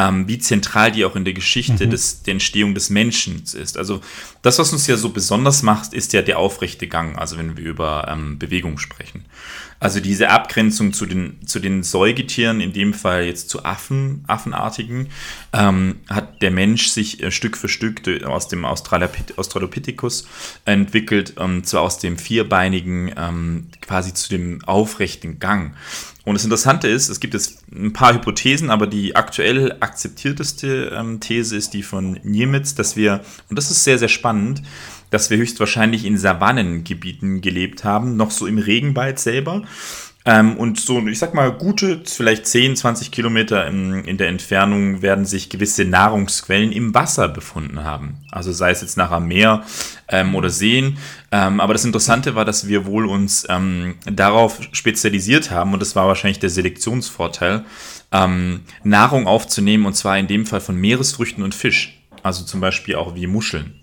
ähm, 0.00 0.26
wie 0.28 0.38
zentral 0.38 0.90
die 0.92 1.04
auch 1.04 1.16
in 1.16 1.24
der 1.24 1.34
Geschichte 1.34 1.86
mhm. 1.86 1.90
des, 1.90 2.22
der 2.22 2.32
Entstehung 2.32 2.74
des 2.74 2.90
Menschen 2.90 3.42
ist. 3.42 3.76
Also 3.76 4.00
das, 4.42 4.58
was 4.58 4.72
uns 4.72 4.86
ja 4.86 4.96
so 4.96 5.10
besonders 5.10 5.62
macht, 5.62 5.92
ist 5.92 6.12
ja 6.12 6.22
der 6.22 6.38
aufrechte 6.38 6.86
Gang, 6.86 7.18
also 7.18 7.36
wenn 7.36 7.56
wir 7.56 7.64
über 7.64 8.08
ähm, 8.10 8.38
Bewegung 8.38 8.78
sprechen. 8.78 9.24
Also 9.78 10.00
diese 10.00 10.28
Abgrenzung 10.28 10.92
zu 10.92 11.06
den, 11.06 11.38
zu 11.46 11.58
den 11.58 11.82
Säugetieren, 11.82 12.60
in 12.60 12.74
dem 12.74 12.92
Fall 12.92 13.24
jetzt 13.24 13.48
zu 13.48 13.64
Affen, 13.64 14.24
Affenartigen, 14.26 15.08
ähm, 15.54 15.96
hat 16.08 16.42
der 16.42 16.50
Mensch 16.50 16.88
sich 16.88 17.22
äh, 17.22 17.30
Stück 17.30 17.56
für 17.56 17.68
Stück 17.68 18.02
aus 18.24 18.48
dem 18.48 18.64
Australopithecus 18.66 20.26
entwickelt, 20.66 21.38
und 21.38 21.66
zwar 21.66 21.82
aus 21.82 21.98
dem 21.98 22.18
vierbeinigen 22.18 23.12
ähm, 23.16 23.68
quasi 23.80 24.12
zu 24.12 24.28
dem 24.28 24.62
aufrechten 24.64 25.38
Gang. 25.38 25.74
Und 26.30 26.34
das 26.34 26.44
Interessante 26.44 26.86
ist, 26.86 27.08
es 27.08 27.18
gibt 27.18 27.34
jetzt 27.34 27.58
ein 27.72 27.92
paar 27.92 28.14
Hypothesen, 28.14 28.70
aber 28.70 28.86
die 28.86 29.16
aktuell 29.16 29.76
akzeptierteste 29.80 30.92
ähm, 30.96 31.18
These 31.18 31.56
ist 31.56 31.74
die 31.74 31.82
von 31.82 32.20
Niemitz, 32.22 32.76
dass 32.76 32.94
wir, 32.94 33.22
und 33.48 33.58
das 33.58 33.72
ist 33.72 33.82
sehr, 33.82 33.98
sehr 33.98 34.06
spannend, 34.06 34.62
dass 35.10 35.30
wir 35.30 35.38
höchstwahrscheinlich 35.38 36.04
in 36.04 36.16
Savannengebieten 36.16 37.40
gelebt 37.40 37.82
haben, 37.82 38.16
noch 38.16 38.30
so 38.30 38.46
im 38.46 38.58
Regenwald 38.58 39.18
selber. 39.18 39.64
Ähm, 40.24 40.56
und 40.56 40.78
so, 40.78 41.04
ich 41.08 41.18
sag 41.18 41.34
mal, 41.34 41.50
gute, 41.50 42.02
vielleicht 42.04 42.46
10, 42.46 42.76
20 42.76 43.10
Kilometer 43.10 43.66
in, 43.66 44.04
in 44.04 44.16
der 44.16 44.28
Entfernung 44.28 45.02
werden 45.02 45.24
sich 45.24 45.48
gewisse 45.48 45.84
Nahrungsquellen 45.84 46.70
im 46.70 46.94
Wasser 46.94 47.28
befunden 47.28 47.82
haben. 47.82 48.18
Also 48.30 48.52
sei 48.52 48.70
es 48.70 48.82
jetzt 48.82 48.96
nachher 48.96 49.18
Meer 49.18 49.64
ähm, 50.08 50.36
oder 50.36 50.50
Seen. 50.50 50.98
Ähm, 51.32 51.60
aber 51.60 51.72
das 51.72 51.84
Interessante 51.84 52.34
war, 52.34 52.44
dass 52.44 52.66
wir 52.66 52.86
wohl 52.86 53.06
uns 53.06 53.46
ähm, 53.48 53.96
darauf 54.04 54.60
spezialisiert 54.72 55.50
haben, 55.50 55.72
und 55.72 55.80
das 55.80 55.94
war 55.94 56.08
wahrscheinlich 56.08 56.40
der 56.40 56.50
Selektionsvorteil, 56.50 57.64
ähm, 58.12 58.60
Nahrung 58.82 59.26
aufzunehmen, 59.26 59.86
und 59.86 59.94
zwar 59.94 60.18
in 60.18 60.26
dem 60.26 60.46
Fall 60.46 60.60
von 60.60 60.76
Meeresfrüchten 60.76 61.44
und 61.44 61.54
Fisch. 61.54 61.96
Also 62.22 62.44
zum 62.44 62.60
Beispiel 62.60 62.96
auch 62.96 63.14
wie 63.14 63.26
Muscheln. 63.26 63.74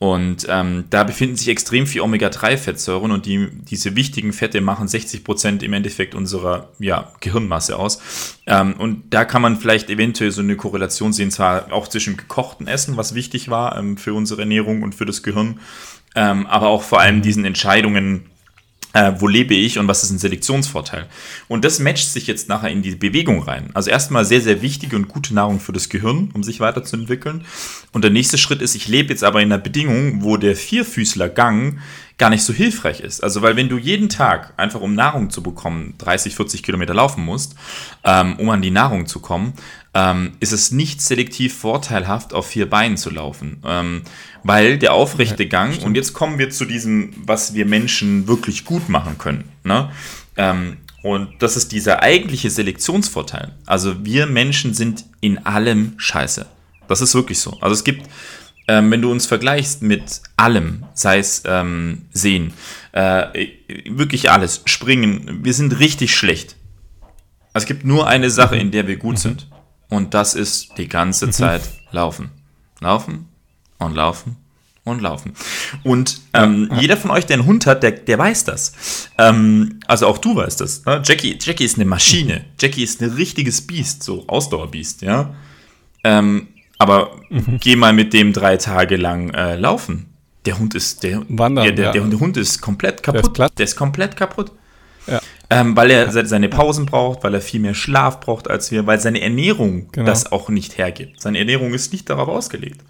Und 0.00 0.46
ähm, 0.48 0.84
da 0.88 1.04
befinden 1.04 1.36
sich 1.36 1.48
extrem 1.48 1.86
viel 1.86 2.00
Omega-3-Fettsäuren 2.00 3.12
und 3.12 3.26
die, 3.26 3.50
diese 3.52 3.96
wichtigen 3.96 4.32
Fette 4.32 4.62
machen 4.62 4.88
60 4.88 5.24
Prozent 5.24 5.62
im 5.62 5.74
Endeffekt 5.74 6.14
unserer 6.14 6.70
ja, 6.78 7.12
Gehirnmasse 7.20 7.78
aus. 7.78 8.38
Ähm, 8.46 8.76
und 8.78 9.12
da 9.12 9.26
kann 9.26 9.42
man 9.42 9.58
vielleicht 9.58 9.90
eventuell 9.90 10.30
so 10.30 10.40
eine 10.40 10.56
Korrelation 10.56 11.12
sehen, 11.12 11.30
zwar 11.30 11.70
auch 11.70 11.86
zwischen 11.86 12.16
gekochten 12.16 12.66
Essen, 12.66 12.96
was 12.96 13.14
wichtig 13.14 13.50
war 13.50 13.76
ähm, 13.76 13.98
für 13.98 14.14
unsere 14.14 14.40
Ernährung 14.40 14.82
und 14.82 14.94
für 14.94 15.04
das 15.04 15.22
Gehirn, 15.22 15.60
ähm, 16.14 16.46
aber 16.46 16.68
auch 16.68 16.82
vor 16.82 17.00
allem 17.00 17.22
diesen 17.22 17.44
Entscheidungen, 17.44 18.26
äh, 18.92 19.12
wo 19.18 19.28
lebe 19.28 19.54
ich 19.54 19.78
und 19.78 19.86
was 19.86 20.02
ist 20.02 20.10
ein 20.10 20.18
Selektionsvorteil. 20.18 21.06
Und 21.48 21.64
das 21.64 21.78
matcht 21.78 22.10
sich 22.10 22.26
jetzt 22.26 22.48
nachher 22.48 22.70
in 22.70 22.82
die 22.82 22.96
Bewegung 22.96 23.42
rein. 23.42 23.70
Also 23.74 23.90
erstmal 23.90 24.24
sehr, 24.24 24.40
sehr 24.40 24.62
wichtige 24.62 24.96
und 24.96 25.08
gute 25.08 25.34
Nahrung 25.34 25.60
für 25.60 25.72
das 25.72 25.88
Gehirn, 25.88 26.30
um 26.34 26.42
sich 26.42 26.60
weiterzuentwickeln. 26.60 27.44
Und 27.92 28.02
der 28.02 28.10
nächste 28.10 28.38
Schritt 28.38 28.62
ist, 28.62 28.74
ich 28.74 28.88
lebe 28.88 29.10
jetzt 29.10 29.22
aber 29.22 29.40
in 29.40 29.52
einer 29.52 29.62
Bedingung, 29.62 30.22
wo 30.22 30.36
der 30.36 30.56
Vierfüßlergang 30.56 31.78
gar 32.18 32.30
nicht 32.30 32.42
so 32.42 32.52
hilfreich 32.52 33.00
ist. 33.00 33.22
Also, 33.22 33.40
weil 33.42 33.56
wenn 33.56 33.68
du 33.68 33.78
jeden 33.78 34.08
Tag 34.08 34.52
einfach 34.56 34.80
um 34.80 34.94
Nahrung 34.94 35.30
zu 35.30 35.42
bekommen 35.42 35.94
30, 35.98 36.34
40 36.34 36.62
Kilometer 36.62 36.92
laufen 36.92 37.24
musst, 37.24 37.54
ähm, 38.04 38.38
um 38.38 38.50
an 38.50 38.60
die 38.60 38.70
Nahrung 38.70 39.06
zu 39.06 39.20
kommen, 39.20 39.54
ähm, 39.94 40.32
ist 40.40 40.52
es 40.52 40.70
nicht 40.70 41.02
selektiv 41.02 41.56
vorteilhaft, 41.56 42.32
auf 42.32 42.46
vier 42.46 42.68
Beinen 42.70 42.96
zu 42.96 43.10
laufen. 43.10 43.62
Ähm, 43.64 44.02
weil 44.44 44.78
der 44.78 44.94
aufrechte 44.94 45.46
Gang, 45.46 45.78
ja, 45.78 45.84
und 45.84 45.96
jetzt 45.96 46.12
kommen 46.12 46.38
wir 46.38 46.50
zu 46.50 46.64
diesem, 46.64 47.12
was 47.26 47.54
wir 47.54 47.66
Menschen 47.66 48.26
wirklich 48.28 48.64
gut 48.64 48.88
machen 48.88 49.18
können. 49.18 49.44
Ne? 49.64 49.90
Ähm, 50.36 50.78
und 51.02 51.42
das 51.42 51.56
ist 51.56 51.72
dieser 51.72 52.02
eigentliche 52.02 52.50
Selektionsvorteil. 52.50 53.52
Also 53.66 54.04
wir 54.04 54.26
Menschen 54.26 54.74
sind 54.74 55.04
in 55.20 55.44
allem 55.46 55.94
scheiße. 55.96 56.46
Das 56.88 57.00
ist 57.00 57.14
wirklich 57.14 57.40
so. 57.40 57.56
Also 57.60 57.74
es 57.74 57.84
gibt, 57.84 58.08
ähm, 58.68 58.90
wenn 58.90 59.02
du 59.02 59.10
uns 59.10 59.26
vergleichst 59.26 59.82
mit 59.82 60.20
allem, 60.36 60.84
sei 60.94 61.18
es 61.18 61.42
ähm, 61.46 62.02
Sehen, 62.12 62.52
äh, 62.92 63.48
wirklich 63.86 64.30
alles, 64.30 64.62
Springen, 64.66 65.40
wir 65.42 65.54
sind 65.54 65.78
richtig 65.78 66.14
schlecht. 66.14 66.56
Also 67.52 67.64
es 67.64 67.66
gibt 67.66 67.84
nur 67.84 68.06
eine 68.06 68.30
Sache, 68.30 68.56
in 68.56 68.70
der 68.70 68.86
wir 68.86 68.96
gut 68.96 69.14
mhm. 69.14 69.18
sind. 69.18 69.46
Und 69.90 70.14
das 70.14 70.34
ist 70.34 70.78
die 70.78 70.88
ganze 70.88 71.26
mhm. 71.26 71.32
Zeit 71.32 71.62
Laufen. 71.90 72.30
Laufen 72.80 73.28
und 73.78 73.94
Laufen 73.94 74.36
und 74.84 75.02
Laufen. 75.02 75.34
Und 75.84 76.20
ähm, 76.32 76.68
ja. 76.70 76.80
jeder 76.80 76.96
von 76.96 77.10
euch, 77.10 77.26
der 77.26 77.38
einen 77.38 77.46
Hund 77.46 77.66
hat, 77.66 77.82
der, 77.82 77.92
der 77.92 78.18
weiß 78.18 78.44
das. 78.44 79.08
Ähm, 79.18 79.80
also 79.86 80.06
auch 80.06 80.18
du 80.18 80.36
weißt 80.36 80.60
das. 80.60 80.84
Ne? 80.84 81.02
Jackie, 81.04 81.38
Jackie 81.40 81.64
ist 81.64 81.76
eine 81.76 81.84
Maschine. 81.84 82.44
Jackie 82.58 82.82
ist 82.82 83.02
ein 83.02 83.10
richtiges 83.10 83.66
Biest, 83.66 84.02
so 84.02 84.24
Ausdauerbiest, 84.26 85.02
ja. 85.02 85.34
Ähm, 86.02 86.48
aber 86.78 87.20
mhm. 87.28 87.58
geh 87.60 87.76
mal 87.76 87.92
mit 87.92 88.12
dem 88.14 88.32
drei 88.32 88.56
Tage 88.56 88.96
lang 88.96 89.30
äh, 89.30 89.56
laufen. 89.56 90.06
Der 90.46 90.58
Hund 90.58 90.74
ist, 90.74 91.02
der, 91.02 91.22
Wandern, 91.28 91.64
der, 91.64 91.72
der, 91.74 91.94
ja. 91.94 92.06
der, 92.06 92.18
Hund 92.18 92.38
ist 92.38 92.62
komplett 92.62 93.02
kaputt. 93.02 93.36
Der 93.36 93.46
ist, 93.46 93.58
der 93.58 93.64
ist 93.64 93.76
komplett 93.76 94.16
kaputt. 94.16 94.52
Ja. 95.06 95.20
Ähm, 95.52 95.76
weil 95.76 95.90
er 95.90 96.12
seine 96.26 96.48
Pausen 96.48 96.86
braucht, 96.86 97.24
weil 97.24 97.34
er 97.34 97.40
viel 97.40 97.58
mehr 97.58 97.74
Schlaf 97.74 98.20
braucht 98.20 98.48
als 98.48 98.70
wir, 98.70 98.86
weil 98.86 99.00
seine 99.00 99.20
Ernährung 99.20 99.88
genau. 99.90 100.06
das 100.06 100.30
auch 100.30 100.48
nicht 100.48 100.78
hergibt. 100.78 101.20
Seine 101.20 101.38
Ernährung 101.38 101.74
ist 101.74 101.92
nicht 101.92 102.08
darauf 102.08 102.28
ausgelegt. 102.28 102.80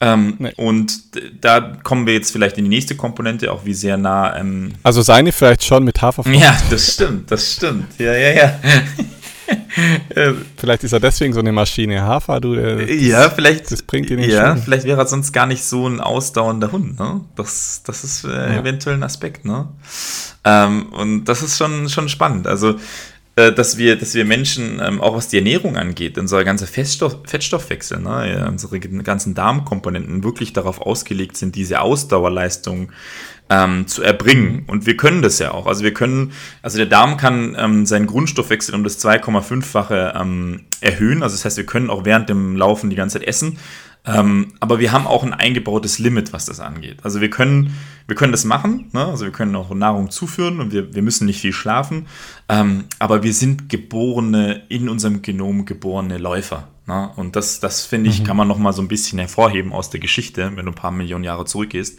Ähm, 0.00 0.36
nee. 0.38 0.52
Und 0.56 0.92
da 1.40 1.60
kommen 1.82 2.06
wir 2.06 2.14
jetzt 2.14 2.30
vielleicht 2.30 2.58
in 2.58 2.64
die 2.64 2.70
nächste 2.70 2.96
Komponente, 2.96 3.50
auch 3.50 3.64
wie 3.64 3.74
sehr 3.74 3.96
nah. 3.96 4.36
Ähm 4.38 4.74
also 4.82 5.02
seine 5.02 5.32
vielleicht 5.32 5.64
schon 5.64 5.84
mit 5.84 6.00
Haferflocken. 6.00 6.40
Ja, 6.40 6.56
das 6.70 6.94
stimmt, 6.94 7.30
das 7.30 7.54
stimmt. 7.54 7.98
Ja, 7.98 8.12
ja, 8.12 8.30
ja. 8.30 8.60
vielleicht 10.56 10.84
ist 10.84 10.92
er 10.92 11.00
deswegen 11.00 11.32
so 11.32 11.40
eine 11.40 11.52
Maschine 11.52 12.02
Hafer, 12.02 12.40
du. 12.40 12.54
Das, 12.54 12.88
ja, 12.88 13.30
vielleicht. 13.30 13.70
Das 13.70 13.82
bringt 13.82 14.10
ihn 14.10 14.20
nicht 14.20 14.30
Ja, 14.30 14.54
schon. 14.54 14.62
vielleicht 14.62 14.84
wäre 14.84 15.00
er 15.00 15.06
sonst 15.06 15.32
gar 15.32 15.46
nicht 15.46 15.64
so 15.64 15.88
ein 15.88 16.00
ausdauernder 16.00 16.72
Hund. 16.72 16.98
Ne? 16.98 17.20
Das, 17.34 17.82
das 17.84 18.04
ist 18.04 18.24
äh, 18.24 18.28
ja. 18.28 18.60
eventuell 18.60 18.96
ein 18.96 19.02
Aspekt. 19.02 19.44
Ne? 19.44 19.68
Ähm, 20.44 20.92
und 20.92 21.24
das 21.24 21.42
ist 21.42 21.58
schon, 21.58 21.88
schon 21.88 22.08
spannend. 22.08 22.46
Also 22.46 22.76
äh, 23.38 23.52
dass 23.52 23.76
wir, 23.76 23.96
dass 23.96 24.14
wir 24.14 24.24
Menschen, 24.24 24.80
ähm, 24.82 25.02
auch 25.02 25.14
was 25.14 25.28
die 25.28 25.36
Ernährung 25.36 25.76
angeht, 25.76 26.16
unser 26.16 26.42
ganzer 26.42 26.66
Fettstoff, 26.66 27.18
Fettstoffwechsel, 27.26 28.00
ne, 28.00 28.46
unsere 28.48 28.80
ganzen 28.80 29.34
Darmkomponenten 29.34 30.24
wirklich 30.24 30.54
darauf 30.54 30.80
ausgelegt 30.80 31.36
sind, 31.36 31.54
diese 31.54 31.82
Ausdauerleistung 31.82 32.92
ähm, 33.48 33.86
zu 33.86 34.02
erbringen. 34.02 34.64
Und 34.66 34.86
wir 34.86 34.96
können 34.96 35.22
das 35.22 35.38
ja 35.38 35.52
auch. 35.52 35.66
Also 35.66 35.84
wir 35.84 35.94
können, 35.94 36.32
also 36.62 36.78
der 36.78 36.86
Darm 36.86 37.16
kann 37.16 37.56
ähm, 37.58 37.86
seinen 37.86 38.06
Grundstoffwechsel 38.06 38.74
um 38.74 38.84
das 38.84 39.04
2,5-fache 39.04 40.14
ähm, 40.20 40.64
erhöhen. 40.80 41.22
Also 41.22 41.34
das 41.34 41.44
heißt, 41.44 41.56
wir 41.56 41.66
können 41.66 41.90
auch 41.90 42.04
während 42.04 42.28
dem 42.28 42.56
Laufen 42.56 42.90
die 42.90 42.96
ganze 42.96 43.18
Zeit 43.18 43.28
essen. 43.28 43.58
Ähm, 44.06 44.52
aber 44.60 44.78
wir 44.78 44.92
haben 44.92 45.06
auch 45.06 45.24
ein 45.24 45.32
eingebautes 45.32 45.98
Limit, 45.98 46.32
was 46.32 46.46
das 46.46 46.60
angeht. 46.60 46.98
Also 47.02 47.20
wir 47.20 47.28
können, 47.28 47.74
wir 48.06 48.14
können 48.14 48.30
das 48.30 48.44
machen, 48.44 48.88
ne? 48.92 49.04
also 49.04 49.24
wir 49.24 49.32
können 49.32 49.56
auch 49.56 49.74
Nahrung 49.74 50.10
zuführen 50.10 50.60
und 50.60 50.72
wir, 50.72 50.94
wir 50.94 51.02
müssen 51.02 51.26
nicht 51.26 51.40
viel 51.40 51.52
schlafen, 51.52 52.06
ähm, 52.48 52.84
aber 53.00 53.24
wir 53.24 53.34
sind 53.34 53.68
geborene, 53.68 54.62
in 54.68 54.88
unserem 54.88 55.22
Genom 55.22 55.64
geborene 55.64 56.18
Läufer. 56.18 56.68
Ne? 56.86 57.10
Und 57.16 57.34
das, 57.34 57.58
das 57.58 57.84
finde 57.84 58.10
ich, 58.10 58.20
mhm. 58.20 58.24
kann 58.24 58.36
man 58.36 58.46
noch 58.46 58.58
mal 58.58 58.72
so 58.72 58.80
ein 58.80 58.86
bisschen 58.86 59.18
hervorheben 59.18 59.72
aus 59.72 59.90
der 59.90 59.98
Geschichte, 59.98 60.52
wenn 60.54 60.66
du 60.66 60.70
ein 60.70 60.76
paar 60.76 60.92
Millionen 60.92 61.24
Jahre 61.24 61.44
zurückgehst. 61.44 61.98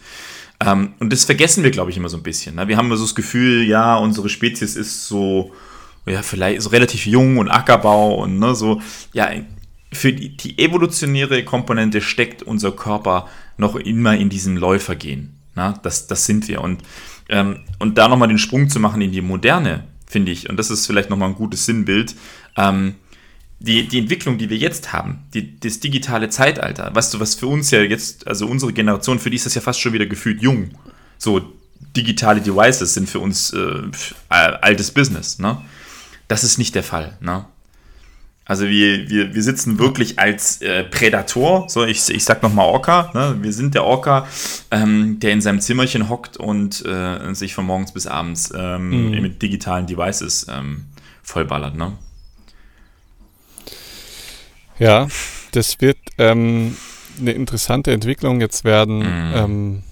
Ähm, 0.60 0.94
und 1.00 1.14
das 1.14 1.26
vergessen 1.26 1.64
wir, 1.64 1.72
glaube 1.72 1.92
ich, 1.92 1.98
immer 1.98 2.10
so 2.10 2.18
ein 2.18 2.24
bisschen. 2.24 2.56
Ne? 2.56 2.68
Wir 2.68 2.78
haben 2.78 2.88
immer 2.88 2.98
so 2.98 3.04
das 3.04 3.16
Gefühl, 3.16 3.64
ja, 3.68 3.98
unsere 3.98 4.30
Spezies 4.30 4.76
ist 4.76 5.08
so, 5.08 5.54
ja, 6.06 6.22
vielleicht 6.24 6.62
so 6.62 6.70
relativ 6.70 7.06
jung 7.06 7.38
und 7.38 7.50
Ackerbau 7.50 8.16
und 8.16 8.40
ne, 8.40 8.56
so, 8.56 8.82
ja, 9.14 9.30
für 9.94 10.14
die, 10.14 10.36
die, 10.36 10.60
evolutionäre 10.60 11.44
Komponente 11.44 12.02
steckt 12.02 12.44
unser 12.44 12.72
Körper 12.72 13.28
noch 13.58 13.76
immer 13.76 14.16
in 14.18 14.30
diesem 14.30 14.58
Läufergehen. 14.58 15.40
Na, 15.56 15.74
das, 15.84 16.08
das 16.08 16.26
sind 16.26 16.48
wir. 16.48 16.62
Und, 16.62 16.82
ähm, 17.30 17.62
und 17.80 17.98
da 17.98 18.08
nochmal 18.08 18.28
den 18.28 18.38
Sprung 18.38 18.70
zu 18.70 18.80
machen 18.80 19.02
in 19.02 19.12
die 19.12 19.22
Moderne, 19.22 19.86
finde 20.06 20.32
ich, 20.32 20.50
und 20.50 20.58
das 20.58 20.70
ist 20.70 20.88
vielleicht 20.88 21.10
nochmal 21.10 21.30
ein 21.30 21.36
gutes 21.36 21.66
Sinnbild, 21.66 22.16
ähm, 22.58 22.96
die, 23.60 23.88
die 23.88 24.00
Entwicklung, 24.00 24.38
die 24.38 24.50
wir 24.50 24.58
jetzt 24.58 24.94
haben, 24.94 25.26
die, 25.34 25.60
das 25.60 25.80
digitale 25.80 26.30
Zeitalter, 26.30 26.94
weißt 26.94 27.14
du, 27.14 27.20
was 27.20 27.36
für 27.36 27.48
uns 27.48 27.72
ja 27.72 27.82
jetzt, 27.82 28.28
also 28.28 28.46
unsere 28.48 28.74
Generation, 28.74 29.20
für 29.20 29.30
die 29.30 29.36
ist 29.38 29.46
das 29.46 29.56
ja 29.56 29.62
fast 29.62 29.80
schon 29.80 29.94
wieder 29.94 30.06
gefühlt 30.06 30.42
jung. 30.42 30.72
So, 31.18 31.42
digitale 31.96 32.42
Devices 32.42 32.94
sind 32.94 33.10
für 33.10 33.20
uns 33.20 33.54
äh, 33.54 33.82
altes 34.30 34.92
Business, 34.92 35.40
ne? 35.40 35.58
Das 36.28 36.44
ist 36.44 36.58
nicht 36.58 36.76
der 36.76 36.84
Fall, 36.84 37.18
ne? 37.22 37.46
Also 38.48 38.70
wir, 38.70 39.10
wir, 39.10 39.36
wir 39.36 39.44
sitzen 39.44 39.78
wirklich 39.78 40.20
als 40.20 40.62
äh, 40.62 40.86
Prädator, 40.86 41.68
so 41.68 41.84
ich, 41.84 42.10
ich 42.10 42.24
sag 42.24 42.42
nochmal 42.42 42.66
Orca, 42.66 43.12
ne? 43.14 43.38
wir 43.42 43.52
sind 43.52 43.76
der 43.76 43.84
Orca, 43.84 44.26
ähm, 44.72 45.20
der 45.20 45.34
in 45.34 45.42
seinem 45.42 45.60
Zimmerchen 45.60 46.08
hockt 46.08 46.38
und 46.38 46.86
äh, 46.86 47.34
sich 47.34 47.54
von 47.54 47.66
morgens 47.66 47.92
bis 47.92 48.08
abends 48.08 48.54
ähm, 48.56 49.10
mhm. 49.10 49.22
mit 49.22 49.42
digitalen 49.42 49.86
Devices 49.86 50.48
ähm, 50.50 50.86
vollballert. 51.24 51.76
Ne? 51.76 51.98
Ja, 54.80 55.08
das 55.52 55.82
wird 55.82 55.98
ähm, 56.18 56.76
eine 57.20 57.32
interessante 57.32 57.92
Entwicklung 57.92 58.42
jetzt 58.42 58.64
werden, 58.64 59.00
mhm. 59.00 59.34
Ähm, 59.36 59.84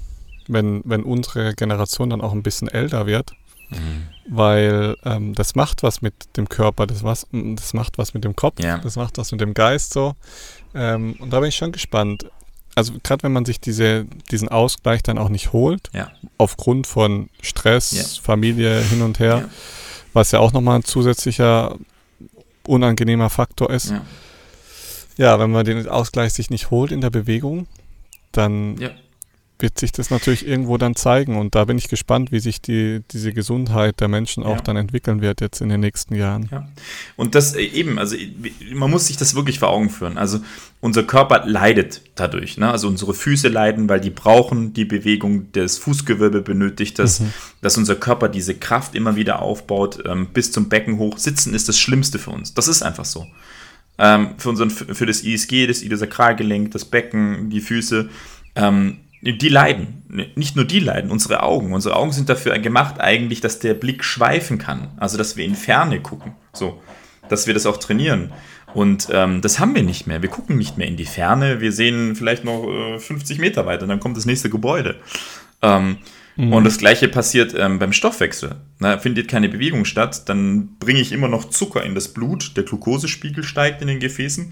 wenn, 0.47 0.81
wenn 0.86 1.03
unsere 1.03 1.55
Generation 1.55 2.11
dann 2.11 2.21
auch 2.21 2.33
ein 2.33 2.43
bisschen 2.43 2.67
älter 2.67 3.05
wird. 3.05 3.33
Mhm. 3.69 4.07
Weil 4.27 4.95
ähm, 5.03 5.33
das 5.33 5.55
macht 5.55 5.83
was 5.83 6.01
mit 6.01 6.13
dem 6.38 6.49
Körper, 6.49 6.86
das, 6.86 7.03
was, 7.03 7.27
das 7.31 7.73
macht 7.73 7.97
was 7.97 8.13
mit 8.13 8.23
dem 8.23 8.36
Kopf, 8.36 8.61
ja. 8.61 8.77
das 8.77 8.95
macht 8.95 9.17
was 9.17 9.31
mit 9.31 9.41
dem 9.41 9.53
Geist 9.53 9.93
so. 9.93 10.15
Ähm, 10.73 11.15
und 11.19 11.31
da 11.31 11.39
bin 11.39 11.49
ich 11.49 11.55
schon 11.55 11.71
gespannt. 11.71 12.25
Also 12.75 12.93
gerade 13.03 13.23
wenn 13.23 13.33
man 13.33 13.45
sich 13.45 13.59
diese, 13.59 14.05
diesen 14.29 14.49
Ausgleich 14.49 15.01
dann 15.01 15.17
auch 15.17 15.29
nicht 15.29 15.53
holt, 15.53 15.89
ja. 15.93 16.11
aufgrund 16.38 16.88
von 16.88 17.29
Stress, 17.41 17.91
ja. 17.91 18.03
Familie 18.21 18.81
hin 18.81 19.01
und 19.01 19.19
her, 19.19 19.49
was 20.13 20.31
ja 20.31 20.39
auch 20.39 20.51
nochmal 20.51 20.79
ein 20.79 20.83
zusätzlicher 20.83 21.77
unangenehmer 22.67 23.29
Faktor 23.29 23.69
ist. 23.69 23.93
Ja. 25.18 25.39
wenn 25.39 25.51
man 25.51 25.66
den 25.66 25.88
Ausgleich 25.88 26.34
sich 26.34 26.49
nicht 26.49 26.72
holt 26.72 26.91
in 26.91 27.01
der 27.01 27.09
Bewegung, 27.09 27.68
dann 28.32 28.78
wird 29.59 29.80
sich 29.80 29.91
das 29.91 30.09
natürlich 30.09 30.45
irgendwo 30.45 30.78
dann 30.78 30.95
zeigen. 30.95 31.38
Und 31.38 31.55
da 31.55 31.66
bin 31.66 31.78
ich 31.78 31.88
gespannt, 31.88 32.32
wie 32.32 32.39
sich 32.39 32.61
die, 32.61 33.01
diese 33.11 33.32
Gesundheit 33.32 33.99
der 34.01 34.07
Menschen 34.07 34.43
auch 34.43 34.57
ja. 34.57 34.61
dann 34.61 34.76
entwickeln 34.76 35.22
wird 35.22 35.39
jetzt 35.41 35.61
in 35.61 35.70
den 35.70 35.80
nächsten 35.80 36.16
Jahren. 36.16 36.49
Ja. 36.51 36.68
Und 37.16 37.36
das 37.36 37.55
äh, 37.55 37.61
eben, 37.61 37.97
also 37.97 38.16
man 38.74 38.91
muss 38.91 39.07
sich 39.07 39.18
das 39.18 39.36
wirklich 39.36 39.59
vor 39.59 39.70
Augen 39.70 39.89
führen. 39.89 40.18
Also 40.18 40.39
unser 40.82 41.03
Körper 41.03 41.45
leidet 41.45 42.01
dadurch. 42.16 42.57
Ne? 42.57 42.70
Also 42.70 42.88
unsere 42.88 43.13
Füße 43.13 43.47
leiden, 43.47 43.88
weil 43.88 44.01
die 44.01 44.09
brauchen 44.09 44.74
die 44.74 44.86
Bewegung, 44.86 45.51
das 45.53 45.78
Fußgewölbe 45.78 46.41
benötigt 46.41 46.99
das, 46.99 47.22
mhm. 47.22 47.34
dass 47.61 47.78
unser 47.78 47.95
Körper 47.95 48.28
diese 48.28 48.55
Kraft 48.55 48.93
immer 48.93 49.16
wieder 49.16 49.41
aufbaut, 49.41 50.03
ähm, 50.05 50.28
bis 50.34 50.51
zum 50.51 50.68
Becken 50.68 50.97
hoch. 50.97 51.18
Sitzen 51.18 51.53
ist 51.53 51.70
das 51.70 51.80
Schlimmste 51.80 52.20
für 52.20 52.32
uns. 52.32 52.53
Das 52.53 52.68
ist 52.68 52.84
einfach 52.84 53.05
so. 53.05 53.26
Ähm, 53.97 54.31
für, 54.37 54.49
unseren, 54.49 54.69
für 54.69 55.05
das 55.05 55.21
ISG, 55.21 55.67
das 55.67 55.81
Iliosakralgelenk, 55.81 56.71
das 56.71 56.85
Becken, 56.85 57.49
die 57.49 57.61
Füße. 57.61 58.09
Ähm, 58.55 58.97
die 59.21 59.49
leiden. 59.49 60.03
Nicht 60.35 60.55
nur 60.55 60.65
die 60.65 60.79
leiden, 60.79 61.09
unsere 61.09 61.41
Augen. 61.41 61.73
Unsere 61.73 61.95
Augen 61.95 62.11
sind 62.11 62.29
dafür 62.29 62.57
gemacht 62.59 62.99
eigentlich, 62.99 63.41
dass 63.41 63.59
der 63.59 63.73
Blick 63.73 64.03
schweifen 64.03 64.57
kann. 64.57 64.89
Also, 64.97 65.17
dass 65.17 65.35
wir 65.35 65.45
in 65.45 65.55
Ferne 65.55 65.99
gucken. 65.99 66.33
So. 66.53 66.81
Dass 67.27 67.47
wir 67.47 67.55
das 67.55 67.65
auch 67.65 67.77
trainieren. 67.77 68.31
Und 68.75 69.07
ähm, 69.11 69.41
das 69.41 69.59
haben 69.59 69.73
wir 69.73 69.83
nicht 69.83 70.05
mehr. 70.05 70.21
Wir 70.21 70.29
gucken 70.29 70.57
nicht 70.57 70.77
mehr 70.77 70.87
in 70.87 70.97
die 70.97 71.05
Ferne. 71.05 71.61
Wir 71.61 71.71
sehen 71.71 72.15
vielleicht 72.15 72.43
noch 72.43 72.67
äh, 72.67 72.99
50 72.99 73.39
Meter 73.39 73.65
weiter, 73.65 73.87
dann 73.87 74.01
kommt 74.01 74.17
das 74.17 74.25
nächste 74.25 74.49
Gebäude. 74.49 74.97
Ähm, 75.61 75.97
mhm. 76.36 76.53
Und 76.53 76.63
das 76.63 76.77
gleiche 76.77 77.07
passiert 77.07 77.53
ähm, 77.57 77.79
beim 77.79 77.93
Stoffwechsel. 77.93 78.55
Na, 78.79 78.97
findet 78.97 79.27
keine 79.27 79.49
Bewegung 79.49 79.86
statt, 79.86 80.27
dann 80.29 80.77
bringe 80.79 80.99
ich 80.99 81.11
immer 81.11 81.27
noch 81.27 81.49
Zucker 81.49 81.83
in 81.83 81.95
das 81.95 82.09
Blut. 82.09 82.55
Der 82.57 82.63
Glukosespiegel 82.63 83.43
steigt 83.43 83.81
in 83.81 83.88
den 83.88 83.99
Gefäßen. 83.99 84.51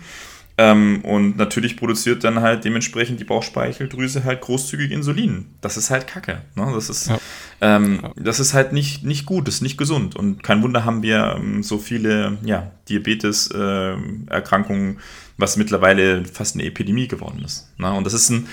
Ähm, 0.55 1.01
und 1.03 1.35
natürlich 1.37 1.77
produziert 1.77 2.23
dann 2.23 2.41
halt 2.41 2.63
dementsprechend 2.63 3.19
die 3.19 3.23
Bauchspeicheldrüse 3.23 4.23
halt 4.23 4.41
großzügig 4.41 4.91
Insulin. 4.91 5.47
Das 5.61 5.77
ist 5.77 5.89
halt 5.89 6.05
Kacke. 6.05 6.43
Ne? 6.55 6.71
Das, 6.75 6.89
ist, 6.89 7.07
ja. 7.07 7.17
Ähm, 7.59 8.11
das 8.15 8.39
ist 8.39 8.53
halt 8.53 8.71
nicht, 8.71 9.03
nicht 9.03 9.25
gut, 9.25 9.47
das 9.47 9.55
ist 9.55 9.61
nicht 9.61 9.79
gesund. 9.79 10.15
Und 10.15 10.43
kein 10.43 10.61
Wunder 10.61 10.85
haben 10.85 11.01
wir 11.01 11.37
ähm, 11.37 11.63
so 11.63 11.79
viele 11.79 12.37
ja, 12.43 12.69
Diabetes-Erkrankungen, 12.87 14.97
äh, 14.97 14.99
was 15.37 15.57
mittlerweile 15.57 16.23
fast 16.25 16.55
eine 16.55 16.65
Epidemie 16.65 17.07
geworden 17.07 17.41
ist. 17.43 17.67
Ne? 17.79 17.91
Und 17.91 18.05
das 18.05 18.13
ist 18.13 18.29
ein, 18.29 18.47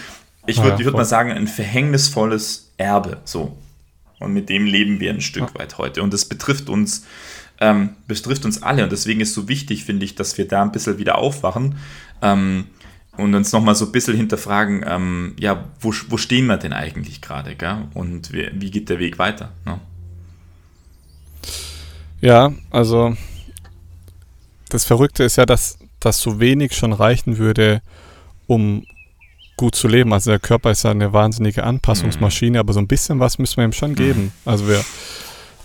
ich 0.51 0.63
würde 0.63 0.79
ja, 0.79 0.85
würd 0.85 0.97
mal 0.97 1.05
sagen, 1.05 1.31
ein 1.33 1.47
verhängnisvolles 1.47 2.73
Erbe. 2.77 3.19
So. 3.25 3.57
Und 4.19 4.33
mit 4.35 4.49
dem 4.49 4.67
leben 4.67 5.01
wir 5.01 5.11
ein 5.11 5.21
Stück 5.21 5.59
weit 5.59 5.79
heute. 5.79 6.03
Und 6.03 6.13
das 6.13 6.27
betrifft 6.27 6.69
uns 6.69 7.05
ähm, 7.61 7.91
betrifft 8.09 8.45
uns 8.45 8.63
alle. 8.63 8.83
Und 8.83 8.93
deswegen 8.93 9.21
ist 9.21 9.35
so 9.35 9.49
wichtig, 9.49 9.85
finde 9.85 10.05
ich, 10.05 10.15
dass 10.15 10.39
wir 10.39 10.49
da 10.49 10.63
ein 10.63 10.73
bisschen 10.73 10.99
wieder 10.99 11.19
aufwachen 11.19 11.77
ähm, 12.23 12.67
und 13.17 13.35
uns 13.35 13.53
nochmal 13.53 13.75
so 13.75 13.87
ein 13.87 13.93
bisschen 13.93 14.17
hinterfragen, 14.17 14.85
ähm, 14.87 15.37
ja, 15.39 15.65
wo, 15.81 15.93
wo 16.09 16.17
stehen 16.17 16.47
wir 16.47 16.57
denn 16.57 16.73
eigentlich 16.73 17.21
gerade, 17.21 17.55
Und 17.95 18.33
wie, 18.33 18.51
wie, 18.55 18.71
geht 18.71 18.89
der 18.89 18.99
Weg 18.99 19.19
weiter? 19.19 19.53
Ne? 19.67 19.79
Ja, 22.21 22.53
also 22.71 23.15
das 24.71 24.85
Verrückte 24.85 25.25
ist 25.25 25.37
ja, 25.37 25.47
dass 25.47 25.79
das 26.01 26.21
so 26.21 26.41
wenig 26.41 26.75
schon 26.75 26.93
reichen 26.93 27.37
würde, 27.37 27.83
um 28.47 28.87
gut 29.61 29.75
zu 29.75 29.89
leben. 29.89 30.13
Also 30.13 30.31
der 30.31 30.41
Körper 30.41 30.71
ist 30.71 30.85
ja 30.85 30.91
eine 30.91 31.13
wahnsinnige 31.13 31.65
Anpassungsmaschine, 31.65 32.59
mhm. 32.59 32.61
aber 32.61 32.73
so 32.73 32.81
ein 32.81 32.89
bisschen 32.89 33.21
was 33.21 33.39
müssen 33.39 33.59
wir 33.59 33.65
ihm 33.65 33.73
schon 33.73 33.95
geben. 33.95 34.23
Mhm. 34.23 34.33
Also 34.45 34.67
wir 34.69 34.85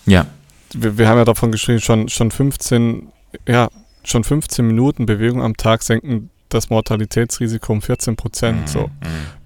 ja 0.06 0.28
wir, 0.74 0.98
wir 0.98 1.08
haben 1.08 1.18
ja 1.18 1.26
davon 1.26 1.52
geschrieben, 1.52 1.80
schon, 1.80 2.10
schon 2.10 2.32
15, 2.32 3.08
ja, 3.48 3.70
schon 4.04 4.24
15 4.24 4.66
Minuten 4.66 5.06
Bewegung 5.06 5.42
am 5.42 5.58
Tag 5.58 5.84
senken 5.84 6.30
das 6.50 6.70
Mortalitätsrisiko 6.70 7.74
um 7.74 7.82
14 7.82 8.16
Prozent. 8.16 8.62
Mhm. 8.62 8.68
So, 8.68 8.80
mhm. 8.82 8.92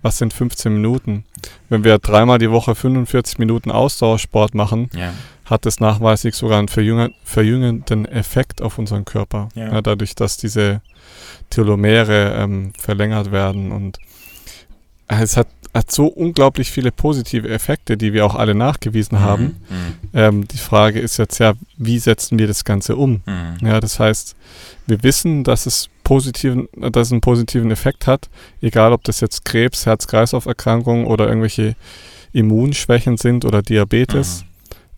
was 0.02 0.18
sind 0.18 0.34
15 0.34 0.74
Minuten? 0.74 1.26
Wenn 1.70 1.84
wir 1.84 1.98
dreimal 1.98 2.40
die 2.40 2.52
Woche 2.52 2.76
45 2.76 3.40
Minuten 3.40 3.72
Ausdauersport 3.72 4.54
machen, 4.54 4.90
ja. 4.94 5.14
hat 5.46 5.66
es 5.66 5.80
nachweislich 5.80 6.36
sogar 6.36 6.60
einen 6.60 6.68
verjüngenden 6.68 8.06
Effekt 8.06 8.62
auf 8.62 8.78
unseren 8.78 9.06
Körper. 9.06 9.50
Ja. 9.56 9.74
Ja, 9.74 9.82
dadurch, 9.82 10.16
dass 10.16 10.38
diese 10.38 10.82
Telomere 11.50 12.36
ähm, 12.36 12.74
verlängert 12.78 13.32
werden 13.32 13.72
und 13.72 13.98
es 15.10 15.38
hat 15.38 15.48
hat 15.74 15.92
so 15.92 16.08
unglaublich 16.08 16.72
viele 16.72 16.92
positive 16.92 17.48
Effekte, 17.48 17.96
die 17.96 18.14
wir 18.14 18.26
auch 18.26 18.36
alle 18.36 18.56
nachgewiesen 18.56 19.20
mhm. 19.20 19.22
haben. 19.22 19.44
Mhm. 19.44 20.10
Ähm, 20.14 20.48
die 20.48 20.58
Frage 20.58 21.00
ist 21.00 21.18
jetzt 21.18 21.38
ja, 21.40 21.54
wie 21.78 22.00
setzen 22.00 22.40
wir 22.40 22.48
das 22.48 22.64
Ganze 22.64 22.96
um? 22.96 23.22
Mhm. 23.26 23.68
Ja, 23.68 23.80
das 23.80 24.00
heißt, 24.00 24.36
wir 24.88 25.04
wissen, 25.04 25.44
dass 25.44 25.66
es 25.68 25.90
positiven, 26.04 26.68
dass 26.76 27.08
es 27.08 27.12
einen 27.12 27.22
positiven 27.22 27.70
Effekt 27.70 28.08
hat, 28.08 28.30
egal 28.62 28.94
ob 28.94 29.04
das 29.04 29.20
jetzt 29.20 29.46
Krebs, 29.46 29.86
Herz-Kreislauf-Erkrankungen 29.86 31.06
oder 31.06 31.28
irgendwelche 31.28 31.76
Immunschwächen 32.34 33.18
sind 33.18 33.46
oder 33.46 33.62
Diabetes. 33.62 34.44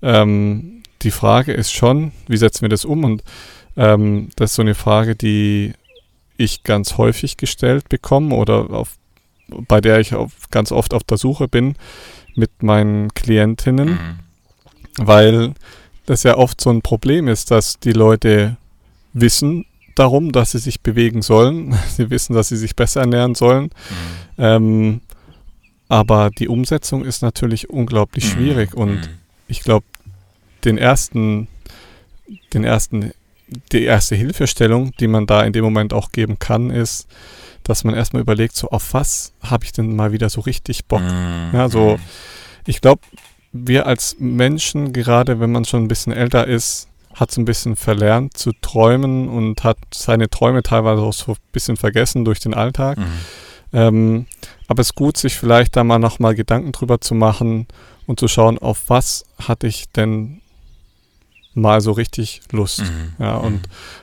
Mhm. 0.02 0.08
Ähm, 0.08 0.84
die 1.02 1.12
Frage 1.12 1.52
ist 1.52 1.74
schon, 1.74 2.14
wie 2.28 2.38
setzen 2.38 2.62
wir 2.62 2.70
das 2.70 2.86
um? 2.86 3.04
Und 3.04 3.24
ähm, 3.76 4.30
das 4.38 4.52
ist 4.52 4.56
so 4.56 4.62
eine 4.62 4.76
Frage, 4.76 5.16
die 5.16 5.74
ich 6.38 6.64
ganz 6.64 6.98
häufig 6.98 7.38
gestellt 7.38 7.90
bekomme 7.90 8.36
oder 8.36 8.70
auf 8.72 8.96
bei 9.68 9.82
der 9.82 10.00
ich 10.00 10.14
ganz 10.50 10.72
oft 10.72 10.94
auf 10.94 11.04
der 11.04 11.18
Suche 11.18 11.48
bin 11.48 11.76
mit 12.36 12.64
meinen 12.64 13.14
Klientinnen, 13.14 13.90
mhm. 13.90 14.20
weil 14.98 15.54
das 16.06 16.24
ja 16.24 16.38
oft 16.38 16.60
so 16.62 16.70
ein 16.70 16.82
Problem 16.82 17.28
ist, 17.28 17.52
dass 17.52 17.80
die 17.80 17.94
Leute 17.94 18.58
wissen 19.14 19.66
darum, 19.96 20.32
dass 20.32 20.52
sie 20.52 20.60
sich 20.60 20.82
bewegen 20.82 21.22
sollen. 21.22 21.78
Sie 21.90 22.10
wissen, 22.10 22.34
dass 22.34 22.50
sie 22.50 22.58
sich 22.58 22.76
besser 22.76 23.02
ernähren 23.02 23.36
sollen. 23.36 23.66
Mhm. 23.66 23.72
Ähm, 24.38 25.02
aber 25.90 26.30
die 26.30 26.48
Umsetzung 26.48 27.04
ist 27.04 27.22
natürlich 27.22 27.70
unglaublich 27.70 28.26
mhm. 28.26 28.30
schwierig 28.30 28.74
und 28.74 28.96
mhm. 28.96 29.10
ich 29.48 29.62
glaube, 29.62 29.86
den 30.64 30.78
ersten, 30.78 31.50
den 32.54 32.64
ersten, 32.64 33.12
die 33.74 33.84
erste 33.84 34.16
Hilfestellung, 34.16 34.94
die 35.00 35.08
man 35.08 35.28
da 35.28 35.44
in 35.44 35.52
dem 35.52 35.66
Moment 35.66 35.94
auch 35.94 36.14
geben 36.14 36.40
kann, 36.40 36.70
ist, 36.70 37.08
dass 37.64 37.84
man 37.84 37.94
erstmal 37.94 38.22
überlegt, 38.22 38.56
so 38.56 38.70
auf 38.70 38.94
was 38.94 39.34
habe 39.42 39.66
ich 39.66 39.72
denn 39.72 39.96
mal 39.96 40.12
wieder 40.12 40.30
so 40.30 40.42
richtig 40.42 40.86
Bock. 40.86 41.02
Mhm. 41.02 41.50
Ja, 41.54 41.70
so, 41.70 42.00
ich 42.66 42.82
glaube, 42.82 43.02
wir 43.52 43.86
als 43.86 44.16
Menschen, 44.20 44.94
gerade 44.94 45.40
wenn 45.40 45.52
man 45.52 45.66
schon 45.66 45.84
ein 45.84 45.88
bisschen 45.88 46.14
älter 46.14 46.48
ist, 46.48 46.88
hat 47.14 47.32
so 47.32 47.42
ein 47.42 47.46
bisschen 47.46 47.76
verlernt 47.76 48.38
zu 48.38 48.52
träumen 48.62 49.28
und 49.28 49.64
hat 49.64 49.78
seine 49.94 50.30
Träume 50.30 50.64
teilweise 50.64 51.02
auch 51.02 51.14
so 51.14 51.34
ein 51.34 51.38
bisschen 51.52 51.78
vergessen 51.78 52.24
durch 52.24 52.40
den 52.40 52.54
Alltag. 52.54 52.98
Mhm. 52.98 53.06
Ähm, 53.74 54.26
aber 54.68 54.82
es 54.82 54.88
ist 54.88 54.96
gut, 54.96 55.18
sich 55.18 55.36
vielleicht 55.36 55.76
da 55.76 55.84
mal 55.84 56.00
nochmal 56.00 56.36
Gedanken 56.36 56.72
drüber 56.72 57.02
zu 57.02 57.16
machen 57.16 57.68
und 58.08 58.20
zu 58.20 58.28
schauen, 58.28 58.58
auf 58.58 58.84
was 58.88 59.26
hatte 59.40 59.68
ich 59.68 59.90
denn 59.90 60.41
mal 61.54 61.82
so 61.82 61.92
richtig 61.92 62.42
Lust. 62.52 62.80
Mhm. 62.82 63.14
Ja, 63.20 63.36
und 63.38 63.62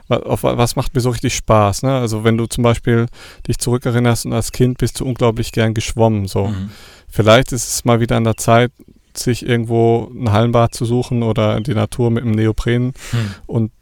wa- 0.08 0.16
auf 0.18 0.42
wa- 0.42 0.56
was 0.58 0.76
macht 0.76 0.94
mir 0.94 1.00
so 1.00 1.10
richtig 1.10 1.34
Spaß? 1.34 1.82
Ne? 1.82 1.92
Also 1.98 2.24
wenn 2.24 2.36
du 2.36 2.46
zum 2.46 2.62
Beispiel 2.62 3.06
dich 3.46 3.58
zurückerinnerst 3.58 4.26
und 4.26 4.32
als 4.34 4.52
Kind 4.52 4.78
bist 4.78 5.00
du 5.00 5.06
unglaublich 5.06 5.52
gern 5.52 5.72
geschwommen. 5.74 6.26
So. 6.28 6.48
Mhm. 6.48 6.70
Vielleicht 7.08 7.52
ist 7.52 7.68
es 7.72 7.84
mal 7.84 8.00
wieder 8.00 8.16
an 8.16 8.24
der 8.24 8.36
Zeit, 8.36 8.70
sich 9.16 9.44
irgendwo 9.46 10.10
ein 10.14 10.30
Hallenbad 10.30 10.74
zu 10.74 10.84
suchen 10.84 11.22
oder 11.22 11.60
die 11.60 11.74
Natur 11.74 12.10
mit 12.10 12.22
einem 12.24 12.32
Neopren 12.32 12.86
Mhm. 13.12 13.34
und 13.46 13.72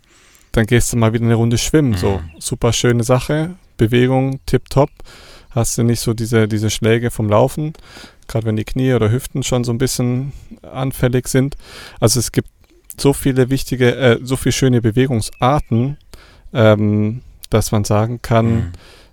dann 0.52 0.64
gehst 0.66 0.92
du 0.92 0.96
mal 0.96 1.12
wieder 1.12 1.24
eine 1.24 1.34
Runde 1.34 1.58
schwimmen. 1.58 1.94
So, 1.96 2.18
Mhm. 2.18 2.40
super 2.40 2.72
schöne 2.72 3.02
Sache, 3.04 3.56
Bewegung, 3.76 4.40
tipptopp. 4.46 4.88
Hast 5.50 5.76
du 5.76 5.82
nicht 5.82 6.00
so 6.00 6.14
diese, 6.14 6.48
diese 6.48 6.70
Schläge 6.70 7.10
vom 7.10 7.28
Laufen, 7.28 7.72
gerade 8.28 8.46
wenn 8.46 8.56
die 8.56 8.64
Knie 8.64 8.94
oder 8.94 9.10
Hüften 9.10 9.42
schon 9.42 9.64
so 9.64 9.72
ein 9.72 9.78
bisschen 9.78 10.32
anfällig 10.62 11.28
sind. 11.28 11.56
Also 12.00 12.20
es 12.20 12.30
gibt 12.32 12.48
so 13.00 13.12
viele 13.12 13.50
wichtige, 13.50 13.94
äh, 13.96 14.18
so 14.22 14.36
viele 14.36 14.52
schöne 14.52 14.80
Bewegungsarten, 14.82 15.96
ähm, 16.52 17.22
dass 17.50 17.72
man 17.72 17.84
sagen 17.84 18.20
kann, 18.22 18.54
Mhm. 18.56 18.72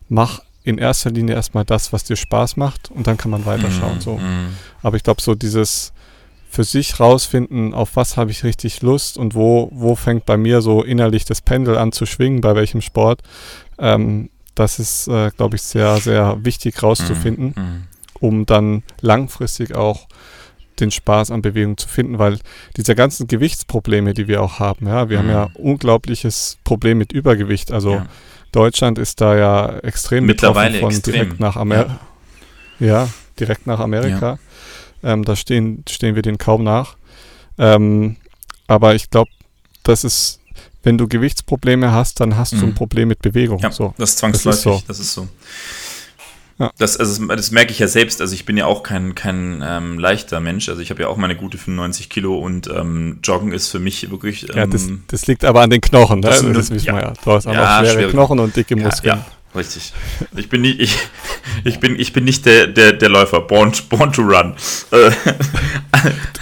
mach 0.09 0.41
in 0.63 0.77
erster 0.77 1.11
Linie 1.11 1.35
erstmal 1.35 1.65
das, 1.65 1.91
was 1.91 2.03
dir 2.05 2.15
Spaß 2.15 2.55
macht 2.57 2.89
und 2.91 3.05
dann 3.07 3.17
kann 3.17 3.31
man 3.31 3.45
weiterschauen. 3.45 3.95
Mhm. 3.95 4.01
So. 4.01 4.17
Mhm. 4.17 4.55
Aber 4.81 4.95
ich 4.97 5.03
glaube, 5.03 5.21
so 5.21 5.35
dieses 5.35 5.91
für 6.49 6.63
sich 6.63 6.99
rausfinden, 6.99 7.73
auf 7.73 7.95
was 7.95 8.15
habe 8.15 8.29
ich 8.31 8.43
richtig 8.43 8.81
Lust 8.83 9.17
und 9.17 9.33
wo, 9.33 9.69
wo 9.73 9.95
fängt 9.95 10.25
bei 10.27 10.37
mir 10.37 10.61
so 10.61 10.83
innerlich 10.83 11.25
das 11.25 11.41
Pendel 11.41 11.77
an 11.77 11.91
zu 11.91 12.05
schwingen, 12.05 12.41
bei 12.41 12.55
welchem 12.55 12.79
Sport, 12.81 13.21
ähm, 13.79 14.29
das 14.55 14.77
ist, 14.77 15.07
äh, 15.07 15.31
glaube 15.35 15.55
ich, 15.55 15.63
sehr, 15.63 15.97
sehr 15.97 16.37
wichtig 16.45 16.81
rauszufinden, 16.83 17.55
Mhm. 17.57 17.83
um 18.19 18.45
dann 18.45 18.83
langfristig 19.01 19.75
auch 19.75 20.07
den 20.79 20.91
Spaß 20.91 21.31
an 21.31 21.41
Bewegung 21.41 21.77
zu 21.77 21.87
finden, 21.87 22.17
weil 22.19 22.39
diese 22.77 22.95
ganzen 22.95 23.27
Gewichtsprobleme, 23.27 24.13
die 24.13 24.27
wir 24.27 24.41
auch 24.41 24.59
haben, 24.59 24.87
ja, 24.87 25.09
wir 25.09 25.19
haben 25.19 25.25
Mhm. 25.27 25.31
ja 25.31 25.49
unglaubliches 25.55 26.57
Problem 26.63 26.97
mit 26.97 27.11
Übergewicht. 27.11 27.71
Also 27.71 27.95
Ja. 27.95 28.07
Deutschland 28.51 28.99
ist 28.99 29.19
da 29.21 29.35
ja 29.37 29.77
extrem 29.79 30.25
Mittlerweile 30.25 30.73
betroffen 30.73 30.91
von 30.91 30.97
extrem. 30.97 31.13
direkt 31.13 31.39
nach 31.39 31.55
Amerika. 31.55 31.99
Ja. 32.79 33.09
direkt 33.39 33.65
nach 33.65 33.79
Amerika. 33.79 34.37
Ähm, 35.03 35.23
da 35.25 35.35
stehen, 35.35 35.83
stehen 35.89 36.13
wir 36.15 36.21
denen 36.21 36.37
kaum 36.37 36.63
nach. 36.63 36.95
Ähm, 37.57 38.15
aber 38.67 38.93
ich 38.95 39.09
glaube, 39.09 39.29
das 39.83 40.03
ist, 40.03 40.39
wenn 40.83 40.97
du 40.97 41.07
Gewichtsprobleme 41.07 41.91
hast, 41.91 42.19
dann 42.19 42.37
hast 42.37 42.53
du 42.53 42.57
Mhm. 42.57 42.63
ein 42.65 42.75
Problem 42.75 43.07
mit 43.07 43.19
Bewegung. 43.19 43.59
Ja, 43.59 43.71
So. 43.71 43.93
das 43.97 44.11
ist 44.11 44.17
zwangsläufig, 44.19 44.63
Das 44.63 44.63
ist 44.63 44.63
so. 44.63 44.83
das 44.87 44.99
ist 44.99 45.13
so. 45.13 45.27
Ja. 46.63 46.71
Das, 46.77 46.97
also, 46.97 47.25
das 47.27 47.51
merke 47.51 47.71
ich 47.71 47.79
ja 47.79 47.87
selbst. 47.87 48.21
Also 48.21 48.33
ich 48.33 48.45
bin 48.45 48.57
ja 48.57 48.65
auch 48.65 48.83
kein, 48.83 49.15
kein 49.15 49.63
ähm, 49.65 49.99
leichter 49.99 50.39
Mensch. 50.39 50.69
Also 50.69 50.81
ich 50.81 50.89
habe 50.89 51.01
ja 51.01 51.07
auch 51.07 51.17
meine 51.17 51.35
gute 51.35 51.57
95 51.57 52.09
Kilo 52.09 52.37
und 52.37 52.67
ähm, 52.67 53.19
Joggen 53.23 53.51
ist 53.51 53.69
für 53.69 53.79
mich 53.79 54.09
wirklich. 54.11 54.49
Ähm, 54.49 54.55
Ja, 54.57 54.65
das, 54.67 54.87
das 55.07 55.27
liegt 55.27 55.45
aber 55.45 55.61
an 55.61 55.69
den 55.69 55.81
Knochen, 55.81 56.19
ne? 56.19 56.27
das 56.27 56.41
Das, 56.41 56.67
sind- 56.67 56.75
wissen 56.75 56.85
ja. 56.87 56.93
wir 56.93 57.01
ja. 57.01 57.13
Du 57.23 57.31
hast 57.31 57.47
einfach 57.47 57.61
Ja, 57.61 57.79
schwere 57.85 57.93
schwere- 57.99 58.11
Knochen 58.11 58.39
und 58.39 58.55
dicke 58.55 58.77
ja, 58.77 58.85
Muskeln. 58.85 59.17
ja, 59.17 59.25
richtig. 59.55 59.93
Ich 60.35 60.49
bin 60.49 60.61
nicht, 60.61 60.79
ich, 60.79 60.97
ich 61.63 61.79
bin, 61.79 61.99
ich 61.99 62.13
bin 62.13 62.23
nicht 62.23 62.45
der, 62.45 62.67
der, 62.67 62.93
der 62.93 63.09
Läufer. 63.09 63.41
Born, 63.41 63.71
born 63.89 64.11
to 64.11 64.21
run. 64.21 64.55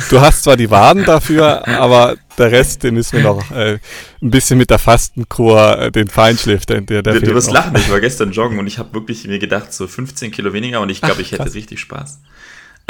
Du 0.10 0.20
hast 0.20 0.44
zwar 0.44 0.58
die 0.58 0.70
Waden 0.70 1.06
dafür, 1.06 1.68
aber 1.68 2.18
der 2.38 2.52
Rest, 2.52 2.84
den 2.84 2.96
müssen 2.96 3.18
wir 3.18 3.24
noch 3.24 3.52
äh, 3.52 3.80
ein 4.22 4.32
bisschen 4.32 4.58
mit 4.58 4.70
der 4.70 4.80
Fastenkur 4.80 5.78
äh, 5.78 5.92
den 5.92 6.08
Feinschliff, 6.08 6.66
der, 6.66 6.82
der, 6.82 7.02
du, 7.04 7.20
du 7.20 7.34
wirst 7.34 7.48
noch. 7.48 7.56
lachen. 7.56 7.76
Ich 7.76 7.90
war 7.90 8.00
gestern 8.00 8.32
joggen 8.32 8.60
und 8.60 8.68
ich 8.68 8.80
habe 8.80 8.94
wirklich 8.94 9.26
mir 9.28 9.40
gedacht, 9.40 9.74
so 9.74 9.88
15 9.88 10.32
Kilo 10.32 10.54
weniger 10.54 10.82
und 10.82 10.90
ich 10.90 11.02
glaube, 11.02 11.16
Ach, 11.18 11.22
ich 11.22 11.32
hätte 11.32 11.44
krass. 11.44 11.54
richtig 11.56 11.80
Spaß. 11.80 12.20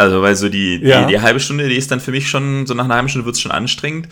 Also, 0.02 0.22
weil 0.22 0.36
so 0.36 0.50
die, 0.50 0.80
die, 0.80 0.88
Ja. 0.88 1.06
die 1.06 1.20
halbe 1.22 1.40
Stunde, 1.40 1.70
die 1.70 1.76
ist 1.76 1.92
dann 1.92 2.00
für 2.00 2.12
mich 2.12 2.28
schon, 2.30 2.66
so 2.66 2.74
nach 2.74 2.86
einer 2.86 2.96
halben 2.96 3.08
Stunde 3.10 3.26
wird 3.26 3.36
es 3.36 3.42
schon 3.42 3.52
anstrengend. 3.52 4.08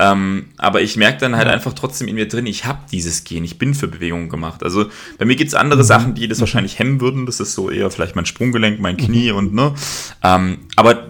Ähm, 0.00 0.46
aber 0.58 0.80
ich 0.82 0.96
merke 0.96 1.18
dann 1.18 1.36
halt 1.36 1.46
Ja. 1.48 1.52
einfach 1.54 1.72
trotzdem 1.72 2.08
in 2.08 2.14
mir 2.16 2.28
drin, 2.28 2.46
ich 2.46 2.64
habe 2.64 2.78
dieses 2.92 3.24
Gen, 3.24 3.44
ich 3.44 3.58
bin 3.58 3.74
für 3.74 3.88
Bewegungen 3.88 4.28
gemacht. 4.28 4.62
Also 4.62 4.86
bei 5.18 5.24
mir 5.24 5.36
gibt 5.36 5.48
es 5.48 5.54
andere 5.54 5.80
Mhm. 5.82 5.86
Sachen, 5.86 6.14
die 6.14 6.28
das 6.28 6.40
wahrscheinlich 6.40 6.78
hemmen 6.78 7.00
würden. 7.00 7.26
Das 7.26 7.40
ist 7.40 7.54
so 7.54 7.70
eher 7.70 7.90
vielleicht 7.90 8.16
mein 8.16 8.26
Sprunggelenk, 8.26 8.80
mein 8.80 8.94
Mhm. 8.96 8.98
Knie 9.00 9.30
und 9.32 9.54
ne. 9.54 9.74
Ähm, 10.22 10.58
aber 10.76 11.08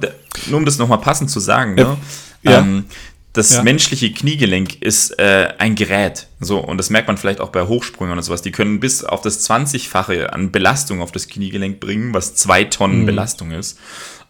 nur 0.48 0.58
um 0.58 0.64
das 0.64 0.78
nochmal 0.78 0.98
passend 1.00 1.30
zu 1.30 1.40
sagen, 1.40 1.74
ne? 1.74 1.96
Ja. 2.42 2.58
Ähm, 2.60 2.84
das 3.34 3.54
Ja. 3.54 3.62
menschliche 3.62 4.10
Kniegelenk 4.12 4.80
ist 4.82 5.16
äh, 5.18 5.48
ein 5.58 5.74
Gerät. 5.74 6.26
So, 6.40 6.58
und 6.58 6.78
das 6.78 6.88
merkt 6.90 7.06
man 7.08 7.18
vielleicht 7.18 7.40
auch 7.40 7.50
bei 7.50 7.62
Hochsprüngern 7.66 8.16
und 8.16 8.24
sowas. 8.24 8.42
Die 8.42 8.50
können 8.52 8.80
bis 8.80 9.04
auf 9.04 9.20
das 9.20 9.48
20-fache 9.48 10.32
an 10.32 10.50
Belastung 10.50 11.00
auf 11.02 11.12
das 11.12 11.28
Kniegelenk 11.28 11.78
bringen, 11.78 12.14
was 12.14 12.34
zwei 12.34 12.64
Tonnen 12.64 13.02
Mhm. 13.02 13.06
Belastung 13.06 13.50
ist. 13.52 13.78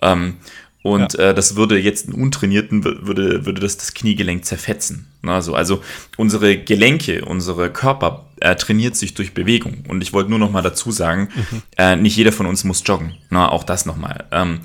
Ähm, 0.02 0.36
und 0.82 1.16
äh, 1.18 1.34
das 1.34 1.56
würde 1.56 1.78
jetzt 1.78 2.06
einen 2.08 2.22
Untrainierten, 2.22 2.84
wür- 2.84 3.06
würde, 3.06 3.44
würde 3.44 3.60
das 3.60 3.76
das 3.76 3.94
Kniegelenk 3.94 4.44
zerfetzen. 4.44 5.08
Ne, 5.22 5.32
Also, 5.32 5.54
also 5.54 5.82
unsere 6.16 6.56
Gelenke, 6.56 7.24
unsere 7.24 7.70
Körper 7.70 8.26
äh, 8.40 8.54
trainiert 8.54 8.94
sich 8.96 9.12
durch 9.14 9.34
Bewegung. 9.34 9.84
Und 9.88 10.02
ich 10.02 10.12
wollte 10.12 10.30
nur 10.30 10.38
noch 10.38 10.52
mal 10.52 10.62
dazu 10.62 10.92
sagen, 10.92 11.28
Mhm. 11.34 11.62
äh, 11.76 11.96
nicht 11.96 12.16
jeder 12.16 12.32
von 12.32 12.46
uns 12.46 12.62
muss 12.64 12.82
joggen. 12.86 13.14
Na, 13.28 13.48
auch 13.50 13.64
das 13.64 13.86
nochmal. 13.86 14.26
Ähm, 14.30 14.60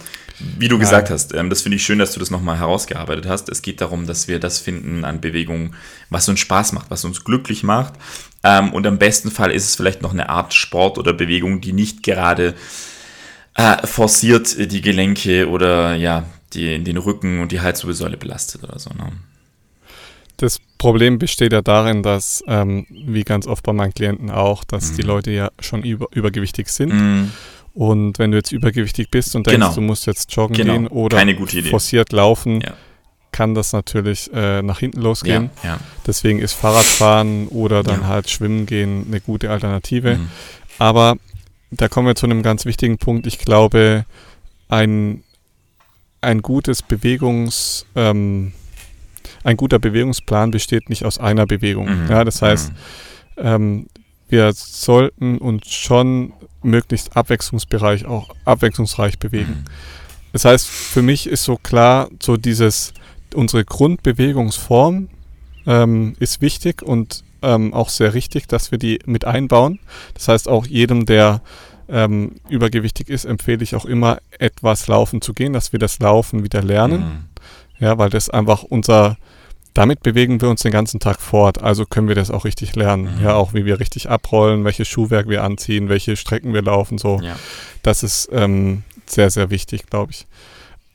wie 0.60 0.68
du 0.68 0.78
gesagt 0.78 1.10
hast, 1.10 1.34
ähm, 1.34 1.50
das 1.50 1.62
finde 1.62 1.78
ich 1.78 1.84
schön, 1.86 2.00
dass 2.00 2.14
du 2.14 2.20
das 2.20 2.30
nochmal 2.32 2.58
herausgearbeitet 2.58 3.26
hast. 3.28 3.50
Es 3.50 3.62
geht 3.62 3.82
darum, 3.82 4.06
dass 4.08 4.28
wir 4.28 4.40
das 4.40 4.60
finden 4.60 5.06
an 5.06 5.20
Bewegung, 5.20 5.74
was 6.10 6.30
uns 6.30 6.40
Spaß 6.40 6.74
macht, 6.74 6.90
was 6.92 7.06
uns 7.06 7.24
glücklich 7.24 7.64
macht. 7.64 7.94
Ähm, 8.44 8.72
und 8.74 8.86
am 8.86 8.98
besten 9.00 9.32
Fall 9.32 9.52
ist 9.52 9.66
es 9.66 9.76
vielleicht 9.76 10.02
noch 10.04 10.12
eine 10.14 10.30
Art 10.30 10.54
Sport 10.54 10.98
oder 11.00 11.14
Bewegung, 11.14 11.60
die 11.62 11.74
nicht 11.74 12.04
gerade 12.04 12.54
äh, 13.56 13.86
forciert 13.88 14.72
die 14.72 14.82
Gelenke 14.82 15.48
oder 15.50 15.96
ja, 15.96 16.26
die, 16.54 16.84
den 16.84 16.98
Rücken 16.98 17.40
und 17.40 17.52
die 17.52 17.62
Halswirbelsäule 17.62 18.18
belastet 18.18 18.64
oder 18.64 18.80
so. 18.80 18.90
Ne? 18.92 19.12
Das 20.38 20.60
Problem 20.78 21.20
besteht 21.20 21.54
ja 21.54 21.62
darin, 21.62 22.04
dass, 22.04 22.44
ähm, 22.48 22.86
wie 22.90 23.24
ganz 23.24 23.48
oft 23.48 23.64
bei 23.64 23.72
meinen 23.74 23.94
Klienten 23.94 24.30
auch, 24.32 24.64
dass 24.64 24.94
die 24.94 25.04
Mhm. 25.04 25.08
Leute 25.08 25.32
ja 25.32 25.52
schon 25.60 25.84
über, 25.84 26.08
übergewichtig 26.12 26.68
sind. 26.70 26.92
Mm, 26.94 27.32
Und 27.76 28.20
wenn 28.20 28.30
du 28.30 28.38
jetzt 28.38 28.52
übergewichtig 28.52 29.10
bist 29.10 29.36
und 29.36 29.48
denkst, 29.48 29.60
Genau. 29.60 29.74
du 29.74 29.82
musst 29.82 30.06
jetzt 30.06 30.32
joggen 30.36 30.56
Genau. 30.56 30.74
gehen 30.74 30.88
oder 30.88 31.26
forciert 31.72 32.12
laufen, 32.12 32.62
Ja. 32.62 32.74
kann 33.32 33.56
das 33.56 33.74
natürlich 33.74 34.30
äh, 34.32 34.62
nach 34.62 34.78
hinten 34.80 34.98
ja, 35.00 35.04
losgehen. 35.04 35.50
ja. 35.64 35.80
Deswegen 36.06 36.38
ist 36.40 36.54
Fahrradfahren 36.54 37.48
oder 37.48 37.82
dann 37.82 38.02
Ja. 38.02 38.08
halt 38.10 38.30
Schwimmen 38.30 38.68
gehen 38.68 39.06
eine 39.08 39.22
gute 39.22 39.50
Alternative. 39.50 40.18
Mhm. 40.18 40.28
Aber 40.78 41.16
da 41.78 41.88
kommen 41.88 42.08
wir 42.08 42.16
zu 42.16 42.26
einem 42.26 42.44
ganz 42.44 42.66
wichtigen 42.66 42.98
Punkt. 42.98 43.28
Ich 43.28 43.40
glaube, 43.40 44.06
ein, 44.70 45.24
ein 46.22 46.42
gutes 46.42 46.82
Bewegungs, 46.82 47.86
ähm, 47.96 48.54
ein 49.44 49.58
guter 49.58 49.80
Bewegungsplan 49.80 50.52
besteht 50.52 50.90
nicht 50.90 51.06
aus 51.06 51.18
einer 51.18 51.46
Bewegung. 51.46 52.04
Mhm. 52.04 52.10
Ja, 52.10 52.24
das 52.24 52.42
heißt, 52.42 52.72
Mhm. 52.72 52.76
ähm, 53.38 53.88
wir 54.30 54.52
sollten 54.54 55.38
uns 55.38 55.70
schon 55.72 56.34
möglichst 56.64 57.16
abwechslungsbereich 57.16 58.06
auch 58.06 58.34
abwechslungsreich 58.46 59.20
bewegen. 59.20 59.64
Mhm. 59.66 59.72
Das 60.32 60.46
heißt, 60.46 60.68
für 60.68 61.02
mich 61.02 61.28
ist 61.28 61.44
so 61.44 61.58
klar, 61.58 62.10
so 62.22 62.38
dieses, 62.38 62.94
unsere 63.36 63.64
Grundbewegungsform 63.66 65.10
ähm, 65.68 66.16
ist 66.20 66.42
wichtig 66.42 66.82
und 66.82 67.24
ähm, 67.44 67.74
auch 67.74 67.90
sehr 67.90 68.14
richtig, 68.14 68.48
dass 68.48 68.72
wir 68.72 68.80
die 68.80 69.00
mit 69.06 69.26
einbauen. 69.26 69.80
Das 70.14 70.28
heißt, 70.28 70.48
auch 70.48 70.66
jedem, 70.66 71.06
der 71.06 71.42
ähm, 71.90 72.36
übergewichtig 72.50 73.10
ist, 73.10 73.26
empfehle 73.26 73.64
ich 73.64 73.76
auch 73.76 73.86
immer, 73.86 74.20
etwas 74.40 74.88
laufen 74.88 75.22
zu 75.22 75.34
gehen, 75.34 75.54
dass 75.54 75.72
wir 75.72 75.80
das 75.80 76.00
Laufen 76.00 76.44
wieder 76.44 76.64
lernen. 76.64 77.00
Mhm. 77.00 77.26
Ja, 77.80 77.98
weil 77.98 78.10
das 78.10 78.30
einfach 78.30 78.64
unser, 78.64 79.18
damit 79.74 80.02
bewegen 80.02 80.42
wir 80.42 80.50
uns 80.50 80.62
den 80.62 80.72
ganzen 80.72 81.00
Tag 81.00 81.20
fort, 81.20 81.62
also 81.62 81.86
können 81.86 82.08
wir 82.08 82.16
das 82.16 82.32
auch 82.32 82.46
richtig 82.46 82.76
lernen. 82.76 83.18
Mhm. 83.18 83.24
Ja, 83.24 83.36
auch 83.36 83.54
wie 83.54 83.66
wir 83.66 83.80
richtig 83.80 84.10
abrollen, 84.10 84.64
welches 84.64 84.88
Schuhwerk 84.88 85.28
wir 85.28 85.44
anziehen, 85.44 85.90
welche 85.90 86.16
Strecken 86.16 86.54
wir 86.54 86.62
laufen, 86.62 86.98
so. 86.98 87.20
Ja. 87.22 87.36
Das 87.82 88.04
ist 88.04 88.30
ähm, 88.32 88.84
sehr, 89.06 89.30
sehr 89.30 89.50
wichtig, 89.50 89.88
glaube 89.90 90.12
ich. 90.12 90.26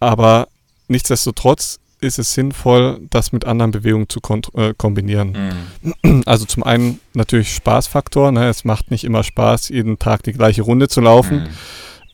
Aber 0.01 0.49
nichtsdestotrotz 0.89 1.79
ist 2.01 2.19
es 2.19 2.33
sinnvoll, 2.35 3.01
das 3.11 3.33
mit 3.33 3.45
anderen 3.45 3.71
Bewegungen 3.73 4.09
zu 4.09 4.21
äh, 4.55 4.75
kombinieren. 4.77 5.57
Mhm. 6.03 6.23
Also 6.27 6.45
zum 6.45 6.63
einen 6.63 7.01
natürlich 7.15 7.55
Spaßfaktor. 7.55 8.33
Ne? 8.33 8.49
Es 8.49 8.65
macht 8.65 8.91
nicht 8.91 9.05
immer 9.05 9.25
Spaß, 9.25 9.69
jeden 9.71 9.99
Tag 9.99 10.23
die 10.23 10.33
gleiche 10.33 10.63
Runde 10.63 10.89
zu 10.89 11.01
laufen. 11.01 11.43
Mhm. 11.43 11.49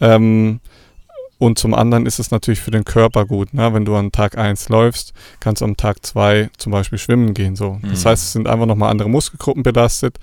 Ähm, 0.01 0.61
und 1.39 1.59
zum 1.59 1.75
anderen 1.75 2.07
ist 2.07 2.19
es 2.19 2.31
natürlich 2.31 2.61
für 2.61 2.71
den 2.71 2.85
Körper 2.85 3.27
gut. 3.27 3.53
Ne? 3.53 3.75
Wenn 3.75 3.85
du 3.85 3.95
an 3.97 4.13
Tag 4.13 4.39
1 4.39 4.69
läufst, 4.69 5.13
kannst 5.41 5.61
du 5.61 5.67
am 5.67 5.77
Tag 5.77 6.05
2 6.07 6.49
zum 6.57 6.73
Beispiel 6.73 6.99
schwimmen 6.99 7.35
gehen. 7.35 7.57
So. 7.57 7.79
Das 7.83 8.05
Mhm. 8.05 8.09
heißt, 8.09 8.23
es 8.25 8.33
sind 8.33 8.49
einfach 8.49 8.67
nochmal 8.67 8.91
andere 8.91 9.11
Muskelgruppen 9.11 9.63
belastet 9.63 10.19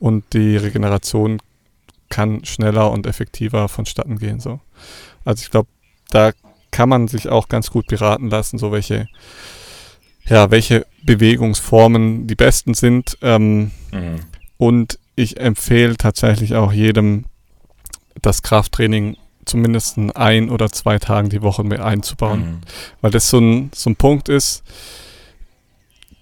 und 0.00 0.24
die 0.32 0.56
Regeneration 0.56 1.38
kann 2.08 2.44
schneller 2.44 2.90
und 2.90 3.06
effektiver 3.06 3.68
vonstatten 3.68 4.18
gehen. 4.18 4.40
So. 4.40 4.60
Also 5.24 5.42
ich 5.42 5.50
glaube, 5.50 5.68
da 6.10 6.32
kann 6.74 6.88
man 6.88 7.06
sich 7.08 7.28
auch 7.28 7.48
ganz 7.48 7.70
gut 7.70 7.86
beraten 7.86 8.28
lassen, 8.30 8.58
so 8.58 8.72
welche, 8.72 9.06
ja, 10.26 10.50
welche 10.50 10.86
Bewegungsformen 11.04 12.26
die 12.26 12.34
besten 12.34 12.74
sind. 12.74 13.16
Ähm, 13.22 13.70
Mhm. 13.92 14.20
und 14.58 14.98
ich 15.14 15.38
empfehle 15.38 15.96
tatsächlich 15.96 16.56
auch 16.56 16.72
jedem, 16.72 17.26
das 18.20 18.42
Krafttraining 18.42 19.16
zumindest 19.44 19.96
in 19.98 20.10
ein 20.10 20.50
oder 20.50 20.70
zwei 20.72 20.98
Tagen 20.98 21.28
die 21.28 21.42
Woche 21.42 21.62
mit 21.62 21.78
einzubauen. 21.78 22.40
Mhm. 22.40 22.60
Weil 23.00 23.10
das 23.12 23.30
so 23.30 23.38
ein, 23.38 23.70
so 23.74 23.90
ein 23.90 23.96
Punkt 23.96 24.28
ist, 24.28 24.62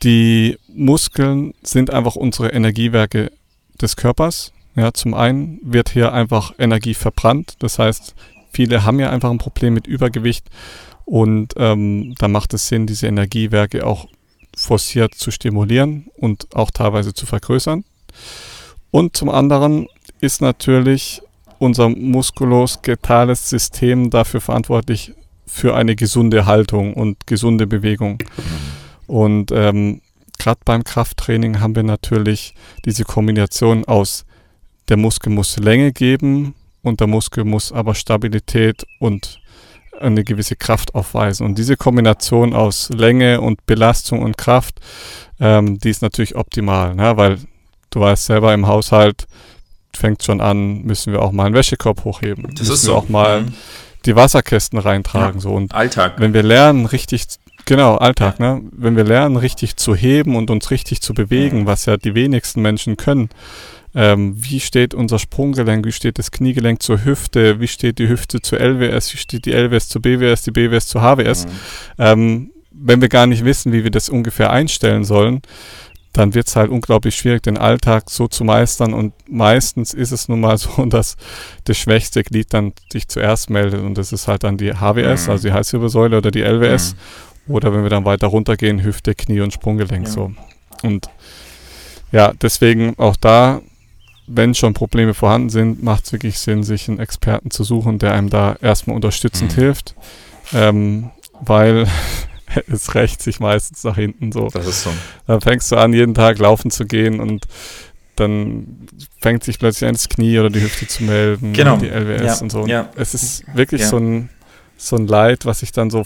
Die 0.03 0.59
Muskeln 0.69 1.55
sind 1.63 1.91
einfach 1.91 2.17
unsere 2.17 2.49
Energiewerke 2.53 3.31
des 3.81 3.95
Körpers. 3.95 4.53
Ja, 4.75 4.93
zum 4.93 5.15
einen 5.15 5.61
wird 5.63 5.91
hier 5.91 6.13
einfach 6.13 6.53
Energie 6.59 6.95
verbrannt. 6.95 7.55
Das 7.61 7.79
heißt, 7.79 8.15
viele 8.53 8.85
haben 8.85 9.01
ja 9.01 9.11
einfach 9.11 9.31
ein 9.31 9.39
Problem 9.39 9.75
mit 9.75 9.87
Übergewicht 9.87 10.47
und 11.05 11.55
ähm, 11.57 12.15
da 12.19 12.29
macht 12.29 12.55
es 12.55 12.69
Sinn, 12.69 12.87
diese 12.87 13.07
Energiewerke 13.07 13.87
auch 13.87 14.07
forciert 14.57 15.15
zu 15.15 15.31
stimulieren 15.31 16.09
und 16.17 16.55
auch 16.55 16.71
teilweise 16.71 17.15
zu 17.15 17.27
vergrößern. 17.27 17.85
Und 18.91 19.17
zum 19.17 19.31
anderen 19.31 19.89
ist 20.21 20.43
natürlich 20.43 21.23
unser 21.59 21.89
muskuloskeletales 21.89 23.49
System 23.49 24.11
dafür 24.11 24.41
verantwortlich 24.41 25.15
für 25.47 25.75
eine 25.75 25.97
gesunde 25.97 26.47
Haltung 26.47 26.95
und 26.95 27.27
gesunde 27.27 27.67
Bewegung. 27.67 28.19
Und 29.07 29.53
ähm, 29.53 30.01
gerade 30.39 30.61
beim 30.65 30.85
Krafttraining 30.85 31.61
haben 31.61 31.75
wir 31.77 31.83
natürlich 31.83 32.55
diese 32.85 33.05
Kombination 33.05 33.85
aus 33.85 34.25
der 34.89 34.97
Muskel 34.97 35.33
muss 35.33 35.57
Länge 35.59 35.93
geben 35.93 36.55
und 36.83 37.01
der 37.01 37.07
Muskel 37.07 37.45
muss 37.45 37.73
aber 37.73 37.95
Stabilität 37.95 38.85
und 38.99 39.41
eine 40.01 40.25
gewisse 40.25 40.57
Kraft 40.57 40.95
aufweisen. 40.95 41.47
Und 41.47 41.59
diese 41.59 41.77
Kombination 41.77 42.55
aus 42.55 42.89
Länge 42.91 43.41
und 43.41 43.65
Belastung 43.67 44.23
und 44.23 44.37
Kraft, 44.37 44.81
ähm, 45.39 45.79
die 45.79 45.91
ist 45.91 46.03
natürlich 46.03 46.35
optimal, 46.35 46.95
ne? 46.95 47.17
weil 47.17 47.39
du 47.91 48.01
weißt 48.01 48.27
selber 48.27 48.53
im 48.55 48.67
Haushalt, 48.67 49.27
fängt 49.95 50.23
schon 50.23 50.41
an, 50.41 50.83
müssen 50.83 51.13
wir 51.13 51.23
auch 51.23 51.33
mal 51.33 51.47
einen 51.47 51.55
Wäschekorb 51.55 52.05
hochheben. 52.05 52.45
Das 52.45 52.61
müssen 52.61 52.73
ist 52.73 52.83
wir 52.85 52.93
so. 52.93 52.97
auch 52.97 53.09
mal 53.09 53.43
Mhm. 53.43 53.53
die 54.07 54.17
Wasserkästen 54.17 54.79
reintragen. 54.79 55.37
Ja. 55.37 55.41
So. 55.43 55.53
Und 55.53 55.75
Alltag. 55.75 56.15
wenn 56.19 56.33
wir 56.35 56.43
lernen, 56.43 56.87
richtig, 56.87 57.27
genau, 57.67 57.97
Alltag, 57.97 58.41
ne? 58.41 58.63
Wenn 58.73 58.97
wir 58.97 59.05
lernen, 59.05 59.37
richtig 59.37 59.77
zu 59.77 59.95
heben 59.95 60.35
und 60.35 60.51
uns 60.51 60.71
richtig 60.71 61.03
zu 61.03 61.13
bewegen, 61.15 61.67
was 61.67 61.85
ja 61.87 61.97
die 61.99 62.15
wenigsten 62.15 62.63
Menschen 62.63 62.97
können, 62.97 63.29
ähm, 63.95 64.35
wie 64.37 64.61
steht 64.61 64.95
unser 64.95 65.19
Sprunggelenk, 65.19 65.85
wie 65.87 65.93
steht 65.93 66.19
das 66.19 66.31
Kniegelenk 66.31 66.83
zur 66.83 67.05
Hüfte, 67.05 67.61
wie 67.61 67.69
steht 67.69 67.99
die 67.99 68.09
Hüfte 68.09 68.41
zur 68.41 68.59
LWS, 68.61 69.13
wie 69.13 69.19
steht 69.19 69.45
die 69.47 69.53
LWS 69.53 69.89
zur 69.89 70.03
BWS, 70.03 70.43
die 70.43 70.51
BWS 70.51 70.87
zur 70.87 71.03
HWS, 71.03 71.47
ähm, 71.99 72.51
wenn 72.71 73.01
wir 73.01 73.09
gar 73.09 73.27
nicht 73.27 73.45
wissen, 73.45 73.73
wie 73.73 73.85
wir 73.85 73.91
das 73.91 74.09
ungefähr 74.09 74.51
einstellen 74.51 75.05
sollen, 75.05 75.43
dann 76.15 76.35
wird 76.35 76.49
es 76.49 76.57
halt 76.57 76.71
unglaublich 76.71 77.15
schwierig, 77.17 77.43
den 77.43 77.57
Alltag 77.57 78.11
so 78.11 78.29
zu 78.29 78.45
meistern. 78.45 78.93
Und 78.93 79.15
meistens 79.29 79.95
ist 79.95 80.11
es 80.13 80.29
nun 80.29 80.41
mal 80.41 80.59
so, 80.59 80.85
dass 80.87 81.17
das 81.65 81.79
schwächste 81.79 82.23
Glied 82.23 82.53
dann 82.53 82.73
sich 82.93 83.09
zuerst 83.09 83.49
meldet. 83.51 83.81
Und 83.81 83.97
das 83.97 84.13
ist 84.13 84.29
halt 84.29 84.45
dann 84.45 84.59
die 84.59 84.73
HWS, 84.75 85.27
Mhm. 85.27 85.31
also 85.33 85.49
die 85.49 85.53
Halswirbelsäule 85.55 86.19
oder 86.19 86.31
die 86.31 86.43
LWS. 86.43 86.97
Oder 87.49 87.73
wenn 87.73 87.83
wir 87.83 87.91
dann 87.91 88.05
weiter 88.05 88.27
runtergehen, 88.27 88.83
Hüfte, 88.83 89.15
Knie 89.15 89.41
und 89.41 89.53
Sprunggelenk 89.55 90.07
Ja. 90.07 90.13
so. 90.13 90.33
Und 90.83 91.09
ja, 92.11 92.33
deswegen 92.41 92.95
auch 92.99 93.17
da, 93.17 93.61
wenn 94.27 94.55
schon 94.55 94.73
Probleme 94.75 95.15
vorhanden 95.15 95.51
sind, 95.51 95.83
macht 95.83 96.05
es 96.07 96.13
wirklich 96.13 96.39
Sinn, 96.39 96.63
sich 96.63 96.89
einen 96.89 96.99
Experten 97.01 97.51
zu 97.51 97.65
suchen, 97.65 97.99
der 97.99 98.13
einem 98.15 98.31
da 98.31 98.57
erstmal 98.61 98.97
unterstützend 98.97 99.53
Mhm. 99.57 99.61
hilft. 99.61 99.95
Ähm, 100.53 101.11
weil 101.41 101.87
es 102.69 102.95
rächt 102.95 103.23
sich 103.23 103.41
meistens 103.41 103.83
nach 103.85 103.97
hinten 103.97 104.33
so. 104.33 104.49
Das 104.49 104.67
ist 104.67 104.83
so. 104.85 104.91
Dann 105.27 105.41
fängst 105.41 105.71
du 105.73 105.77
an, 105.77 105.93
jeden 105.93 106.15
Tag 106.15 106.39
laufen 106.39 106.71
zu 106.71 106.85
gehen 106.87 107.21
und 107.21 107.47
dann 108.17 108.87
fängt 109.21 109.43
sich 109.43 109.59
plötzlich 109.59 109.89
an, 109.89 109.95
das 109.95 110.09
Knie 110.09 110.39
oder 110.39 110.51
die 110.51 110.61
Hüfte 110.61 110.87
zu 110.87 111.03
melden, 111.05 111.53
Genau. 111.55 111.77
die 111.79 111.89
LWS 111.89 112.23
Ja, 112.23 112.39
und 112.43 112.53
so. 112.53 112.61
Und 112.63 112.69
ja. 112.69 112.89
Es 112.95 113.15
ist 113.15 113.45
wirklich 113.55 113.81
Ja. 113.83 113.89
so, 113.89 113.97
ein, 113.97 114.29
so 114.77 114.97
ein 114.97 115.07
Leid, 115.07 115.47
was 115.47 115.61
sich 115.61 115.73
dann 115.73 115.89
so 115.91 116.05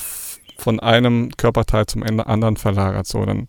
von 0.59 0.81
einem 0.81 1.31
Körperteil 1.37 1.87
zum 1.87 2.03
anderen 2.03 2.57
verlagert. 2.57 3.07
So, 3.07 3.25
dann 3.25 3.49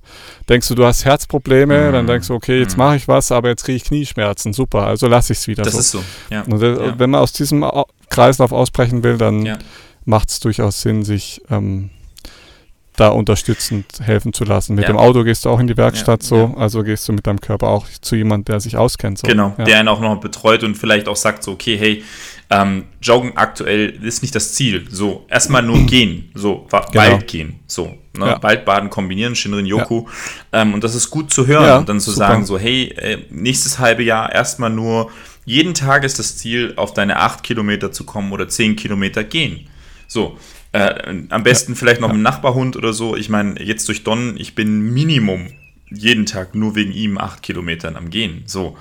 denkst 0.49 0.68
du, 0.68 0.76
du 0.76 0.86
hast 0.86 1.05
Herzprobleme, 1.05 1.88
Mhm. 1.88 1.93
dann 1.93 2.08
denkst 2.08 2.28
du, 2.28 2.34
okay, 2.34 2.60
jetzt 2.60 2.78
Mhm. 2.78 2.84
mache 2.84 2.95
ich 2.97 3.08
was, 3.08 3.32
aber 3.32 3.49
jetzt 3.49 3.64
kriege 3.64 3.78
ich 3.78 3.84
Knieschmerzen. 3.86 4.53
Super, 4.53 4.86
also 4.88 5.08
lasse 5.08 5.34
ich 5.34 5.39
es 5.39 5.47
wieder 5.47 5.64
Das 5.64 5.74
so. 5.74 5.80
ist 5.80 5.91
so. 5.91 6.03
Ja. 6.30 6.41
Und 6.43 6.60
das, 6.62 6.78
Ja. 6.80 6.99
wenn 6.99 7.10
man 7.10 7.22
aus 7.22 7.34
diesem 7.34 7.64
Au- 7.64 7.88
Kreislauf 8.10 8.51
ausbrechen 8.51 9.03
will, 9.03 9.18
dann 9.18 9.45
Ja. 9.45 9.58
macht 10.05 10.30
es 10.30 10.39
durchaus 10.39 10.82
Sinn, 10.82 11.03
sich 11.03 11.41
ähm, 11.49 11.89
da 12.95 13.10
unterstützend 13.10 13.86
helfen 14.01 14.34
zu 14.34 14.43
lassen. 14.43 14.74
Mit 14.74 14.86
Ja. 14.86 14.91
dem 14.91 14.97
Auto 14.97 15.24
gehst 15.24 15.45
du 15.45 15.49
auch 15.51 15.60
in 15.60 15.68
die 15.68 15.78
Werkstatt 15.78 16.24
Ja, 16.24 16.28
so, 16.30 16.36
ja. 16.38 16.53
also 16.58 16.82
gehst 16.84 17.08
du 17.08 17.14
mit 17.14 17.28
deinem 17.28 17.39
Körper 17.39 17.68
auch 17.68 17.86
zu 18.01 18.16
jemand, 18.16 18.47
der 18.47 18.60
sich 18.60 18.76
auskennt. 18.76 19.20
So. 19.20 19.28
Genau, 19.28 19.53
der 19.58 19.78
einen 19.78 19.88
auch 19.88 19.99
noch 19.99 20.20
betreut 20.20 20.64
und 20.64 20.76
vielleicht 20.76 21.08
auch 21.08 21.16
sagt 21.16 21.43
so, 21.43 21.51
okay, 21.51 21.78
hey, 21.78 22.03
ähm, 22.50 22.86
Joggen 23.02 23.36
aktuell 23.36 23.89
ist 24.04 24.22
nicht 24.22 24.34
das 24.36 24.54
Ziel. 24.54 24.88
So, 24.89 25.26
erstmal 25.30 25.64
nur 25.64 25.80
gehen, 25.86 26.32
so, 26.34 26.66
Genau. 26.72 26.93
Wald 26.93 27.28
gehen, 27.28 27.60
so, 27.68 27.98
ne? 28.18 28.26
Ja. 28.28 28.43
Waldbaden 28.43 28.89
kombinieren, 28.89 29.36
Shinrin 29.36 29.66
Yoku. 29.66 30.06
Ähm, 30.54 30.74
und 30.74 30.84
das 30.84 30.95
ist 30.95 31.10
gut 31.10 31.32
zu 31.32 31.48
hören 31.48 31.66
Ja, 31.66 31.78
und 31.78 31.89
dann 31.89 32.00
zu 32.00 32.12
super. 32.12 32.28
sagen 32.28 32.45
so, 32.45 32.58
hey, 32.58 32.86
äh, 32.98 33.18
nächstes 33.30 33.80
halbe 33.80 34.04
Jahr 34.04 34.32
erstmal 34.34 34.70
nur, 34.70 35.12
jeden 35.45 35.74
Tag 35.74 36.04
ist 36.04 36.20
das 36.20 36.38
Ziel, 36.38 36.74
auf 36.76 36.93
deine 36.93 37.18
8 37.18 37.43
Kilometer 37.43 37.91
zu 37.91 38.04
kommen 38.06 38.32
oder 38.32 38.48
10 38.48 38.76
Kilometer 38.76 39.24
gehen. 39.24 39.68
So, 40.08 40.38
äh, 40.72 41.16
am 41.30 41.43
besten 41.43 41.76
vielleicht 41.76 42.02
noch 42.02 42.08
mit 42.10 42.16
einem 42.16 42.24
Nachbarhund 42.24 42.76
oder 42.76 42.93
so. 42.93 43.16
Ich 43.16 43.30
meine, 43.30 43.62
jetzt 43.62 43.88
durch 43.88 44.04
Don, 44.04 44.36
ich 44.38 44.56
bin 44.56 44.93
Minimum 44.93 45.48
jeden 45.89 46.26
Tag 46.26 46.54
nur 46.56 46.76
wegen 46.76 46.91
ihm 46.91 47.18
acht 47.18 47.43
Kilometern 47.43 47.95
am 47.95 48.10
Gehen. 48.10 48.43
So. 48.45 48.78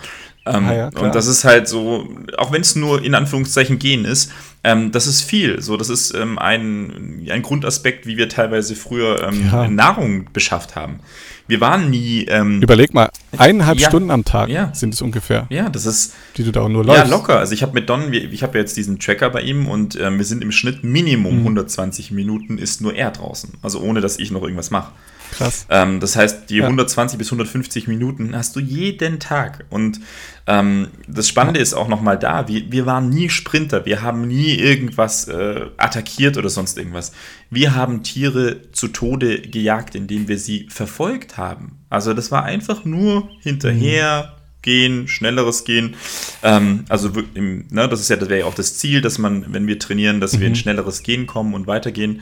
Ähm, 0.47 0.67
Ah 0.69 0.75
ja, 0.75 0.87
und 1.01 1.15
das 1.15 1.27
ist 1.27 1.45
halt 1.45 1.69
so, 1.69 2.09
auch 2.39 2.53
wenn 2.53 2.61
es 2.63 2.77
nur 2.77 3.03
in 3.05 3.15
Anführungszeichen 3.15 3.79
gehen 3.79 4.05
ist, 4.05 4.31
ähm, 4.65 4.93
das 4.93 5.07
ist 5.07 5.23
viel. 5.23 5.61
So, 5.63 5.77
das 5.77 5.89
ist 5.91 6.15
ähm, 6.15 6.39
ein, 6.39 7.27
ein 7.31 7.43
Grundaspekt, 7.43 8.07
wie 8.07 8.17
wir 8.17 8.29
teilweise 8.29 8.75
früher 8.77 9.23
ähm, 9.29 9.49
Ja. 9.51 9.69
Nahrung 9.69 10.29
beschafft 10.33 10.77
haben. 10.77 11.01
Wir 11.49 11.61
waren 11.61 11.91
nie. 11.91 12.25
Ähm, 12.29 12.61
Überleg 12.61 12.93
mal, 12.93 13.09
eineinhalb 13.39 13.79
Ja. 13.79 13.89
Stunden 13.89 14.11
am 14.11 14.25
Tag 14.25 14.49
Ja. 14.49 14.71
sind 14.75 14.93
es 14.95 15.03
ungefähr, 15.03 15.47
ja, 15.51 15.69
das 15.69 15.87
ist 15.87 16.13
die 16.37 16.43
du 16.43 16.51
da 16.51 16.63
auch 16.63 16.69
nur 16.69 16.85
ja 16.85 16.95
läufst. 16.95 17.11
locker. 17.13 17.39
Also 17.39 17.53
ich 17.53 17.63
habe 17.63 17.73
mit 17.75 17.89
Don, 17.89 18.13
ich 18.13 18.43
habe 18.43 18.59
ja 18.59 18.63
jetzt 18.63 18.77
diesen 18.77 18.99
Tracker 18.99 19.31
bei 19.31 19.43
ihm 19.43 19.69
und 19.69 19.97
ähm, 20.01 20.19
wir 20.19 20.25
sind 20.25 20.43
im 20.43 20.51
Schnitt 20.51 20.83
Minimum 20.83 21.35
Mhm. 21.37 21.43
120 21.43 22.11
Minuten 22.11 22.59
ist 22.59 22.81
nur 22.81 22.95
er 22.97 23.13
draußen. 23.13 23.55
Also 23.63 23.81
ohne, 23.81 24.01
dass 24.01 24.19
ich 24.19 24.33
noch 24.33 24.43
irgendwas 24.43 24.71
mache. 24.73 24.91
Krass. 25.33 25.67
Ähm, 25.71 26.01
das 26.01 26.17
heißt, 26.17 26.51
die 26.51 26.57
Ja. 26.57 26.65
120 26.65 27.19
bis 27.19 27.29
150 27.29 27.89
Minuten 27.89 28.35
hast 28.37 28.57
du 28.57 28.61
jeden 28.61 29.21
Tag. 29.21 29.65
Und 29.71 30.01
ähm, 30.47 30.89
das 31.09 31.29
Spannende 31.29 31.61
ist 31.61 31.75
auch 31.75 31.89
nochmal 31.89 32.19
da, 32.19 32.49
wir, 32.49 32.71
wir 32.71 32.87
waren 32.87 33.09
nie 33.09 33.29
Sprinter, 33.29 33.85
wir 33.85 34.03
haben 34.03 34.27
nie 34.29 34.55
irgendwas 34.55 35.29
äh, 35.29 35.67
attackiert 35.77 36.37
oder 36.37 36.49
sonst 36.49 36.79
irgendwas. 36.79 37.13
Wir 37.51 37.75
haben 37.75 38.03
Tiere 38.03 38.71
zu 38.73 38.89
Tode 38.89 39.41
gejagt, 39.41 39.95
indem 39.95 40.29
wir 40.29 40.39
sie 40.39 40.69
verfolgt 40.71 41.37
haben. 41.37 41.79
Also 41.91 42.15
das 42.15 42.31
war 42.31 42.45
einfach 42.45 42.85
nur 42.85 43.29
hinterher. 43.41 44.36
Gehen, 44.67 45.07
schnelleres 45.07 45.65
Gehen. 45.65 45.95
Ähm, 46.43 46.85
also 46.89 47.11
im, 47.35 47.67
ne, 47.71 47.89
das 47.89 48.01
ist 48.01 48.11
ja, 48.11 48.17
das 48.17 48.29
wäre 48.29 48.41
ja 48.41 48.47
auch 48.47 48.55
das 48.55 48.77
Ziel, 48.77 49.01
dass 49.01 49.17
man, 49.17 49.55
wenn 49.55 49.67
wir 49.67 49.79
trainieren, 49.79 50.21
dass 50.21 50.41
wir 50.41 50.49
in 50.49 50.57
schnelleres 50.57 51.05
Gehen 51.05 51.27
kommen 51.27 51.55
und 51.55 51.69
weitergehen. 51.69 52.21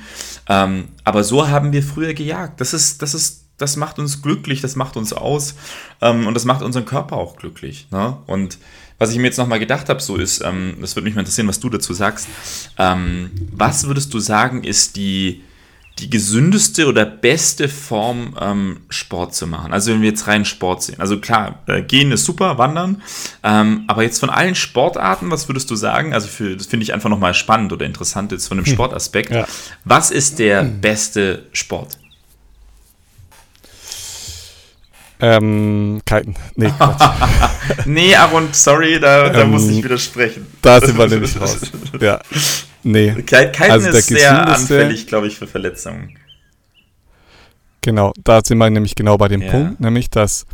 Ähm, 0.48 0.88
aber 1.02 1.24
so 1.24 1.48
haben 1.48 1.72
wir 1.72 1.82
früher 1.82 2.12
gejagt. 2.12 2.60
Das 2.60 2.74
ist, 2.74 3.00
das 3.00 3.14
ist, 3.14 3.46
das 3.56 3.76
macht 3.76 3.98
uns 3.98 4.20
glücklich, 4.20 4.60
das 4.60 4.76
macht 4.76 4.96
uns 4.98 5.12
aus 5.14 5.54
ähm, 6.02 6.26
und 6.26 6.34
das 6.34 6.44
macht 6.44 6.62
unseren 6.62 6.84
Körper 6.84 7.16
auch 7.16 7.36
glücklich. 7.36 7.88
Ne? 7.90 8.18
Und 8.26 8.58
was 8.98 9.10
ich 9.10 9.16
mir 9.16 9.24
jetzt 9.24 9.38
nochmal 9.38 9.58
gedacht 9.58 9.88
habe, 9.88 10.00
so 10.00 10.16
ist, 10.16 10.42
ähm, 10.44 10.76
das 10.80 10.94
würde 10.94 11.04
mich 11.04 11.14
mal 11.14 11.20
interessieren, 11.20 11.48
was 11.48 11.60
du 11.60 11.70
dazu 11.70 11.94
sagst. 11.94 12.28
Ähm, 12.78 13.30
was 13.52 13.86
würdest 13.86 14.12
du 14.12 14.18
sagen, 14.18 14.64
ist 14.64 14.96
die, 14.96 15.42
die 16.00 16.10
gesündeste 16.10 16.86
oder 16.88 17.04
beste 17.06 17.68
Form, 17.68 18.36
ähm, 18.40 18.80
Sport 18.88 19.34
zu 19.34 19.46
machen? 19.46 19.72
Also 19.72 19.92
wenn 19.92 20.02
wir 20.02 20.08
jetzt 20.08 20.26
rein 20.26 20.44
Sport 20.44 20.82
sehen. 20.82 20.96
Also 20.98 21.20
klar, 21.20 21.60
äh, 21.66 21.82
gehen 21.82 22.10
ist 22.10 22.24
super, 22.24 22.58
wandern. 22.58 23.00
Ähm, 23.42 23.84
aber 23.86 24.02
jetzt 24.02 24.18
von 24.18 24.28
allen 24.30 24.54
Sportarten, 24.56 25.30
was 25.30 25.48
würdest 25.48 25.70
du 25.70 25.76
sagen? 25.76 26.12
Also 26.12 26.26
für, 26.28 26.56
das 26.56 26.66
finde 26.66 26.82
ich 26.84 26.92
einfach 26.92 27.10
nochmal 27.10 27.34
spannend 27.34 27.72
oder 27.72 27.86
interessant 27.86 28.32
jetzt 28.32 28.48
von 28.48 28.56
dem 28.58 28.66
Sportaspekt. 28.66 29.30
Ja. 29.30 29.46
Was 29.84 30.10
ist 30.10 30.38
der 30.40 30.64
beste 30.64 31.44
Sport? 31.52 31.96
Ähm, 35.20 36.00
Kiten. 36.06 36.34
Nee. 36.56 36.72
Nee, 37.86 38.14
Aaron, 38.14 38.48
sorry, 38.52 39.00
da, 39.00 39.30
da 39.30 39.40
Ähm, 39.42 39.52
muss 39.52 39.66
ich 39.66 39.82
widersprechen. 39.82 40.46
da 40.60 40.80
sind 40.82 40.98
wir 40.98 41.06
nämlich 41.06 41.40
raus. 41.40 41.58
Ja. 42.00 42.20
Nee. 42.84 43.12
Kiten 43.22 43.70
Also 43.70 43.90
der 43.90 43.94
ist 43.98 44.06
sehr 44.08 44.46
anfällig, 44.46 45.06
glaube 45.06 45.26
ich, 45.26 45.36
für 45.36 45.46
Verletzungen. 45.46 46.16
Genau, 47.80 48.12
da 48.22 48.40
sind 48.42 48.58
wir 48.58 48.70
nämlich 48.70 48.94
genau 48.94 49.16
bei 49.18 49.28
dem 49.28 49.42
Ja. 49.42 49.50
Punkt, 49.50 49.80
nämlich 49.80 50.08
dass 50.10 50.46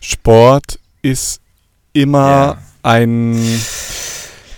Sport 0.00 0.78
ist 1.02 1.40
immer 1.92 2.28
Ja. 2.28 2.58
ein, 2.82 3.36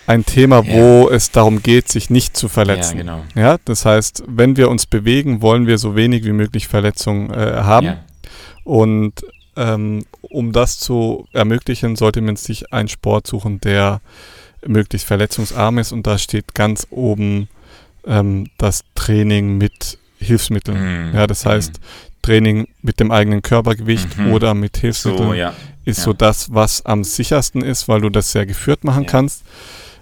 ein 0.07 0.25
Thema, 0.25 0.63
Ja. 0.65 0.73
wo 0.75 1.11
es 1.11 1.31
darum 1.31 1.63
geht, 1.63 1.89
sich 1.89 2.09
nicht 2.11 2.37
zu 2.37 2.49
verletzen. 2.49 2.97
Ja, 2.99 3.03
genau. 3.03 3.25
Ja, 3.35 3.57
das 3.65 3.85
heißt, 3.85 4.25
wenn 4.27 4.57
wir 4.57 4.71
uns 4.71 4.87
bewegen, 4.87 5.43
wollen 5.43 5.67
wir 5.67 5.77
so 5.79 5.97
wenig 5.97 6.25
wie 6.25 6.33
möglich 6.33 6.69
Verletzungen 6.69 7.31
äh, 7.31 7.37
haben. 7.63 7.97
Und 8.65 9.15
ähm, 9.57 10.05
um 10.23 10.53
das 10.53 10.79
zu 10.79 11.27
ermöglichen, 11.33 11.95
sollte 11.97 12.21
man 12.23 12.37
sich 12.37 12.73
einen 12.73 12.89
Sport 12.89 13.27
suchen, 13.27 13.61
der 13.61 14.01
möglichst 14.67 15.07
verletzungsarm 15.07 15.79
ist. 15.79 15.93
Und 15.93 16.07
da 16.07 16.19
steht 16.19 16.55
ganz 16.55 16.87
oben 16.91 17.49
ähm, 18.07 18.49
das 18.59 18.85
Training 18.95 19.59
mit 19.59 19.99
Hilfsmitteln. 20.19 21.09
Mhm. 21.09 21.15
Ja, 21.15 21.27
das 21.27 21.47
heißt, 21.47 21.81
Training 22.23 22.69
mit 22.83 23.01
dem 23.01 23.11
eigenen 23.11 23.43
Körpergewicht 23.43 24.17
mhm. 24.17 24.33
oder 24.33 24.55
mit 24.55 24.79
Hilfsmitteln 24.79 25.29
so, 25.29 25.35
ja. 25.35 25.53
ist 25.85 25.99
ja. 25.99 26.05
so 26.05 26.13
das, 26.13 26.53
was 26.55 26.85
am 26.87 27.05
sichersten 27.05 27.63
ist, 27.63 27.87
weil 27.89 28.01
du 28.01 28.09
das 28.09 28.33
sehr 28.33 28.47
geführt 28.47 28.85
machen 28.85 29.05
ja. 29.05 29.11
kannst. 29.11 29.45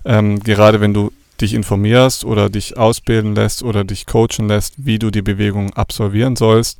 Ähm, 0.04 0.40
gerade 0.40 0.80
wenn 0.80 0.94
du 0.94 1.12
dich 1.40 1.54
informierst 1.54 2.24
oder 2.24 2.48
dich 2.48 2.76
ausbilden 2.76 3.34
lässt 3.34 3.62
oder 3.62 3.84
dich 3.84 4.06
coachen 4.06 4.48
lässt, 4.48 4.74
wie 4.76 4.98
du 4.98 5.10
die 5.10 5.22
Bewegung 5.22 5.72
absolvieren 5.74 6.36
sollst, 6.36 6.78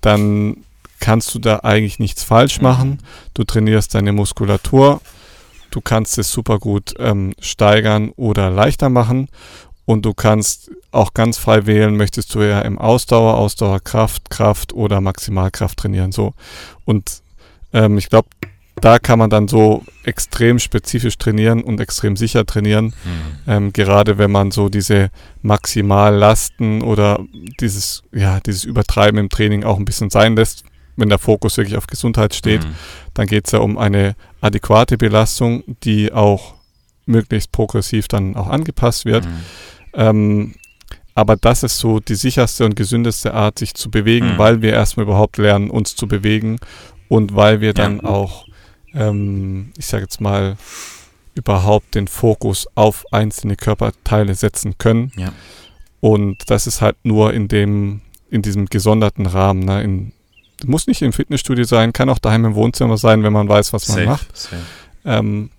dann 0.00 0.58
kannst 1.00 1.34
du 1.34 1.38
da 1.38 1.60
eigentlich 1.60 1.98
nichts 1.98 2.22
falsch 2.22 2.58
mhm. 2.58 2.64
machen. 2.64 2.98
Du 3.32 3.44
trainierst 3.44 3.94
deine 3.94 4.12
Muskulatur, 4.12 5.00
du 5.74 5.80
kannst 5.80 6.18
es 6.18 6.30
super 6.30 6.58
gut 6.58 6.94
ähm, 6.98 7.34
steigern 7.40 8.10
oder 8.16 8.50
leichter 8.50 8.88
machen 8.88 9.28
und 9.86 10.04
du 10.04 10.14
kannst 10.14 10.70
auch 10.92 11.14
ganz 11.14 11.36
frei 11.36 11.66
wählen, 11.66 11.96
möchtest 11.96 12.34
du 12.34 12.42
ja 12.42 12.60
im 12.60 12.78
Ausdauer, 12.78 13.34
Ausdauerkraft, 13.34 14.30
Kraft 14.30 14.72
oder 14.72 15.00
Maximalkraft 15.00 15.78
trainieren. 15.78 16.12
So. 16.12 16.32
Und 16.84 17.22
ähm, 17.72 17.98
ich 17.98 18.08
glaube, 18.08 18.28
da 18.80 18.98
kann 18.98 19.18
man 19.18 19.30
dann 19.30 19.48
so 19.48 19.84
extrem 20.04 20.58
spezifisch 20.58 21.18
trainieren 21.18 21.62
und 21.62 21.80
extrem 21.80 22.16
sicher 22.16 22.46
trainieren. 22.46 22.86
Mhm. 22.86 22.92
Ähm, 23.46 23.72
gerade 23.72 24.18
wenn 24.18 24.30
man 24.30 24.52
so 24.52 24.68
diese 24.68 25.10
Maximallasten 25.42 26.82
oder 26.82 27.20
dieses, 27.60 28.02
ja, 28.12 28.40
dieses 28.40 28.64
Übertreiben 28.64 29.18
im 29.18 29.28
Training 29.28 29.64
auch 29.64 29.78
ein 29.78 29.84
bisschen 29.84 30.10
sein 30.10 30.36
lässt, 30.36 30.64
wenn 30.96 31.08
der 31.08 31.18
Fokus 31.18 31.56
wirklich 31.56 31.76
auf 31.76 31.86
Gesundheit 31.86 32.34
steht, 32.34 32.64
mhm. 32.64 32.74
dann 33.14 33.26
geht 33.26 33.46
es 33.46 33.52
ja 33.52 33.58
um 33.60 33.78
eine 33.78 34.14
adäquate 34.40 34.98
Belastung, 34.98 35.64
die 35.82 36.12
auch 36.12 36.54
möglichst 37.06 37.52
progressiv 37.52 38.08
dann 38.08 38.36
auch 38.36 38.48
angepasst 38.48 39.04
wird. 39.04 39.24
Mhm. 39.24 39.40
Ähm, 39.94 40.54
aber 41.14 41.36
das 41.36 41.62
ist 41.62 41.78
so 41.78 42.00
die 42.00 42.16
sicherste 42.16 42.64
und 42.64 42.74
gesündeste 42.74 43.34
Art, 43.34 43.58
sich 43.58 43.74
zu 43.74 43.90
bewegen, 43.90 44.34
mhm. 44.34 44.38
weil 44.38 44.62
wir 44.62 44.72
erstmal 44.72 45.06
überhaupt 45.06 45.38
lernen, 45.38 45.70
uns 45.70 45.94
zu 45.94 46.08
bewegen 46.08 46.58
und 47.08 47.36
weil 47.36 47.60
wir 47.60 47.74
dann 47.74 47.98
ja. 47.98 48.04
auch, 48.04 48.46
ähm, 48.94 49.72
ich 49.76 49.86
sage 49.86 50.02
jetzt 50.02 50.20
mal, 50.20 50.56
überhaupt 51.34 51.94
den 51.94 52.08
Fokus 52.08 52.66
auf 52.74 53.04
einzelne 53.12 53.56
Körperteile 53.56 54.34
setzen 54.34 54.78
können. 54.78 55.12
Ja. 55.16 55.32
Und 56.00 56.50
das 56.50 56.66
ist 56.66 56.80
halt 56.80 56.96
nur 57.02 57.32
in 57.32 57.48
dem, 57.48 58.02
in 58.30 58.42
diesem 58.42 58.66
gesonderten 58.66 59.26
Rahmen. 59.26 59.60
Ne? 59.60 59.82
In, 59.82 60.12
muss 60.68 60.86
nicht 60.86 61.02
im 61.02 61.12
Fitnessstudio 61.12 61.64
sein, 61.64 61.92
kann 61.92 62.08
auch 62.08 62.18
daheim 62.18 62.44
im 62.44 62.54
Wohnzimmer 62.54 62.96
sein, 62.96 63.22
wenn 63.22 63.32
man 63.32 63.48
weiß, 63.48 63.72
was 63.72 63.88
man 63.88 63.96
safe, 63.96 64.08
macht. 64.08 64.36
Safe. 64.36 64.62
Ähm, 65.04 65.50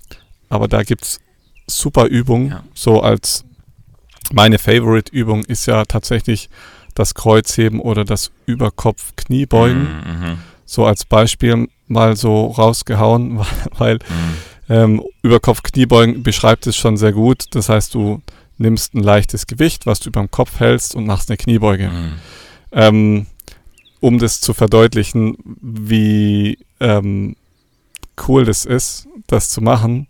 aber 0.49 0.67
da 0.67 0.83
gibt 0.83 1.03
es 1.03 1.19
super 1.67 2.05
Übungen, 2.05 2.49
ja. 2.49 2.63
so 2.73 3.01
als 3.01 3.43
meine 4.31 4.57
Favorite-Übung 4.57 5.43
ist 5.45 5.65
ja 5.65 5.85
tatsächlich 5.85 6.49
das 6.95 7.13
Kreuzheben 7.13 7.79
oder 7.79 8.05
das 8.05 8.31
Überkopf-Kniebeugen. 8.45 9.83
Mhm, 9.83 10.27
mhm, 10.29 10.37
so 10.65 10.85
als 10.85 11.05
Beispiel 11.05 11.67
mal 11.87 12.15
so 12.15 12.47
rausgehauen, 12.47 13.39
weil 13.77 13.95
mhm. 13.95 14.35
ähm, 14.69 15.03
Überkopf-Kniebeugen 15.21 16.23
beschreibt 16.23 16.65
es 16.67 16.75
schon 16.75 16.97
sehr 16.97 17.11
gut. 17.11 17.45
Das 17.51 17.69
heißt, 17.69 17.93
du 17.93 18.21
nimmst 18.57 18.95
ein 18.95 19.03
leichtes 19.03 19.47
Gewicht, 19.47 19.85
was 19.85 19.99
du 19.99 20.09
über 20.09 20.21
dem 20.21 20.31
Kopf 20.31 20.59
hältst 20.59 20.95
und 20.95 21.05
machst 21.05 21.29
eine 21.29 21.37
Kniebeuge. 21.37 21.89
Mhm. 21.89 22.13
Ähm, 22.71 23.25
um 24.05 24.19
das 24.19 24.39
zu 24.39 24.53
verdeutlichen, 24.53 25.35
wie 25.61 26.59
ähm, 26.79 27.35
cool 28.27 28.45
das 28.45 28.63
ist, 28.63 29.07
das 29.25 29.49
zu 29.49 29.61
machen, 29.61 30.05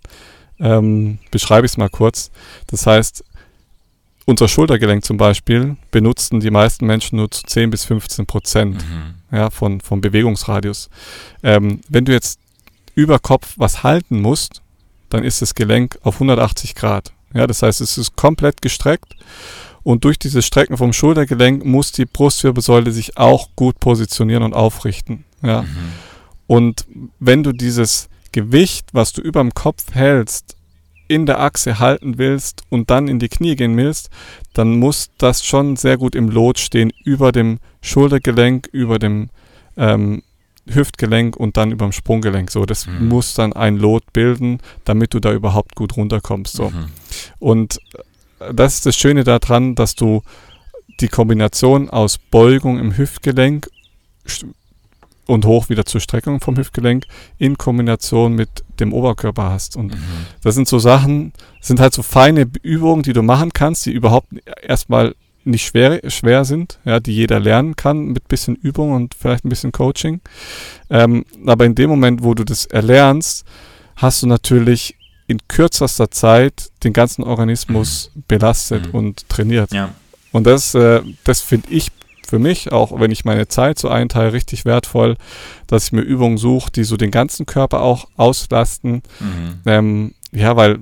ähm, 0.60 1.20
beschreibe 1.32 1.66
ich 1.66 1.72
es 1.72 1.78
mal 1.78 1.88
kurz. 1.88 2.30
Das 2.68 2.86
heißt, 2.86 3.24
unser 4.26 4.50
Schultergelenk 4.50 5.06
zum 5.06 5.16
Beispiel 5.16 5.78
benutzen 5.92 6.42
die 6.42 6.52
meisten 6.52 6.86
Menschen 6.86 7.16
nur 7.16 7.32
zu 7.32 7.44
10 7.44 7.70
bis 7.70 7.86
15 7.86 8.26
Prozent 8.26 8.76
mhm. 8.76 9.16
ja, 9.32 9.50
von, 9.50 9.80
vom 9.80 10.02
Bewegungsradius. 10.02 10.90
Ähm, 11.42 11.80
wenn 11.88 12.04
du 12.04 12.12
jetzt 12.12 12.42
über 12.96 13.18
Kopf 13.18 13.54
was 13.56 13.84
halten 13.84 14.20
musst, 14.20 14.62
dann 15.08 15.24
ist 15.24 15.42
das 15.42 15.56
Gelenk 15.56 16.00
auf 16.04 16.16
180 16.16 16.76
Grad. 16.76 17.14
Ja, 17.34 17.48
das 17.48 17.62
heißt, 17.62 17.80
es 17.80 17.98
ist 17.98 18.18
komplett 18.18 18.62
gestreckt 18.62 19.16
und 19.86 20.04
durch 20.04 20.18
dieses 20.18 20.48
Strecken 20.48 20.78
vom 20.78 20.94
Schultergelenk 20.94 21.64
muss 21.64 21.92
die 21.92 22.06
Brustwirbelsäule 22.06 22.92
sich 22.92 23.18
auch 23.18 23.50
gut 23.56 23.80
positionieren 23.80 24.42
und 24.42 24.56
aufrichten. 24.56 25.26
Ja. 25.44 25.62
Mhm. 25.62 25.68
Und 26.48 26.88
wenn 27.20 27.44
du 27.44 27.52
dieses 27.52 28.10
Gewicht, 28.32 28.88
was 28.94 29.14
du 29.14 29.22
über 29.22 29.42
dem 29.42 29.54
Kopf 29.54 29.94
hältst, 29.94 30.58
in 31.08 31.28
der 31.28 31.40
Achse 31.40 31.78
halten 31.78 32.18
willst 32.18 32.64
und 32.70 32.90
dann 32.90 33.08
in 33.08 33.20
die 33.20 33.30
Knie 33.30 33.56
gehen 33.56 33.78
willst, 33.78 34.10
dann 34.54 34.80
muss 34.80 35.12
das 35.20 35.46
schon 35.46 35.76
sehr 35.76 35.98
gut 35.98 36.16
im 36.16 36.30
Lot 36.30 36.58
stehen 36.58 36.92
über 37.04 37.32
dem 37.32 37.60
Schultergelenk, 37.82 38.68
über 38.72 38.98
dem 38.98 39.30
ähm, 39.78 40.24
Hüftgelenk 40.68 41.38
und 41.38 41.58
dann 41.58 41.72
über 41.72 41.86
dem 41.86 41.92
Sprunggelenk. 41.92 42.50
So, 42.50 42.66
das 42.66 42.88
mhm. 42.88 43.08
muss 43.08 43.36
dann 43.36 43.54
ein 43.54 43.78
Lot 43.78 44.14
bilden, 44.14 44.62
damit 44.84 45.14
du 45.14 45.20
da 45.20 45.32
überhaupt 45.32 45.76
gut 45.76 45.96
runterkommst. 45.96 46.56
So. 46.56 46.72
Mhm. 46.72 46.88
Und 47.38 47.78
das 48.54 48.76
ist 48.76 48.86
das 48.86 48.96
Schöne 48.96 49.24
daran, 49.24 49.76
dass 49.76 49.96
du 49.96 50.22
die 51.00 51.08
Kombination 51.08 51.90
aus 51.90 52.18
Beugung 52.18 52.80
im 52.80 52.98
Hüftgelenk 52.98 53.70
und 55.28 55.46
hoch 55.46 55.70
wieder 55.70 55.86
zur 55.86 56.02
Streckung 56.02 56.40
vom 56.40 56.58
Hüftgelenk 56.58 57.06
in 57.38 57.58
Kombination 57.58 58.34
mit 58.34 58.50
dem 58.80 58.94
Oberkörper 58.94 59.50
hast. 59.50 59.76
Und 59.76 59.94
mhm. 59.94 60.26
das 60.44 60.56
sind 60.56 60.68
so 60.68 60.80
Sachen, 60.80 61.34
sind 61.62 61.80
halt 61.80 61.94
so 61.94 62.04
feine 62.04 62.50
Übungen, 62.62 63.04
die 63.04 63.14
du 63.14 63.24
machen 63.24 63.52
kannst, 63.54 63.86
die 63.86 63.92
überhaupt 63.92 64.28
erstmal 64.62 65.16
nicht 65.44 65.66
schwer, 65.68 66.02
schwer 66.10 66.44
sind, 66.44 66.80
ja, 66.86 67.00
die 67.00 67.14
jeder 67.14 67.40
lernen 67.40 67.76
kann 67.76 68.08
mit 68.08 68.28
bisschen 68.28 68.56
Übung 68.56 68.94
und 68.94 69.14
vielleicht 69.14 69.46
ein 69.46 69.50
bisschen 69.50 69.72
Coaching. 69.72 70.22
Ähm, 70.90 71.26
aber 71.46 71.66
in 71.66 71.76
dem 71.76 71.90
Moment, 71.90 72.24
wo 72.24 72.34
du 72.34 72.44
das 72.44 72.66
erlernst, 72.66 73.46
hast 73.96 74.24
du 74.24 74.28
natürlich 74.28 74.96
in 75.28 75.40
kürzester 75.48 76.12
Zeit 76.12 76.72
den 76.84 76.94
ganzen 76.94 77.24
Organismus 77.24 78.12
mhm. 78.14 78.24
belastet 78.28 78.88
mhm. 78.88 78.94
und 79.00 79.30
trainiert. 79.30 79.74
Ja. 79.74 79.90
Und 80.32 80.46
das, 80.46 80.76
äh, 80.76 81.02
das 81.24 81.42
finde 81.42 81.70
ich 81.72 81.92
für 82.28 82.40
mich, 82.40 82.72
auch 82.72 83.00
wenn 83.00 83.12
ich 83.12 83.26
meine 83.26 83.48
Zeit 83.48 83.80
so 83.80 83.88
einteile, 83.88 84.34
richtig 84.34 84.66
wertvoll, 84.66 85.16
dass 85.68 85.86
ich 85.86 85.92
mir 85.92 86.02
Übungen 86.02 86.38
suche, 86.38 86.72
die 86.72 86.84
so 86.84 86.98
den 86.98 87.12
ganzen 87.12 87.46
Körper 87.46 87.82
auch 87.82 88.08
auslasten. 88.18 89.04
Mhm. 89.20 89.60
Ähm, 89.66 90.14
ja, 90.32 90.56
weil 90.56 90.80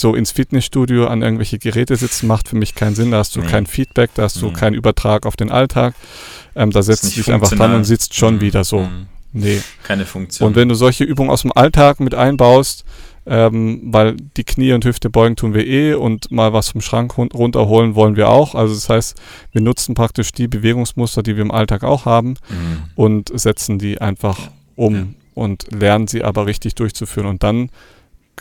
so 0.00 0.14
ins 0.14 0.32
Fitnessstudio 0.32 1.06
an 1.06 1.22
irgendwelche 1.22 1.58
Geräte 1.58 1.96
sitzen 1.96 2.26
macht 2.26 2.48
für 2.48 2.56
mich 2.56 2.74
keinen 2.74 2.94
Sinn. 2.94 3.12
Da 3.12 3.18
hast 3.18 3.36
du 3.36 3.40
nee. 3.40 3.46
kein 3.46 3.66
Feedback, 3.66 4.10
da 4.14 4.24
hast 4.24 4.40
du 4.42 4.48
mhm. 4.48 4.54
keinen 4.54 4.74
Übertrag 4.74 5.26
auf 5.26 5.36
den 5.36 5.50
Alltag. 5.50 5.94
Ähm, 6.54 6.70
da 6.70 6.82
setzt 6.82 7.04
du 7.04 7.08
dich 7.08 7.32
einfach 7.32 7.50
dran 7.50 7.74
und 7.74 7.84
sitzt 7.84 8.14
schon 8.14 8.36
mhm. 8.36 8.40
wieder 8.40 8.64
so. 8.64 8.80
Mhm. 8.80 9.06
Nee. 9.32 9.62
Keine 9.84 10.04
Funktion. 10.04 10.48
Und 10.48 10.56
wenn 10.56 10.68
du 10.68 10.74
solche 10.74 11.04
Übungen 11.04 11.30
aus 11.30 11.42
dem 11.42 11.52
Alltag 11.52 12.00
mit 12.00 12.14
einbaust, 12.14 12.84
ähm, 13.26 13.80
weil 13.84 14.16
die 14.36 14.44
Knie 14.44 14.72
und 14.72 14.84
Hüfte 14.84 15.08
beugen 15.08 15.36
tun 15.36 15.54
wir 15.54 15.66
eh 15.66 15.94
und 15.94 16.30
mal 16.30 16.52
was 16.52 16.70
vom 16.70 16.80
Schrank 16.80 17.16
run 17.16 17.28
runterholen 17.32 17.94
wollen 17.94 18.16
wir 18.16 18.28
auch. 18.28 18.54
Also 18.54 18.74
das 18.74 18.88
heißt, 18.88 19.20
wir 19.52 19.60
nutzen 19.60 19.94
praktisch 19.94 20.32
die 20.32 20.48
Bewegungsmuster, 20.48 21.22
die 21.22 21.36
wir 21.36 21.42
im 21.42 21.50
Alltag 21.50 21.84
auch 21.84 22.04
haben 22.04 22.30
mhm. 22.48 22.82
und 22.96 23.30
setzen 23.38 23.78
die 23.78 24.00
einfach 24.00 24.38
um 24.74 24.94
ja. 24.94 25.06
und 25.34 25.66
lernen 25.70 26.08
sie 26.08 26.24
aber 26.24 26.46
richtig 26.46 26.74
durchzuführen. 26.74 27.28
Und 27.28 27.42
dann 27.42 27.70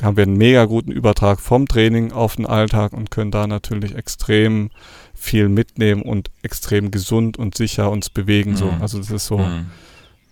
haben 0.02 0.18
wir 0.18 0.24
einen 0.24 0.38
mega 0.38 0.66
guten 0.66 0.92
Übertrag 0.92 1.40
vom 1.40 1.68
Training 1.68 2.12
auf 2.12 2.38
den 2.38 2.48
Alltag 2.48 2.94
und 2.94 3.12
können 3.12 3.30
da 3.30 3.46
natürlich 3.46 3.96
extrem 3.96 4.72
viel 5.14 5.50
mitnehmen 5.50 6.02
und 6.02 6.32
extrem 6.42 6.90
gesund 6.90 7.38
und 7.38 7.56
sicher 7.56 7.92
uns 7.92 8.10
bewegen. 8.10 8.52
Mhm. 8.52 8.56
So. 8.56 8.74
Also 8.80 8.98
das 8.98 9.12
ist 9.12 9.28
so. 9.28 9.38
Mhm 9.38 9.68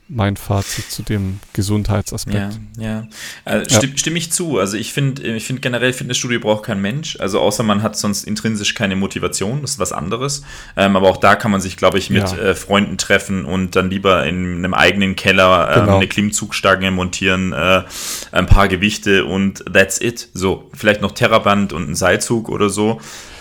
mein 0.10 0.38
Fazit 0.38 0.90
zu 0.90 1.04
dem 1.04 1.40
Gesundheitsaspekt. 1.54 2.60
Ja, 2.78 2.84
ja. 2.84 3.08
Also 3.46 3.80
ja. 3.80 3.88
Stimme, 3.96 4.18
ich 4.18 4.32
zu. 4.32 4.58
Also 4.58 4.76
ich 4.76 4.92
finde 4.92 5.22
ich 5.22 5.46
finde 5.46 5.62
generell 5.62 5.94
Fitnessstudio 5.94 6.40
braucht 6.40 6.64
kein 6.64 6.82
Mensch. 6.82 7.18
Also 7.20 7.40
außer 7.40 7.62
man 7.62 7.84
hat 7.84 7.96
sonst 7.96 8.24
intrinsisch 8.24 8.74
keine 8.74 8.96
Motivation. 8.96 9.62
Das 9.62 9.72
ist 9.72 9.80
was 9.80 9.92
anderes. 9.92 10.42
Ähm, 10.76 10.96
aber 10.96 11.10
auch 11.10 11.18
da 11.18 11.36
kann 11.36 11.52
man 11.52 11.62
sich, 11.62 11.78
glaube 11.78 12.00
ich, 12.00 12.10
mit 12.10 12.24
ja. 12.24 12.38
äh, 12.38 12.56
Freunden 12.56 12.98
treffen 12.98 13.46
und 13.46 13.76
dann 13.76 13.92
lieber 13.92 14.26
in 14.26 14.58
einem 14.58 14.74
eigenen 14.74 15.16
Keller 15.16 15.70
äh, 15.70 15.80
genau. 15.80 15.98
eine 15.98 16.08
Klimmzugstange 16.08 16.90
montieren, 16.90 17.54
äh, 17.54 17.84
ein 18.32 18.48
paar 18.48 18.68
Gewichte 18.68 19.26
und 19.26 19.64
that's 19.72 20.02
it. 20.02 20.30
So, 20.34 20.72
vielleicht 20.74 21.02
noch 21.02 21.12
Terraband 21.12 21.72
und 21.72 21.88
ein 21.88 21.96
Seilzug 21.96 22.50
oder 22.50 22.70
so. 22.70 23.00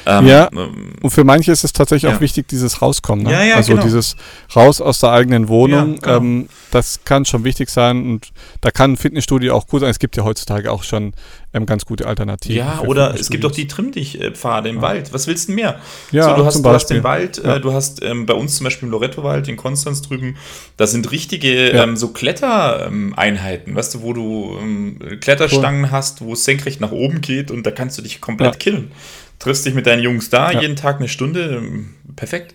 Ähm, 0.09 0.26
ja, 0.26 0.48
ähm, 0.52 0.94
und 1.02 1.11
für 1.11 1.22
manche 1.22 1.52
ist 1.52 1.64
es 1.64 1.74
tatsächlich 1.74 2.11
ja. 2.11 2.16
auch 2.16 2.20
wichtig, 2.22 2.48
dieses 2.48 2.80
Rauskommen. 2.80 3.26
Ne? 3.26 3.32
Ja, 3.32 3.42
ja, 3.42 3.56
also 3.56 3.72
genau. 3.72 3.84
dieses 3.84 4.16
Raus 4.56 4.80
aus 4.80 5.00
der 5.00 5.11
eigenen 5.11 5.48
Wohnung, 5.48 5.96
ja, 5.96 6.00
genau. 6.00 6.16
ähm, 6.16 6.48
das 6.70 7.00
kann 7.04 7.26
schon 7.26 7.44
wichtig 7.44 7.68
sein 7.68 8.02
und 8.04 8.30
da 8.62 8.70
kann 8.70 8.92
ein 8.92 8.96
Fitnessstudio 8.96 9.54
auch 9.54 9.66
gut 9.66 9.82
sein. 9.82 9.90
Es 9.90 9.98
gibt 9.98 10.16
ja 10.16 10.24
heutzutage 10.24 10.72
auch 10.72 10.82
schon 10.82 11.12
ähm, 11.52 11.66
ganz 11.66 11.84
gute 11.84 12.06
Alternativen. 12.06 12.56
Ja, 12.56 12.80
oder 12.80 13.14
es 13.14 13.28
gibt 13.28 13.44
auch 13.44 13.50
die 13.50 13.66
Trimm-Dich-Pfade 13.66 14.70
im 14.70 14.76
ja. 14.76 14.82
Wald. 14.82 15.12
Was 15.12 15.26
willst 15.26 15.48
du 15.48 15.52
mehr? 15.52 15.78
Ja, 16.11 16.30
so, 16.30 16.36
du, 16.36 16.46
hast, 16.46 16.64
du 16.64 16.68
hast 16.70 16.86
den 16.86 17.04
Wald, 17.04 17.38
äh, 17.44 17.61
du 17.61 17.74
hast 17.74 18.02
ähm, 18.02 18.24
bei 18.24 18.34
uns 18.34 18.56
zum 18.56 18.64
Beispiel 18.64 18.86
im 18.86 18.92
Loretto-Wald, 18.92 19.46
in 19.48 19.56
Konstanz 19.56 20.00
drüben, 20.00 20.36
da 20.78 20.86
sind 20.86 21.11
richtige 21.12 21.68
ähm, 21.68 21.96
so 21.96 22.09
Klettereinheiten, 22.09 23.74
weißt 23.74 23.94
du, 23.94 24.02
wo 24.02 24.14
du 24.14 24.56
ähm, 24.59 24.98
Kletterstangen 25.20 25.84
cool. 25.84 25.90
hast, 25.90 26.22
wo 26.22 26.32
es 26.32 26.44
senkrecht 26.44 26.80
nach 26.80 26.92
oben 26.92 27.20
geht 27.20 27.50
und 27.50 27.66
da 27.66 27.70
kannst 27.72 27.98
du 27.98 28.02
dich 28.02 28.22
komplett 28.22 28.59
killen 28.59 28.90
triffst 29.39 29.64
dich 29.66 29.74
mit 29.74 29.86
deinen 29.86 30.03
Jungs 30.03 30.30
da, 30.30 30.53
ja. 30.53 30.61
jeden 30.61 30.76
Tag 30.76 30.97
eine 30.99 31.09
Stunde, 31.09 31.62
perfekt. 32.16 32.55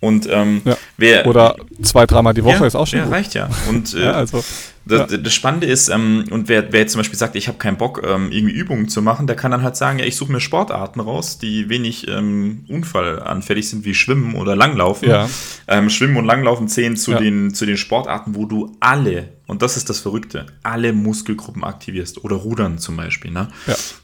Und 0.00 0.28
ähm, 0.30 0.62
Ja. 0.64 0.76
Wer, 0.96 1.26
Oder 1.26 1.56
zwei, 1.82 2.06
dreimal 2.06 2.34
die 2.34 2.44
Woche 2.44 2.60
ja, 2.60 2.66
ist 2.66 2.74
auch 2.74 2.86
schon 2.86 3.00
ja, 3.00 3.04
gut. 3.04 3.14
reicht 3.14 3.34
ja. 3.34 3.48
Und 3.68 3.94
äh, 3.94 4.04
Ja, 4.04 4.12
also, 4.12 4.42
das, 4.86 5.10
Ja. 5.10 5.18
das 5.18 5.34
Spannende 5.34 5.66
ist, 5.66 5.88
ähm, 5.88 6.24
und 6.30 6.48
wer, 6.48 6.72
wer 6.72 6.80
jetzt 6.80 6.92
zum 6.92 7.00
Beispiel 7.00 7.18
sagt, 7.18 7.34
ich 7.34 7.48
habe 7.48 7.58
keinen 7.58 7.76
Bock, 7.76 8.02
ähm, 8.06 8.30
irgendwie 8.30 8.54
Übungen 8.54 8.88
zu 8.88 9.02
machen, 9.02 9.26
der 9.26 9.34
kann 9.34 9.50
dann 9.50 9.62
halt 9.62 9.76
sagen, 9.76 9.98
ja, 9.98 10.04
ich 10.04 10.14
suche 10.14 10.30
mir 10.30 10.40
Sportarten 10.40 11.00
raus, 11.00 11.38
die 11.38 11.68
wenig 11.68 12.06
ähm, 12.06 12.64
unfallanfällig 12.68 13.68
sind, 13.68 13.84
wie 13.84 13.94
Schwimmen 13.94 14.36
oder 14.36 14.54
Langlaufen. 14.54 15.08
Ja. 15.08 15.28
Ähm, 15.66 15.90
Schwimmen 15.90 16.16
und 16.16 16.24
Langlaufen 16.24 16.68
zählen 16.68 16.96
zu, 16.96 17.14
den, 17.14 17.52
zu 17.52 17.66
den 17.66 17.76
Sportarten, 17.76 18.36
wo 18.36 18.46
du 18.46 18.76
alle, 18.78 19.30
und 19.48 19.62
das 19.62 19.76
ist 19.76 19.90
das 19.90 19.98
Verrückte, 19.98 20.46
alle 20.62 20.92
Muskelgruppen 20.92 21.64
aktivierst. 21.64 22.22
Oder 22.24 22.36
Rudern 22.36 22.78
zum 22.78 22.96
Beispiel. 22.96 23.32
Ne? 23.32 23.48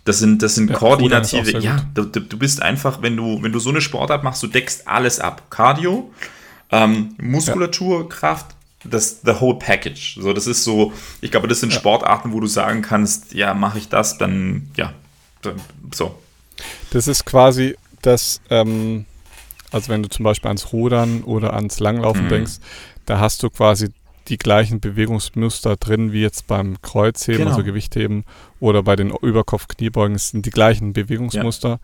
Das 0.04 0.18
sind, 0.18 0.42
das 0.42 0.56
sind 0.56 0.72
koordinative, 0.72 1.58
ja, 1.60 1.86
du, 1.94 2.04
du 2.04 2.20
du 2.20 2.38
bist 2.38 2.60
einfach, 2.60 3.02
wenn 3.02 3.16
du, 3.16 3.40
wenn 3.42 3.52
du 3.52 3.60
so 3.60 3.70
eine 3.70 3.80
Sportart 3.80 4.24
machst, 4.24 4.42
du 4.42 4.48
deckst 4.48 4.88
alles 4.88 5.20
ab. 5.20 5.50
Cardio, 5.50 6.10
ähm, 6.72 7.14
Muskulatur, 7.20 8.08
Kraft, 8.08 8.56
das 8.84 9.20
the 9.24 9.32
whole 9.40 9.58
package. 9.58 10.18
So, 10.20 10.32
das 10.32 10.46
ist 10.46 10.64
so, 10.64 10.92
ich 11.20 11.30
glaube, 11.30 11.46
das 11.48 11.60
sind 11.60 11.72
Sportarten, 11.72 12.32
wo 12.32 12.40
du 12.40 12.46
sagen 12.48 12.82
kannst, 12.82 13.32
ja, 13.34 13.54
mache 13.54 13.78
ich 13.78 13.88
das, 13.88 14.18
dann 14.18 14.68
ja, 14.76 14.92
dann, 15.42 15.54
so. 15.94 16.18
das 16.90 17.06
ist 17.06 17.24
quasi 17.24 17.76
das, 18.00 18.40
ähm, 18.50 19.04
also 19.70 19.88
wenn 19.88 20.02
du 20.02 20.08
zum 20.08 20.24
Beispiel 20.24 20.48
ans 20.48 20.72
Rudern 20.72 21.22
oder 21.22 21.52
ans 21.54 21.78
Langlaufen 21.78 22.24
Mhm. 22.24 22.28
denkst, 22.30 22.52
da 23.06 23.20
hast 23.20 23.42
du 23.42 23.50
quasi 23.50 23.90
die 24.28 24.38
gleichen 24.38 24.78
Bewegungsmuster 24.80 25.76
drin 25.76 26.12
wie 26.12 26.22
jetzt 26.22 26.46
beim 26.46 26.80
Kreuzheben, 26.80 27.38
Genau. 27.40 27.50
also 27.50 27.64
Gewichtheben 27.64 28.24
oder 28.60 28.82
bei 28.84 28.94
den 28.96 29.10
Überkopf-Kniebeugen. 29.10 30.14
Es 30.14 30.28
sind 30.28 30.46
die 30.46 30.50
gleichen 30.50 30.92
Bewegungsmuster, 30.92 31.80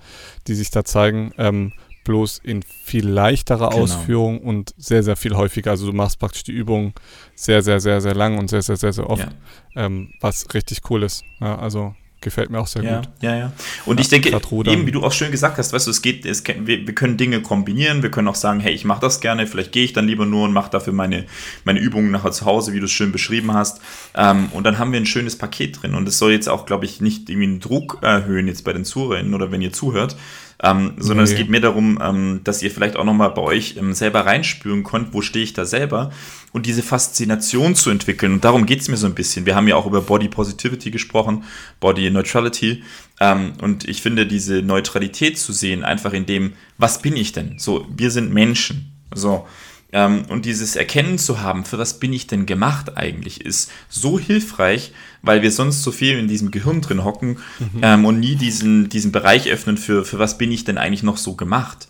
die 0.46 0.54
sich 0.54 0.70
da 0.70 0.84
zeigen, 0.84 1.32
ähm, 1.36 1.72
bloß 2.08 2.40
in 2.42 2.62
viel 2.62 3.06
leichterer 3.08 3.68
Genau. 3.70 3.82
Ausführung 3.82 4.40
und 4.40 4.74
sehr, 4.78 5.02
sehr 5.02 5.16
viel 5.16 5.36
häufiger. 5.36 5.70
Also 5.72 5.86
du 5.86 5.92
machst 5.92 6.18
praktisch 6.18 6.42
die 6.42 6.52
Übung 6.52 6.94
sehr, 7.34 7.62
sehr, 7.62 7.80
sehr, 7.80 8.00
sehr 8.00 8.14
lang 8.14 8.38
und 8.38 8.48
sehr, 8.50 8.62
sehr, 8.62 8.76
sehr, 8.76 8.92
sehr 8.92 9.08
oft, 9.08 9.28
Ja. 9.74 9.84
ähm, 9.86 10.10
was 10.20 10.46
richtig 10.54 10.80
cool 10.90 11.02
ist. 11.02 11.22
Ja, 11.40 11.56
also 11.58 11.94
gefällt 12.20 12.50
mir 12.50 12.58
auch 12.58 12.66
sehr 12.66 12.82
Ja, 12.82 12.96
gut. 12.96 13.08
ja, 13.20 13.36
ja. 13.36 13.52
Und 13.86 13.98
Ja, 13.98 14.00
ich 14.00 14.08
denke, 14.08 14.30
eben 14.30 14.86
wie 14.86 14.90
du 14.90 15.04
auch 15.04 15.12
schön 15.12 15.30
gesagt 15.30 15.56
hast, 15.58 15.72
weißt 15.72 15.86
du, 15.86 15.92
es 15.92 16.02
geht, 16.02 16.26
es, 16.26 16.42
wir 16.44 16.84
können 16.94 17.16
Dinge 17.16 17.42
kombinieren, 17.42 18.02
wir 18.02 18.10
können 18.10 18.26
auch 18.26 18.34
sagen, 18.34 18.58
hey, 18.58 18.72
ich 18.72 18.84
mache 18.84 19.00
das 19.00 19.20
gerne, 19.20 19.46
vielleicht 19.46 19.70
gehe 19.70 19.84
ich 19.84 19.92
dann 19.92 20.08
lieber 20.08 20.26
nur 20.26 20.44
und 20.44 20.52
mache 20.52 20.68
dafür 20.70 20.92
meine, 20.92 21.26
meine 21.64 21.78
Übungen 21.78 22.10
nachher 22.10 22.32
zu 22.32 22.44
Hause, 22.44 22.72
wie 22.72 22.80
du 22.80 22.86
es 22.86 22.90
schön 22.90 23.12
beschrieben 23.12 23.52
hast. 23.54 23.80
Ähm, 24.16 24.48
und 24.52 24.64
dann 24.64 24.78
haben 24.78 24.90
wir 24.92 24.98
ein 24.98 25.06
schönes 25.06 25.36
Paket 25.38 25.80
drin. 25.82 25.94
Und 25.94 26.08
es 26.08 26.18
soll 26.18 26.32
jetzt 26.32 26.48
auch, 26.48 26.66
glaube 26.66 26.86
ich, 26.86 27.00
nicht 27.00 27.30
irgendwie 27.30 27.46
einen 27.46 27.60
Druck 27.60 27.98
erhöhen 28.02 28.48
jetzt 28.48 28.64
bei 28.64 28.72
den 28.72 28.84
Zuhörern 28.84 29.32
oder 29.34 29.52
wenn 29.52 29.62
ihr 29.62 29.72
zuhört, 29.72 30.16
ähm, 30.62 30.94
sondern 30.98 31.24
Nee. 31.24 31.32
es 31.32 31.36
geht 31.36 31.50
mir 31.50 31.60
darum, 31.60 31.98
ähm, 32.02 32.40
dass 32.44 32.62
ihr 32.62 32.70
vielleicht 32.70 32.96
auch 32.96 33.04
nochmal 33.04 33.30
bei 33.30 33.42
euch 33.42 33.76
ähm, 33.76 33.92
selber 33.92 34.26
reinspüren 34.26 34.82
könnt, 34.82 35.14
wo 35.14 35.22
stehe 35.22 35.44
ich 35.44 35.52
da 35.52 35.64
selber 35.64 36.10
und 36.52 36.66
diese 36.66 36.82
Faszination 36.82 37.74
zu 37.74 37.90
entwickeln. 37.90 38.32
Und 38.32 38.44
darum 38.44 38.66
geht 38.66 38.80
es 38.80 38.88
mir 38.88 38.96
so 38.96 39.06
ein 39.06 39.14
bisschen. 39.14 39.46
Wir 39.46 39.54
haben 39.54 39.68
ja 39.68 39.76
auch 39.76 39.86
über 39.86 40.00
Body 40.00 40.28
Positivity 40.28 40.90
gesprochen, 40.90 41.44
Body 41.78 42.10
Neutrality. 42.10 42.82
Ähm, 43.20 43.52
und 43.62 43.88
ich 43.88 44.02
finde, 44.02 44.26
diese 44.26 44.62
Neutralität 44.62 45.38
zu 45.38 45.52
sehen, 45.52 45.84
einfach 45.84 46.12
in 46.12 46.26
dem, 46.26 46.54
was 46.76 47.02
bin 47.02 47.16
ich 47.16 47.32
denn? 47.32 47.58
So, 47.58 47.86
wir 47.96 48.10
sind 48.10 48.32
Menschen. 48.32 48.92
So. 49.14 49.46
Ähm, 49.90 50.26
und 50.28 50.44
dieses 50.44 50.76
Erkennen 50.76 51.18
zu 51.18 51.40
haben, 51.40 51.64
für 51.64 51.78
was 51.78 51.98
bin 51.98 52.12
ich 52.12 52.26
denn 52.26 52.44
gemacht 52.44 52.96
eigentlich, 52.96 53.40
ist 53.40 53.70
so 53.88 54.18
hilfreich, 54.18 54.92
weil 55.22 55.42
wir 55.42 55.50
sonst 55.50 55.82
so 55.82 55.92
viel 55.92 56.18
in 56.18 56.28
diesem 56.28 56.50
Gehirn 56.50 56.80
drin 56.80 57.04
hocken 57.04 57.38
ähm, 57.82 58.04
und 58.04 58.20
nie 58.20 58.36
diesen, 58.36 58.88
diesen 58.88 59.12
Bereich 59.12 59.48
öffnen 59.48 59.78
für, 59.78 60.04
für 60.04 60.18
was 60.18 60.36
bin 60.36 60.52
ich 60.52 60.64
denn 60.64 60.78
eigentlich 60.78 61.02
noch 61.02 61.16
so 61.16 61.34
gemacht. 61.34 61.88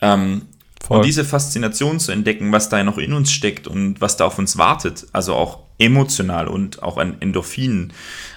Ähm, 0.00 0.42
und 0.88 1.04
diese 1.04 1.24
Faszination 1.24 1.98
zu 1.98 2.12
entdecken, 2.12 2.52
was 2.52 2.68
da 2.68 2.82
noch 2.82 2.98
in 2.98 3.14
uns 3.14 3.32
steckt 3.32 3.66
und 3.66 4.00
was 4.00 4.18
da 4.18 4.26
auf 4.26 4.38
uns 4.38 4.58
wartet, 4.58 5.06
also 5.12 5.34
auch 5.34 5.60
emotional 5.78 6.46
und 6.46 6.82
auch 6.82 6.98
an 6.98 7.16
Endorphinen, 7.20 7.92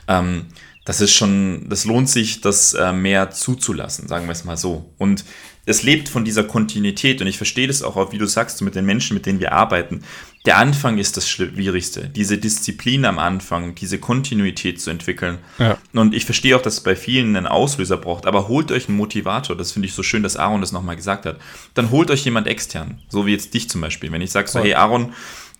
ähm, 0.07 0.45
das 0.85 1.01
ist 1.01 1.13
schon, 1.13 1.67
das 1.67 1.83
lohnt 1.83 2.09
sich, 2.09 2.39
das 2.39 2.73
äh, 2.73 2.93
mehr 2.93 3.31
zuzulassen, 3.31 4.07
sagen 4.07 4.25
wir 4.27 4.31
es 4.31 4.45
mal 4.45 4.55
so. 4.55 4.93
Und 4.97 5.25
es 5.67 5.83
lebt 5.83 6.07
von 6.07 6.23
dieser 6.23 6.45
Kontinuität 6.45 7.19
und 7.21 7.27
ich 7.27 7.35
verstehe 7.35 7.67
das 7.67 7.83
auch, 7.83 8.13
wie 8.13 8.17
du 8.17 8.25
sagst, 8.25 8.61
mit 8.61 8.75
den 8.75 8.85
Menschen, 8.85 9.13
mit 9.13 9.25
denen 9.25 9.41
wir 9.41 9.51
arbeiten. 9.51 10.01
Der 10.45 10.57
Anfang 10.57 10.97
ist 10.97 11.17
das 11.17 11.29
Schwierigste, 11.29 12.07
diese 12.07 12.37
Disziplin 12.37 13.03
am 13.03 13.19
Anfang, 13.19 13.75
diese 13.75 13.99
Kontinuität 13.99 14.79
zu 14.79 14.89
entwickeln. 14.89 15.39
Ja. 15.59 15.77
Und 15.91 16.15
ich 16.15 16.23
verstehe 16.23 16.55
auch, 16.55 16.61
dass 16.61 16.75
es 16.75 16.79
bei 16.79 16.95
vielen 16.95 17.35
einen 17.35 17.47
Auslöser 17.47 17.97
braucht, 17.97 18.25
aber 18.25 18.47
holt 18.47 18.71
euch 18.71 18.87
einen 18.87 18.95
Motivator. 18.95 19.57
Das 19.57 19.73
finde 19.73 19.89
ich 19.89 19.93
so 19.93 20.03
schön, 20.03 20.23
dass 20.23 20.37
Aaron 20.37 20.61
das 20.61 20.71
nochmal 20.71 20.95
gesagt 20.95 21.25
hat. 21.25 21.37
Dann 21.73 21.91
holt 21.91 22.09
euch 22.11 22.23
jemand 22.23 22.47
extern, 22.47 23.01
so 23.09 23.25
wie 23.25 23.33
jetzt 23.33 23.53
dich 23.53 23.69
zum 23.69 23.81
Beispiel. 23.81 24.09
Wenn 24.13 24.21
ich 24.21 24.31
sage 24.31 24.47
so, 24.47 24.61
hey 24.61 24.73
Aaron, 24.73 25.11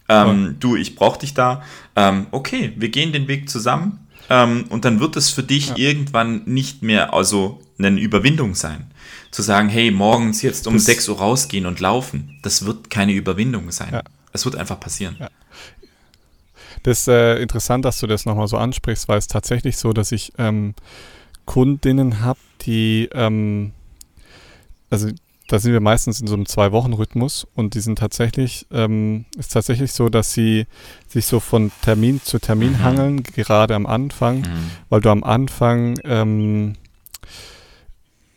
ähm, 0.08 0.56
du, 0.62 0.78
ich 0.78 0.96
brauche 0.96 1.20
dich 1.20 1.34
da. 1.34 1.64
Ähm, 1.98 2.28
okay, 2.32 2.72
wir 2.78 2.88
gehen 2.88 3.12
den 3.12 3.28
Weg 3.28 3.50
zusammen. 3.50 4.08
Ähm, 4.30 4.66
und 4.70 4.86
dann 4.86 5.02
wird 5.02 5.18
es 5.18 5.32
für 5.32 5.44
dich 5.44 5.78
irgendwann 5.78 6.44
nicht 6.46 6.82
mehr 6.82 7.14
also 7.14 7.60
eine 7.78 8.00
Überwindung 8.00 8.56
sein. 8.56 8.90
Zu 9.38 9.44
sagen, 9.44 9.70
hey, 9.70 9.92
morgens 9.92 10.42
jetzt 10.42 10.66
um 10.66 10.74
Das- 10.74 10.86
6 10.86 11.08
Uhr 11.10 11.20
rausgehen 11.20 11.68
und 11.68 11.80
laufen, 11.80 12.40
das 12.42 12.66
wird 12.66 12.90
keine 12.90 13.12
Überwindung 13.14 13.70
sein. 13.72 13.90
Ja. 13.92 14.02
Es 14.34 14.46
wird 14.46 14.56
einfach 14.56 14.80
passieren. 14.80 15.16
Ja. 15.20 15.30
Das 16.82 17.02
ist 17.02 17.08
äh, 17.08 17.38
interessant, 17.40 17.86
dass 17.86 18.00
du 18.00 18.08
das 18.08 18.26
nochmal 18.26 18.48
so 18.48 18.58
ansprichst, 18.58 19.08
weil 19.08 19.20
es 19.20 19.28
tatsächlich 19.28 19.78
so, 19.78 19.94
dass 19.94 20.12
ich 20.12 20.34
ähm, 20.40 20.74
Kundinnen 21.46 22.22
habe, 22.22 22.40
die, 22.64 23.10
ähm, 23.14 23.74
also 24.90 25.10
da 25.50 25.60
sind 25.60 25.72
wir 25.72 25.82
meistens 25.82 26.20
in 26.20 26.26
so 26.26 26.34
einem 26.34 26.48
Zwei-Wochen-Rhythmus 26.48 27.46
und 27.54 27.76
die 27.76 27.82
sind 27.82 28.00
tatsächlich, 28.00 28.66
ähm, 28.72 29.26
ist 29.38 29.52
tatsächlich 29.54 29.92
so, 29.92 30.10
dass 30.10 30.34
sie 30.34 30.66
sich 31.08 31.28
so 31.28 31.40
von 31.40 31.72
Termin 31.84 32.22
zu 32.24 32.40
Termin 32.40 32.72
Mhm. 32.72 32.80
hangeln, 32.84 33.22
gerade 33.22 33.76
am 33.76 33.86
Anfang, 33.86 34.40
Mhm. 34.40 34.72
weil 34.90 35.02
du 35.02 35.12
am 35.12 35.24
Anfang, 35.24 36.00
ähm, 36.06 36.74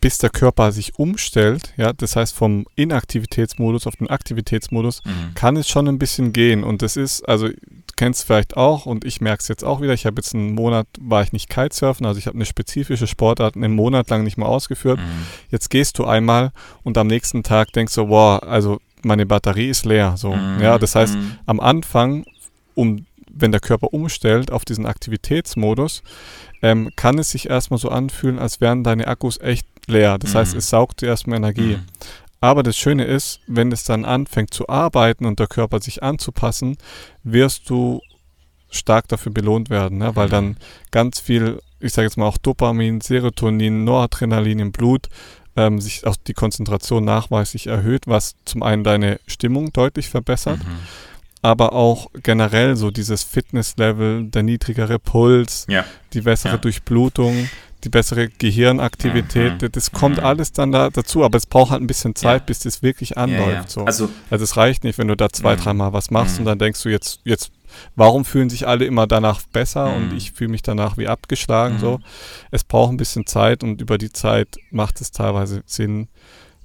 bis 0.00 0.18
der 0.18 0.30
Körper 0.30 0.72
sich 0.72 0.98
umstellt, 0.98 1.74
ja, 1.76 1.92
das 1.92 2.16
heißt 2.16 2.34
vom 2.34 2.64
Inaktivitätsmodus 2.76 3.86
auf 3.86 3.96
den 3.96 4.08
Aktivitätsmodus, 4.08 5.02
Mhm. 5.04 5.34
kann 5.34 5.56
es 5.56 5.68
schon 5.68 5.88
ein 5.88 5.98
bisschen 5.98 6.32
gehen. 6.32 6.64
Und 6.64 6.82
das 6.82 6.96
ist, 6.96 7.22
also 7.28 7.48
du 7.48 7.54
kennst 7.96 8.20
es 8.20 8.24
vielleicht 8.26 8.56
auch 8.56 8.86
und 8.86 9.04
ich 9.04 9.20
merke 9.20 9.40
es 9.42 9.48
jetzt 9.48 9.62
auch 9.64 9.80
wieder. 9.80 9.92
Ich 9.92 10.06
habe 10.06 10.16
jetzt 10.16 10.34
einen 10.34 10.54
Monat, 10.54 10.86
war 11.00 11.22
ich 11.22 11.32
nicht 11.32 11.50
Kitesurfen, 11.50 12.06
also 12.06 12.18
ich 12.18 12.26
habe 12.26 12.36
eine 12.36 12.46
spezifische 12.46 13.06
Sportart 13.06 13.56
einen 13.56 13.74
Monat 13.74 14.08
lang 14.10 14.24
nicht 14.24 14.38
mehr 14.38 14.48
ausgeführt. 14.48 14.98
Mhm. 14.98 15.26
Jetzt 15.50 15.68
gehst 15.70 15.98
du 15.98 16.04
einmal 16.06 16.52
und 16.82 16.96
am 16.96 17.06
nächsten 17.06 17.42
Tag 17.42 17.72
denkst 17.72 17.94
du, 17.94 18.06
boah, 18.06 18.42
also 18.42 18.78
meine 19.02 19.26
Batterie 19.26 19.68
ist 19.68 19.84
leer. 19.84 20.14
So, 20.16 20.34
Mhm. 20.34 20.60
ja, 20.60 20.78
das 20.78 20.94
heißt, 20.94 21.14
Mhm. 21.16 21.32
am 21.46 21.60
Anfang, 21.60 22.24
um, 22.74 23.04
wenn 23.32 23.52
der 23.52 23.60
Körper 23.60 23.92
umstellt 23.92 24.50
auf 24.50 24.64
diesen 24.64 24.86
Aktivitätsmodus, 24.86 26.02
ähm, 26.62 26.90
kann 26.96 27.18
es 27.18 27.30
sich 27.30 27.48
erstmal 27.48 27.78
so 27.78 27.88
anfühlen, 27.88 28.38
als 28.38 28.60
wären 28.60 28.84
deine 28.84 29.06
Akkus 29.08 29.40
echt 29.40 29.66
leer. 29.86 30.18
Das 30.18 30.34
heißt, 30.34 30.52
Mhm. 30.52 30.58
es 30.58 30.70
saugt 30.70 31.00
dir 31.00 31.06
erstmal 31.08 31.38
Energie. 31.38 31.76
Mhm. 31.76 31.86
Aber 32.42 32.62
das 32.62 32.76
Schöne 32.76 33.04
ist, 33.04 33.40
wenn 33.46 33.70
es 33.72 33.84
dann 33.84 34.04
anfängt 34.04 34.54
zu 34.54 34.68
arbeiten 34.68 35.26
und 35.26 35.38
der 35.38 35.46
Körper 35.46 35.80
sich 35.80 36.02
anzupassen, 36.02 36.78
wirst 37.22 37.68
du 37.68 38.00
stark 38.70 39.08
dafür 39.08 39.32
belohnt 39.32 39.68
werden, 39.68 39.98
ne? 39.98 40.14
weil 40.16 40.26
Mhm. 40.28 40.30
dann 40.30 40.56
ganz 40.90 41.18
viel, 41.20 41.60
ich 41.80 41.92
sage 41.92 42.06
jetzt 42.06 42.16
mal 42.16 42.26
auch 42.26 42.38
Dopamin, 42.38 43.00
Serotonin, 43.00 43.84
Noradrenalin 43.84 44.58
im 44.60 44.72
Blut 44.72 45.08
ähm, 45.56 45.80
sich 45.80 46.06
auch 46.06 46.14
die 46.16 46.32
Konzentration 46.32 47.04
nachweislich 47.04 47.66
erhöht, 47.66 48.06
was 48.06 48.36
zum 48.44 48.62
einen 48.62 48.84
deine 48.84 49.18
Stimmung 49.26 49.72
deutlich 49.72 50.08
verbessert, 50.08 50.60
Mhm. 50.60 50.78
Aber 51.42 51.72
auch 51.72 52.08
generell 52.22 52.76
so 52.76 52.90
dieses 52.90 53.22
Fitnesslevel, 53.22 54.24
der 54.26 54.42
niedrigere 54.42 54.98
Puls, 54.98 55.66
Ja. 55.68 55.84
die 56.12 56.20
bessere 56.20 56.52
Ja. 56.52 56.58
Durchblutung, 56.58 57.48
die 57.82 57.88
bessere 57.88 58.28
Gehirnaktivität, 58.28 59.62
Mhm. 59.62 59.72
das 59.72 59.90
kommt 59.92 60.18
Mhm. 60.18 60.24
alles 60.24 60.52
dann 60.52 60.70
da 60.72 60.90
dazu, 60.90 61.24
aber 61.24 61.38
es 61.38 61.46
braucht 61.46 61.70
halt 61.70 61.82
ein 61.82 61.86
bisschen 61.86 62.14
Zeit, 62.14 62.42
Ja. 62.42 62.46
bis 62.46 62.58
das 62.60 62.82
wirklich 62.82 63.16
anläuft. 63.16 63.70
So. 63.70 63.84
Also, 63.84 64.10
Also 64.30 64.44
es 64.44 64.56
reicht 64.56 64.84
nicht, 64.84 64.98
wenn 64.98 65.08
du 65.08 65.16
da 65.16 65.28
zwei, 65.30 65.56
Mhm. 65.56 65.60
dreimal 65.60 65.92
was 65.92 66.10
machst 66.10 66.34
Mhm. 66.34 66.40
und 66.40 66.44
dann 66.46 66.58
denkst 66.58 66.82
du 66.82 66.88
jetzt, 66.90 67.20
jetzt, 67.24 67.50
warum 67.96 68.24
fühlen 68.24 68.50
sich 68.50 68.66
alle 68.68 68.84
immer 68.84 69.06
danach 69.06 69.40
besser 69.52 69.94
und 69.94 70.10
Mhm. 70.10 70.16
ich 70.18 70.32
fühle 70.32 70.50
mich 70.50 70.62
danach 70.62 70.98
wie 70.98 71.08
abgeschlagen 71.08 71.76
Mhm. 71.76 71.80
so. 71.80 72.00
Es 72.50 72.64
braucht 72.64 72.92
ein 72.92 72.96
bisschen 72.98 73.26
Zeit 73.26 73.62
und 73.64 73.80
über 73.80 73.96
die 73.96 74.12
Zeit 74.12 74.56
macht 74.70 75.00
es 75.00 75.10
teilweise 75.10 75.62
Sinn, 75.66 76.08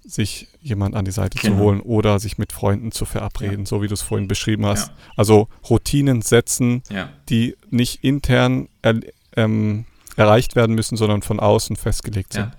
sich 0.06 0.48
jemand 0.62 0.96
an 0.96 1.06
die 1.06 1.12
Seite 1.12 1.38
Genau. 1.38 1.56
zu 1.56 1.62
holen 1.62 1.80
oder 1.82 2.20
sich 2.20 2.38
mit 2.38 2.52
Freunden 2.52 2.92
zu 2.92 3.06
verabreden, 3.06 3.66
so 3.66 3.82
wie 3.82 3.88
du 3.88 3.94
es 3.94 4.02
vorhin 4.02 4.28
beschrieben 4.28 4.66
hast. 4.66 4.90
Ja. 4.90 4.94
Also 5.16 5.48
Routinen 5.70 6.22
setzen, 6.22 6.84
ja. 6.92 7.10
die 7.30 7.56
nicht 7.70 8.04
intern 8.04 8.70
er, 8.82 9.00
ähm, 9.36 9.86
erreicht 10.16 10.56
werden 10.56 10.76
müssen, 10.76 10.96
sondern 10.98 11.22
von 11.22 11.40
außen 11.40 11.76
festgelegt 11.76 12.34
sind. 12.34 12.52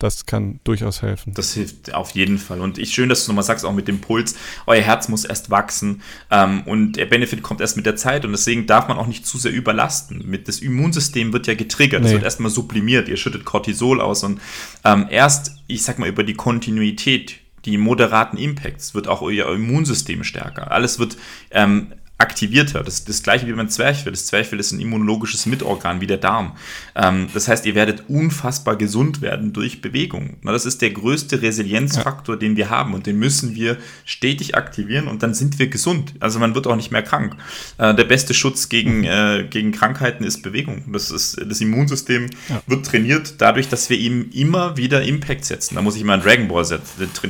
Das 0.00 0.26
kann 0.26 0.58
durchaus 0.64 1.02
helfen. 1.02 1.34
Das 1.34 1.52
hilft 1.52 1.94
auf 1.94 2.10
jeden 2.12 2.38
Fall. 2.38 2.60
Und 2.60 2.78
ich 2.78 2.92
schön, 2.92 3.08
dass 3.08 3.24
du 3.24 3.30
nochmal 3.30 3.44
sagst, 3.44 3.64
auch 3.64 3.72
mit 3.72 3.86
dem 3.86 4.00
Puls, 4.00 4.34
euer 4.66 4.82
Herz 4.82 5.08
muss 5.08 5.24
erst 5.24 5.50
wachsen 5.50 6.02
ähm, 6.30 6.62
und 6.62 6.94
der 6.94 7.06
Benefit 7.06 7.42
kommt 7.42 7.60
erst 7.60 7.76
mit 7.76 7.86
der 7.86 7.96
Zeit 7.96 8.24
und 8.24 8.32
deswegen 8.32 8.66
darf 8.66 8.88
man 8.88 8.96
auch 8.96 9.06
nicht 9.06 9.26
zu 9.26 9.36
sehr 9.38 9.52
überlasten. 9.52 10.24
Mit 10.26 10.48
das 10.48 10.58
Immunsystem 10.60 11.32
wird 11.32 11.46
ja 11.46 11.54
getriggert, 11.54 12.00
es 12.02 12.08
Nee. 12.08 12.14
wird 12.14 12.24
erstmal 12.24 12.50
sublimiert, 12.50 13.08
ihr 13.08 13.16
schüttet 13.18 13.44
Cortisol 13.44 14.00
aus 14.00 14.24
und 14.24 14.40
ähm, 14.84 15.06
erst, 15.10 15.52
ich 15.66 15.82
sag 15.82 15.98
mal, 15.98 16.08
über 16.08 16.24
die 16.24 16.34
Kontinuität 16.34 17.36
die 17.66 17.76
moderaten 17.76 18.38
Impacts, 18.38 18.94
wird 18.94 19.06
auch 19.06 19.20
euer 19.20 19.52
Immunsystem 19.54 20.24
stärker. 20.24 20.70
Alles 20.72 20.98
wird 20.98 21.18
ähm, 21.50 21.92
aktivierter. 22.20 22.82
Das 22.82 22.94
ist 22.94 23.08
das 23.08 23.22
gleiche 23.22 23.46
wie 23.46 23.52
beim 23.52 23.68
Zwerchfell. 23.68 24.12
Das 24.12 24.26
Zwerchfell 24.26 24.60
ist 24.60 24.72
ein 24.72 24.80
immunologisches 24.80 25.46
Mitorgan 25.46 26.00
wie 26.00 26.06
der 26.06 26.18
Darm. 26.18 26.56
Ähm, 26.94 27.28
das 27.32 27.48
heißt, 27.48 27.66
ihr 27.66 27.74
werdet 27.74 28.04
unfassbar 28.08 28.76
gesund 28.76 29.22
werden 29.22 29.52
durch 29.52 29.80
Bewegung. 29.80 30.36
Das 30.44 30.66
ist 30.66 30.82
der 30.82 30.90
größte 30.90 31.42
Resilienzfaktor, 31.42 32.36
den 32.36 32.56
wir 32.56 32.70
haben 32.70 32.94
und 32.94 33.06
den 33.06 33.18
müssen 33.18 33.54
wir 33.54 33.78
stetig 34.04 34.54
aktivieren 34.54 35.08
und 35.08 35.22
dann 35.22 35.34
sind 35.34 35.58
wir 35.58 35.68
gesund. 35.68 36.14
Also 36.20 36.38
man 36.38 36.54
wird 36.54 36.66
auch 36.66 36.76
nicht 36.76 36.90
mehr 36.90 37.02
krank. 37.02 37.36
Äh, 37.78 37.94
der 37.94 38.04
beste 38.04 38.34
Schutz 38.34 38.68
gegen, 38.68 38.98
mhm. 38.98 39.04
äh, 39.04 39.44
gegen 39.48 39.72
Krankheiten 39.72 40.24
ist 40.24 40.42
Bewegung. 40.42 40.84
Das, 40.92 41.10
ist, 41.10 41.40
das 41.44 41.60
Immunsystem 41.60 42.28
wird 42.66 42.86
trainiert 42.86 43.34
dadurch, 43.38 43.68
dass 43.68 43.88
wir 43.88 43.96
ihm 43.96 44.30
immer 44.32 44.76
wieder 44.76 45.02
Impact 45.02 45.44
setzen. 45.44 45.76
Da 45.76 45.82
muss 45.82 45.96
ich 45.96 46.04
mal 46.04 46.14
an 46.14 46.22
Dragon 46.22 46.48
Ball 46.48 46.60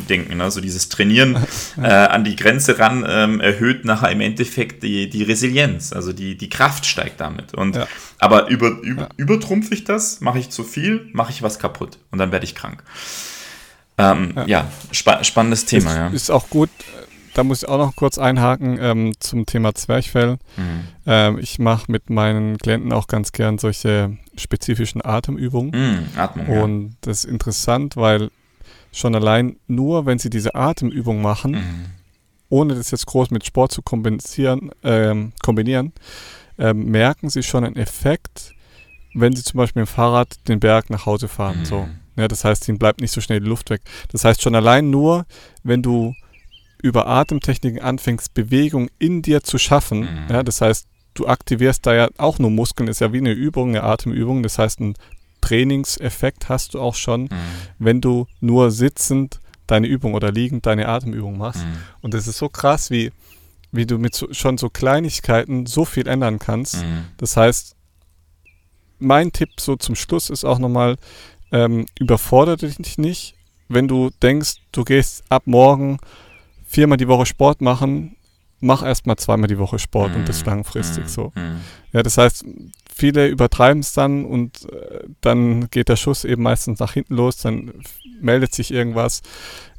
denken. 0.09 0.41
Also 0.41 0.61
dieses 0.61 0.89
Trainieren 0.89 1.39
äh, 1.77 1.87
an 1.87 2.25
die 2.25 2.37
Grenze 2.37 2.79
ran 2.79 3.05
ähm, 3.09 3.41
erhöht 3.41 3.85
nachher 3.85 4.11
im 4.11 4.21
Endeffekt 4.21 4.80
die, 4.83 5.09
die 5.09 5.23
Resilienz, 5.23 5.93
also 5.93 6.13
die, 6.13 6.37
die 6.37 6.49
Kraft 6.49 6.87
steigt 6.87 7.21
damit. 7.21 7.55
Und, 7.55 7.77
ja. 7.77 7.87
Aber 8.19 8.49
über, 8.49 8.71
über, 8.83 9.03
ja. 9.03 9.09
übertrumpfe 9.17 9.75
ich 9.75 9.85
das, 9.85 10.21
mache 10.21 10.39
ich 10.39 10.51
zu 10.51 10.65
viel, 10.65 11.09
mache 11.13 11.33
ich 11.33 11.43
was 11.43 11.59
kaputt 11.59 11.99
und 12.11 12.19
dann 12.19 12.33
werde 12.33 12.45
ich 12.45 12.55
krank. 12.55 12.83
Ähm, 13.99 14.33
ja, 14.37 14.47
ja 14.47 14.73
spa 14.93 15.23
spannendes 15.25 15.67
Thema. 15.67 15.91
Ist, 15.91 15.97
ja. 15.97 16.09
ist 16.09 16.31
auch 16.31 16.51
gut, 16.51 16.71
da 17.35 17.45
muss 17.45 17.63
ich 17.63 17.69
auch 17.69 17.79
noch 17.79 17.97
kurz 17.97 18.19
einhaken 18.19 18.79
ähm, 18.81 19.13
zum 19.21 19.47
Thema 19.47 19.75
Zwerchfell. 19.75 20.39
Mhm. 20.57 20.85
Ähm, 21.07 21.39
ich 21.39 21.59
mache 21.59 21.91
mit 21.91 22.11
meinen 22.11 22.59
Klienten 22.59 22.93
auch 22.93 23.07
ganz 23.07 23.33
gern 23.33 23.59
solche 23.59 24.17
spezifischen 24.37 25.05
Atemübungen. 25.05 25.71
Mhm, 25.71 26.19
Atmung, 26.19 26.47
Und 26.49 26.97
das 27.03 27.25
ist 27.25 27.31
interessant, 27.31 27.97
weil 27.97 28.31
schon 28.93 29.15
allein 29.15 29.57
nur, 29.69 30.07
wenn 30.07 30.19
sie 30.19 30.31
diese 30.31 30.55
Atemübung 30.55 31.23
machen, 31.23 31.53
mhm 31.53 32.00
ohne 32.51 32.75
das 32.75 32.91
jetzt 32.91 33.07
groß 33.07 33.31
mit 33.31 33.47
Sport 33.47 33.73
zu 33.73 33.81
kompensieren, 33.81 34.71
ähm, 34.83 35.33
kombinieren, 35.43 35.93
ähm, 36.59 36.91
merken 36.91 37.31
sie 37.31 37.43
schon 37.43 37.65
einen 37.65 37.77
Effekt, 37.77 38.55
wenn 39.15 39.35
sie 39.35 39.43
zum 39.43 39.59
Beispiel 39.59 39.81
mit 39.83 39.89
dem 39.89 39.93
Fahrrad 39.93 40.37
den 40.49 40.61
Berg 40.61 40.91
nach 40.91 41.07
Hause 41.07 41.29
fahren. 41.29 41.61
Mhm. 41.61 41.65
So. 41.65 41.89
Ja, 42.17 42.29
das 42.29 42.45
heißt, 42.45 42.69
ihnen 42.69 42.79
bleibt 42.79 43.01
nicht 43.01 43.13
so 43.13 43.21
schnell 43.21 43.41
die 43.41 43.49
Luft 43.49 43.71
weg. 43.71 43.81
Das 44.13 44.25
heißt, 44.25 44.43
schon 44.43 44.55
allein 44.55 44.91
nur, 44.91 45.25
wenn 45.63 45.83
du 45.83 46.15
über 46.83 47.07
Atemtechniken 47.07 47.81
anfängst, 47.81 48.35
Bewegung 48.35 48.89
in 48.99 49.23
dir 49.23 49.43
zu 49.43 49.59
schaffen, 49.59 50.01
mhm. 50.01 50.27
ja, 50.29 50.43
das 50.43 50.61
heißt, 50.61 50.87
du 51.15 51.27
aktivierst 51.27 51.87
da 51.87 51.95
ja 51.95 52.09
auch 52.19 52.39
nur 52.39 52.51
Muskeln, 52.51 52.89
ist 52.89 53.01
ja 53.01 53.13
wie 53.13 53.19
eine 53.19 53.33
Übung, 53.33 53.71
eine 53.71 53.83
Atemübung, 53.83 54.43
das 54.43 54.59
heißt, 54.59 54.81
ein 54.81 54.95
Trainingseffekt 55.41 56.49
hast 56.49 56.75
du 56.75 56.81
auch 56.81 56.95
schon, 56.95 57.23
mhm. 57.23 57.29
wenn 57.79 58.01
du 58.01 58.27
nur 58.41 58.71
sitzend 58.71 59.41
deine 59.71 59.87
Übung 59.87 60.15
oder 60.15 60.33
liegend 60.33 60.67
deine 60.67 60.89
Atemübung 60.89 61.39
machst. 61.39 61.65
Mhm. 61.65 61.77
Und 62.03 62.15
das 62.15 62.27
ist 62.27 62.39
so 62.39 62.49
krass, 62.49 62.91
wie, 62.91 63.13
wie 63.73 63.87
du 63.87 63.99
mit 63.99 64.15
so, 64.15 64.33
schon 64.33 64.59
so 64.59 64.69
Kleinigkeiten 64.69 65.67
so 65.67 65.85
viel 65.85 66.07
ändern 66.07 66.39
kannst. 66.39 66.83
Mhm. 66.83 67.05
Das 67.17 67.37
heißt, 67.37 67.77
mein 68.99 69.33
Tipp 69.33 69.51
so 69.59 69.77
zum 69.77 69.95
Schluss 69.95 70.31
ist 70.31 70.45
auch 70.45 70.59
nochmal, 70.59 70.97
ähm, 71.53 71.87
überfordere 71.99 72.69
dich 72.69 72.99
nicht. 72.99 73.35
Wenn 73.69 73.89
du 73.89 74.11
denkst, 74.23 74.57
du 74.73 74.85
gehst 74.85 75.25
ab 75.29 75.45
morgen 75.47 75.99
viermal 76.67 76.99
die 76.99 77.09
Woche 77.09 77.27
Sport 77.27 77.61
machen, 77.61 78.17
mach 78.61 78.83
erstmal 78.83 79.17
zweimal 79.17 79.49
die 79.49 79.59
Woche 79.59 79.79
Sport 79.79 80.13
mm, 80.13 80.17
und 80.17 80.29
das 80.29 80.41
mhm. 80.41 80.47
langfristig 80.47 81.05
mm, 81.05 81.09
so. 81.09 81.33
Mm. 81.35 81.61
Ja, 81.93 82.03
das 82.03 82.19
heißt, 82.19 82.45
viele 83.01 83.29
übertreiben 83.29 83.81
es 83.81 83.95
dann 83.95 84.25
und 84.27 84.71
äh, 84.71 85.05
dann 85.23 85.71
geht 85.71 85.89
der 85.89 85.97
Schuss 85.97 86.25
eben 86.25 86.43
meistens 86.43 86.79
nach 86.79 86.93
hinten 86.93 87.15
los, 87.15 87.39
dann 87.39 87.73
meldet 88.21 88.55
sich 88.55 88.71
irgendwas. 88.71 89.23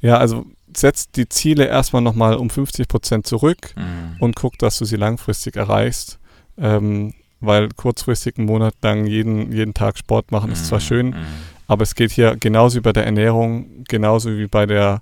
Ja, 0.02 0.18
also 0.18 0.46
setzt 0.76 1.16
die 1.18 1.30
Ziele 1.30 1.68
erstmal 1.68 2.02
nochmal 2.02 2.36
um 2.36 2.50
50 2.50 2.88
Prozent 2.88 3.28
zurück 3.28 3.76
mhm. 3.76 4.16
und 4.20 4.36
guck, 4.36 4.58
dass 4.58 4.80
du 4.80 4.86
sie 4.86 4.96
langfristig 4.96 5.56
erreichst. 5.56 6.20
Ähm, 6.58 7.14
weil 7.42 7.70
kurzfristig 7.70 8.38
einen 8.38 8.46
Monat 8.46 8.76
lang 8.82 9.08
jeden, 9.08 9.52
jeden 9.52 9.74
Tag 9.74 9.98
Sport 9.98 10.32
machen 10.32 10.52
ist 10.52 10.68
zwar 10.68 10.80
mhm. 10.80 10.84
schön, 10.84 11.08
mhm. 11.08 11.26
aber 11.68 11.84
es 11.84 11.96
geht 11.96 12.12
hier 12.12 12.36
genauso 12.40 12.78
wie 12.78 12.82
bei 12.82 12.94
der 12.94 13.06
Ernährung, 13.06 13.84
genauso 13.88 14.38
wie 14.38 14.48
bei 14.48 14.66
der 14.68 15.02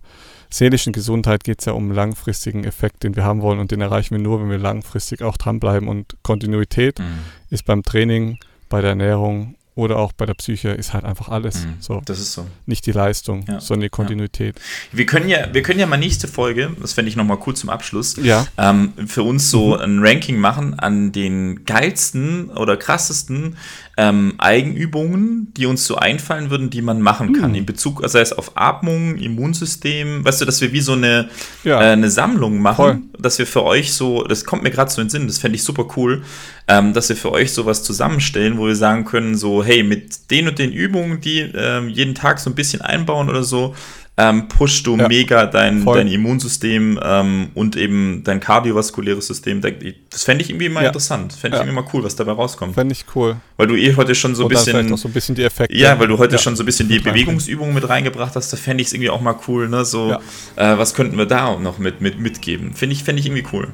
seelischen 0.49 0.93
Gesundheit 0.93 1.43
geht 1.43 1.59
es 1.59 1.65
ja 1.65 1.73
um 1.73 1.91
langfristigen 1.91 2.63
Effekt, 2.63 3.03
den 3.03 3.15
wir 3.15 3.23
haben 3.23 3.41
wollen 3.41 3.59
und 3.59 3.71
den 3.71 3.81
erreichen 3.81 4.15
wir 4.15 4.21
nur, 4.21 4.41
wenn 4.41 4.49
wir 4.49 4.57
langfristig 4.57 5.21
auch 5.21 5.37
dranbleiben. 5.37 5.87
Und 5.87 6.15
Kontinuität 6.23 6.99
mhm. 6.99 7.19
ist 7.49 7.65
beim 7.65 7.83
Training, 7.83 8.37
bei 8.67 8.81
der 8.81 8.91
Ernährung 8.91 9.55
oder 9.79 9.97
auch 9.97 10.11
bei 10.11 10.25
der 10.25 10.33
Psyche 10.33 10.69
ist 10.69 10.93
halt 10.93 11.05
einfach 11.05 11.29
alles. 11.29 11.65
Mhm, 11.65 11.75
so. 11.79 12.01
Das 12.03 12.19
ist 12.19 12.33
so. 12.33 12.45
Nicht 12.65 12.85
die 12.85 12.91
Leistung, 12.91 13.45
ja, 13.47 13.61
sondern 13.61 13.83
die 13.83 13.89
Kontinuität. 13.89 14.57
Ja. 14.57 14.97
Wir 14.97 15.05
können 15.05 15.29
ja, 15.29 15.53
wir 15.53 15.61
können 15.61 15.79
ja 15.79 15.85
mal 15.85 15.97
nächste 15.97 16.27
Folge, 16.27 16.75
das 16.81 16.93
fände 16.93 17.09
ich 17.09 17.15
nochmal 17.15 17.37
cool 17.47 17.55
zum 17.55 17.69
Abschluss, 17.69 18.17
ja. 18.21 18.45
ähm, 18.57 18.93
für 19.07 19.23
uns 19.23 19.49
so 19.49 19.77
mhm. 19.77 19.81
ein 19.81 19.99
Ranking 20.01 20.37
machen 20.37 20.77
an 20.77 21.13
den 21.13 21.63
geilsten 21.63 22.49
oder 22.49 22.75
krassesten 22.75 23.55
ähm, 23.99 24.35
Eigenübungen, 24.37 25.53
die 25.57 25.65
uns 25.65 25.85
so 25.85 25.97
einfallen 25.97 26.49
würden, 26.49 26.69
die 26.69 26.81
man 26.81 27.01
machen 27.01 27.33
kann. 27.33 27.49
Mhm. 27.49 27.57
In 27.57 27.65
Bezug, 27.65 28.01
sei 28.05 28.21
es 28.21 28.31
auf 28.31 28.53
Atmung, 28.55 29.17
Immunsystem, 29.17 30.23
weißt 30.23 30.39
du, 30.39 30.45
dass 30.45 30.61
wir 30.61 30.71
wie 30.71 30.79
so 30.79 30.93
eine, 30.93 31.27
ja. 31.65 31.81
äh, 31.81 31.91
eine 31.91 32.09
Sammlung 32.09 32.61
machen, 32.61 32.75
Voll. 32.77 33.01
dass 33.19 33.37
wir 33.39 33.45
für 33.45 33.63
euch 33.63 33.91
so, 33.91 34.23
das 34.23 34.45
kommt 34.45 34.63
mir 34.63 34.71
gerade 34.71 34.89
so 34.89 35.01
in 35.01 35.07
den 35.07 35.11
Sinn, 35.11 35.27
das 35.27 35.39
fände 35.39 35.57
ich 35.57 35.63
super 35.63 35.85
cool, 35.97 36.23
ähm, 36.69 36.93
dass 36.93 37.09
wir 37.09 37.17
für 37.17 37.33
euch 37.33 37.51
sowas 37.51 37.83
zusammenstellen, 37.83 38.57
wo 38.57 38.67
wir 38.67 38.75
sagen 38.75 39.03
können, 39.03 39.35
so, 39.35 39.65
hey, 39.65 39.83
mit 39.83 40.31
den 40.31 40.47
und 40.47 40.59
den 40.59 40.71
Übungen, 40.71 41.19
die 41.19 41.39
ähm, 41.39 41.89
jeden 41.89 42.15
Tag 42.15 42.39
so 42.39 42.49
ein 42.49 42.55
bisschen 42.55 42.79
einbauen 42.79 43.29
oder 43.29 43.43
so, 43.43 43.75
ähm, 44.19 44.49
pushst 44.49 44.85
du 44.85 44.97
ja, 44.97 45.07
mega 45.07 45.45
dein, 45.45 45.85
dein 45.85 46.07
Immunsystem 46.07 46.99
ähm, 47.01 47.51
und 47.53 47.77
eben 47.77 48.21
dein 48.25 48.41
kardiovaskuläres 48.41 49.27
System. 49.27 49.61
Das 50.09 50.23
fände 50.25 50.43
ich 50.43 50.49
irgendwie 50.49 50.67
mal 50.67 50.81
ja. 50.81 50.87
interessant. 50.87 51.31
Fände 51.31 51.55
ich 51.55 51.61
irgendwie 51.63 51.81
mal 51.81 51.89
cool, 51.93 52.03
was 52.03 52.17
dabei 52.17 52.33
rauskommt. 52.33 52.75
Fände 52.75 52.91
ich 52.91 53.05
cool. 53.15 53.37
Weil 53.55 53.67
du 53.67 53.77
eh 53.77 53.95
heute 53.95 54.13
schon 54.15 54.35
so 54.35 54.43
ein 54.43 54.49
bisschen. 54.49 54.91
auch 54.91 54.97
so 54.97 55.07
ein 55.07 55.13
bisschen 55.13 55.35
die 55.35 55.43
Effekte. 55.43 55.77
Ja, 55.77 55.97
weil 55.97 56.07
du 56.07 56.17
heute 56.17 56.37
schon 56.37 56.57
so 56.57 56.63
ein 56.63 56.65
bisschen 56.65 56.89
die 56.89 56.99
Bewegungsübungen 56.99 57.73
mit 57.73 57.87
reingebracht 57.87 58.35
hast. 58.35 58.51
Da 58.51 58.57
fände 58.57 58.81
ich 58.81 58.87
es 58.87 58.93
irgendwie 58.93 59.09
auch 59.09 59.21
mal 59.21 59.35
cool. 59.47 59.69
Ne? 59.69 59.85
So, 59.85 60.11
äh, 60.57 60.77
was 60.77 60.95
könnten 60.95 61.17
wir 61.17 61.25
da 61.25 61.57
noch 61.57 61.77
mit, 61.77 62.01
mit 62.01 62.19
mitgeben? 62.19 62.73
Finde 62.73 62.95
ich, 62.95 63.05
fänd 63.05 63.19
ich 63.19 63.25
irgendwie 63.25 63.45
cool. 63.53 63.73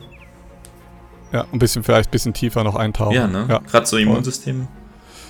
Ja, 1.33 1.47
ein 1.51 1.57
bisschen, 1.57 1.83
vielleicht 1.83 2.09
ein 2.09 2.11
bisschen 2.11 2.33
tiefer 2.35 2.63
noch 2.63 2.75
eintauchen. 2.75 3.15
Ja, 3.15 3.25
ne? 3.25 3.61
Gerade 3.69 3.87
so 3.87 3.97
Immunsystem. 3.97 4.67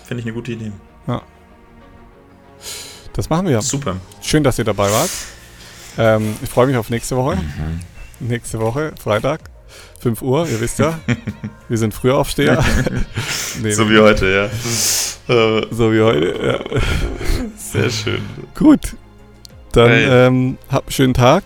Finde 0.04 0.20
ich 0.20 0.26
eine 0.26 0.34
gute 0.34 0.52
Idee. 0.52 0.74
Ja. 1.08 1.22
Das 3.16 3.30
machen 3.30 3.48
wir. 3.48 3.62
Super. 3.62 3.96
Schön, 4.22 4.44
dass 4.44 4.60
ihr 4.60 4.66
dabei 4.66 4.92
wart. 4.92 5.10
Ähm, 5.98 6.36
ich 6.44 6.50
freue 6.50 6.68
mich 6.68 6.76
auf 6.76 6.90
nächste 6.90 7.16
Woche. 7.16 7.38
Mhm. 7.38 8.28
Nächste 8.28 8.60
Woche, 8.60 8.94
Freitag, 9.02 9.42
5 10.02 10.22
Uhr, 10.22 10.48
ihr 10.48 10.60
wisst 10.60 10.80
ja. 10.80 11.00
wir 11.70 11.78
sind 11.78 11.94
Frühaufsteher. 11.94 12.64
nee, 13.62 13.72
so 13.72 13.90
wie 13.90 14.00
heute, 14.00 14.26
ja. 14.28 14.50
so 15.72 15.94
wie 15.94 16.02
heute, 16.02 16.40
ja. 16.44 16.80
Sehr 17.58 17.90
schön. 17.90 18.22
Gut. 18.54 18.96
Dann 19.72 19.90
hey. 19.90 20.28
ähm, 20.28 20.58
habt 20.70 20.88
einen 20.88 20.94
schönen 20.94 21.14
Tag. 21.14 21.44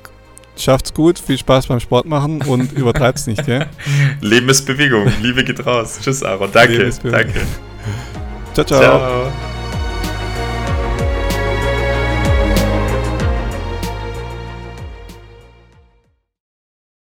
Schafft's 0.58 0.94
gut, 0.94 1.18
viel 1.18 1.38
Spaß 1.38 1.68
beim 1.68 1.80
Sport 1.80 2.06
machen 2.06 2.42
und 2.42 2.74
übertreibt's 2.74 3.28
nicht, 3.28 3.46
gell? 3.46 3.68
Leben 4.20 4.50
ist 4.50 4.66
Bewegung, 4.66 5.10
Liebe 5.22 5.44
geht 5.44 5.66
raus. 5.66 6.00
Tschüss, 6.02 6.22
Aaron. 6.22 6.52
Danke. 6.52 6.92
Danke. 7.04 7.42
ciao. 8.54 8.66
ciao. 8.66 8.82
ciao. 8.82 9.32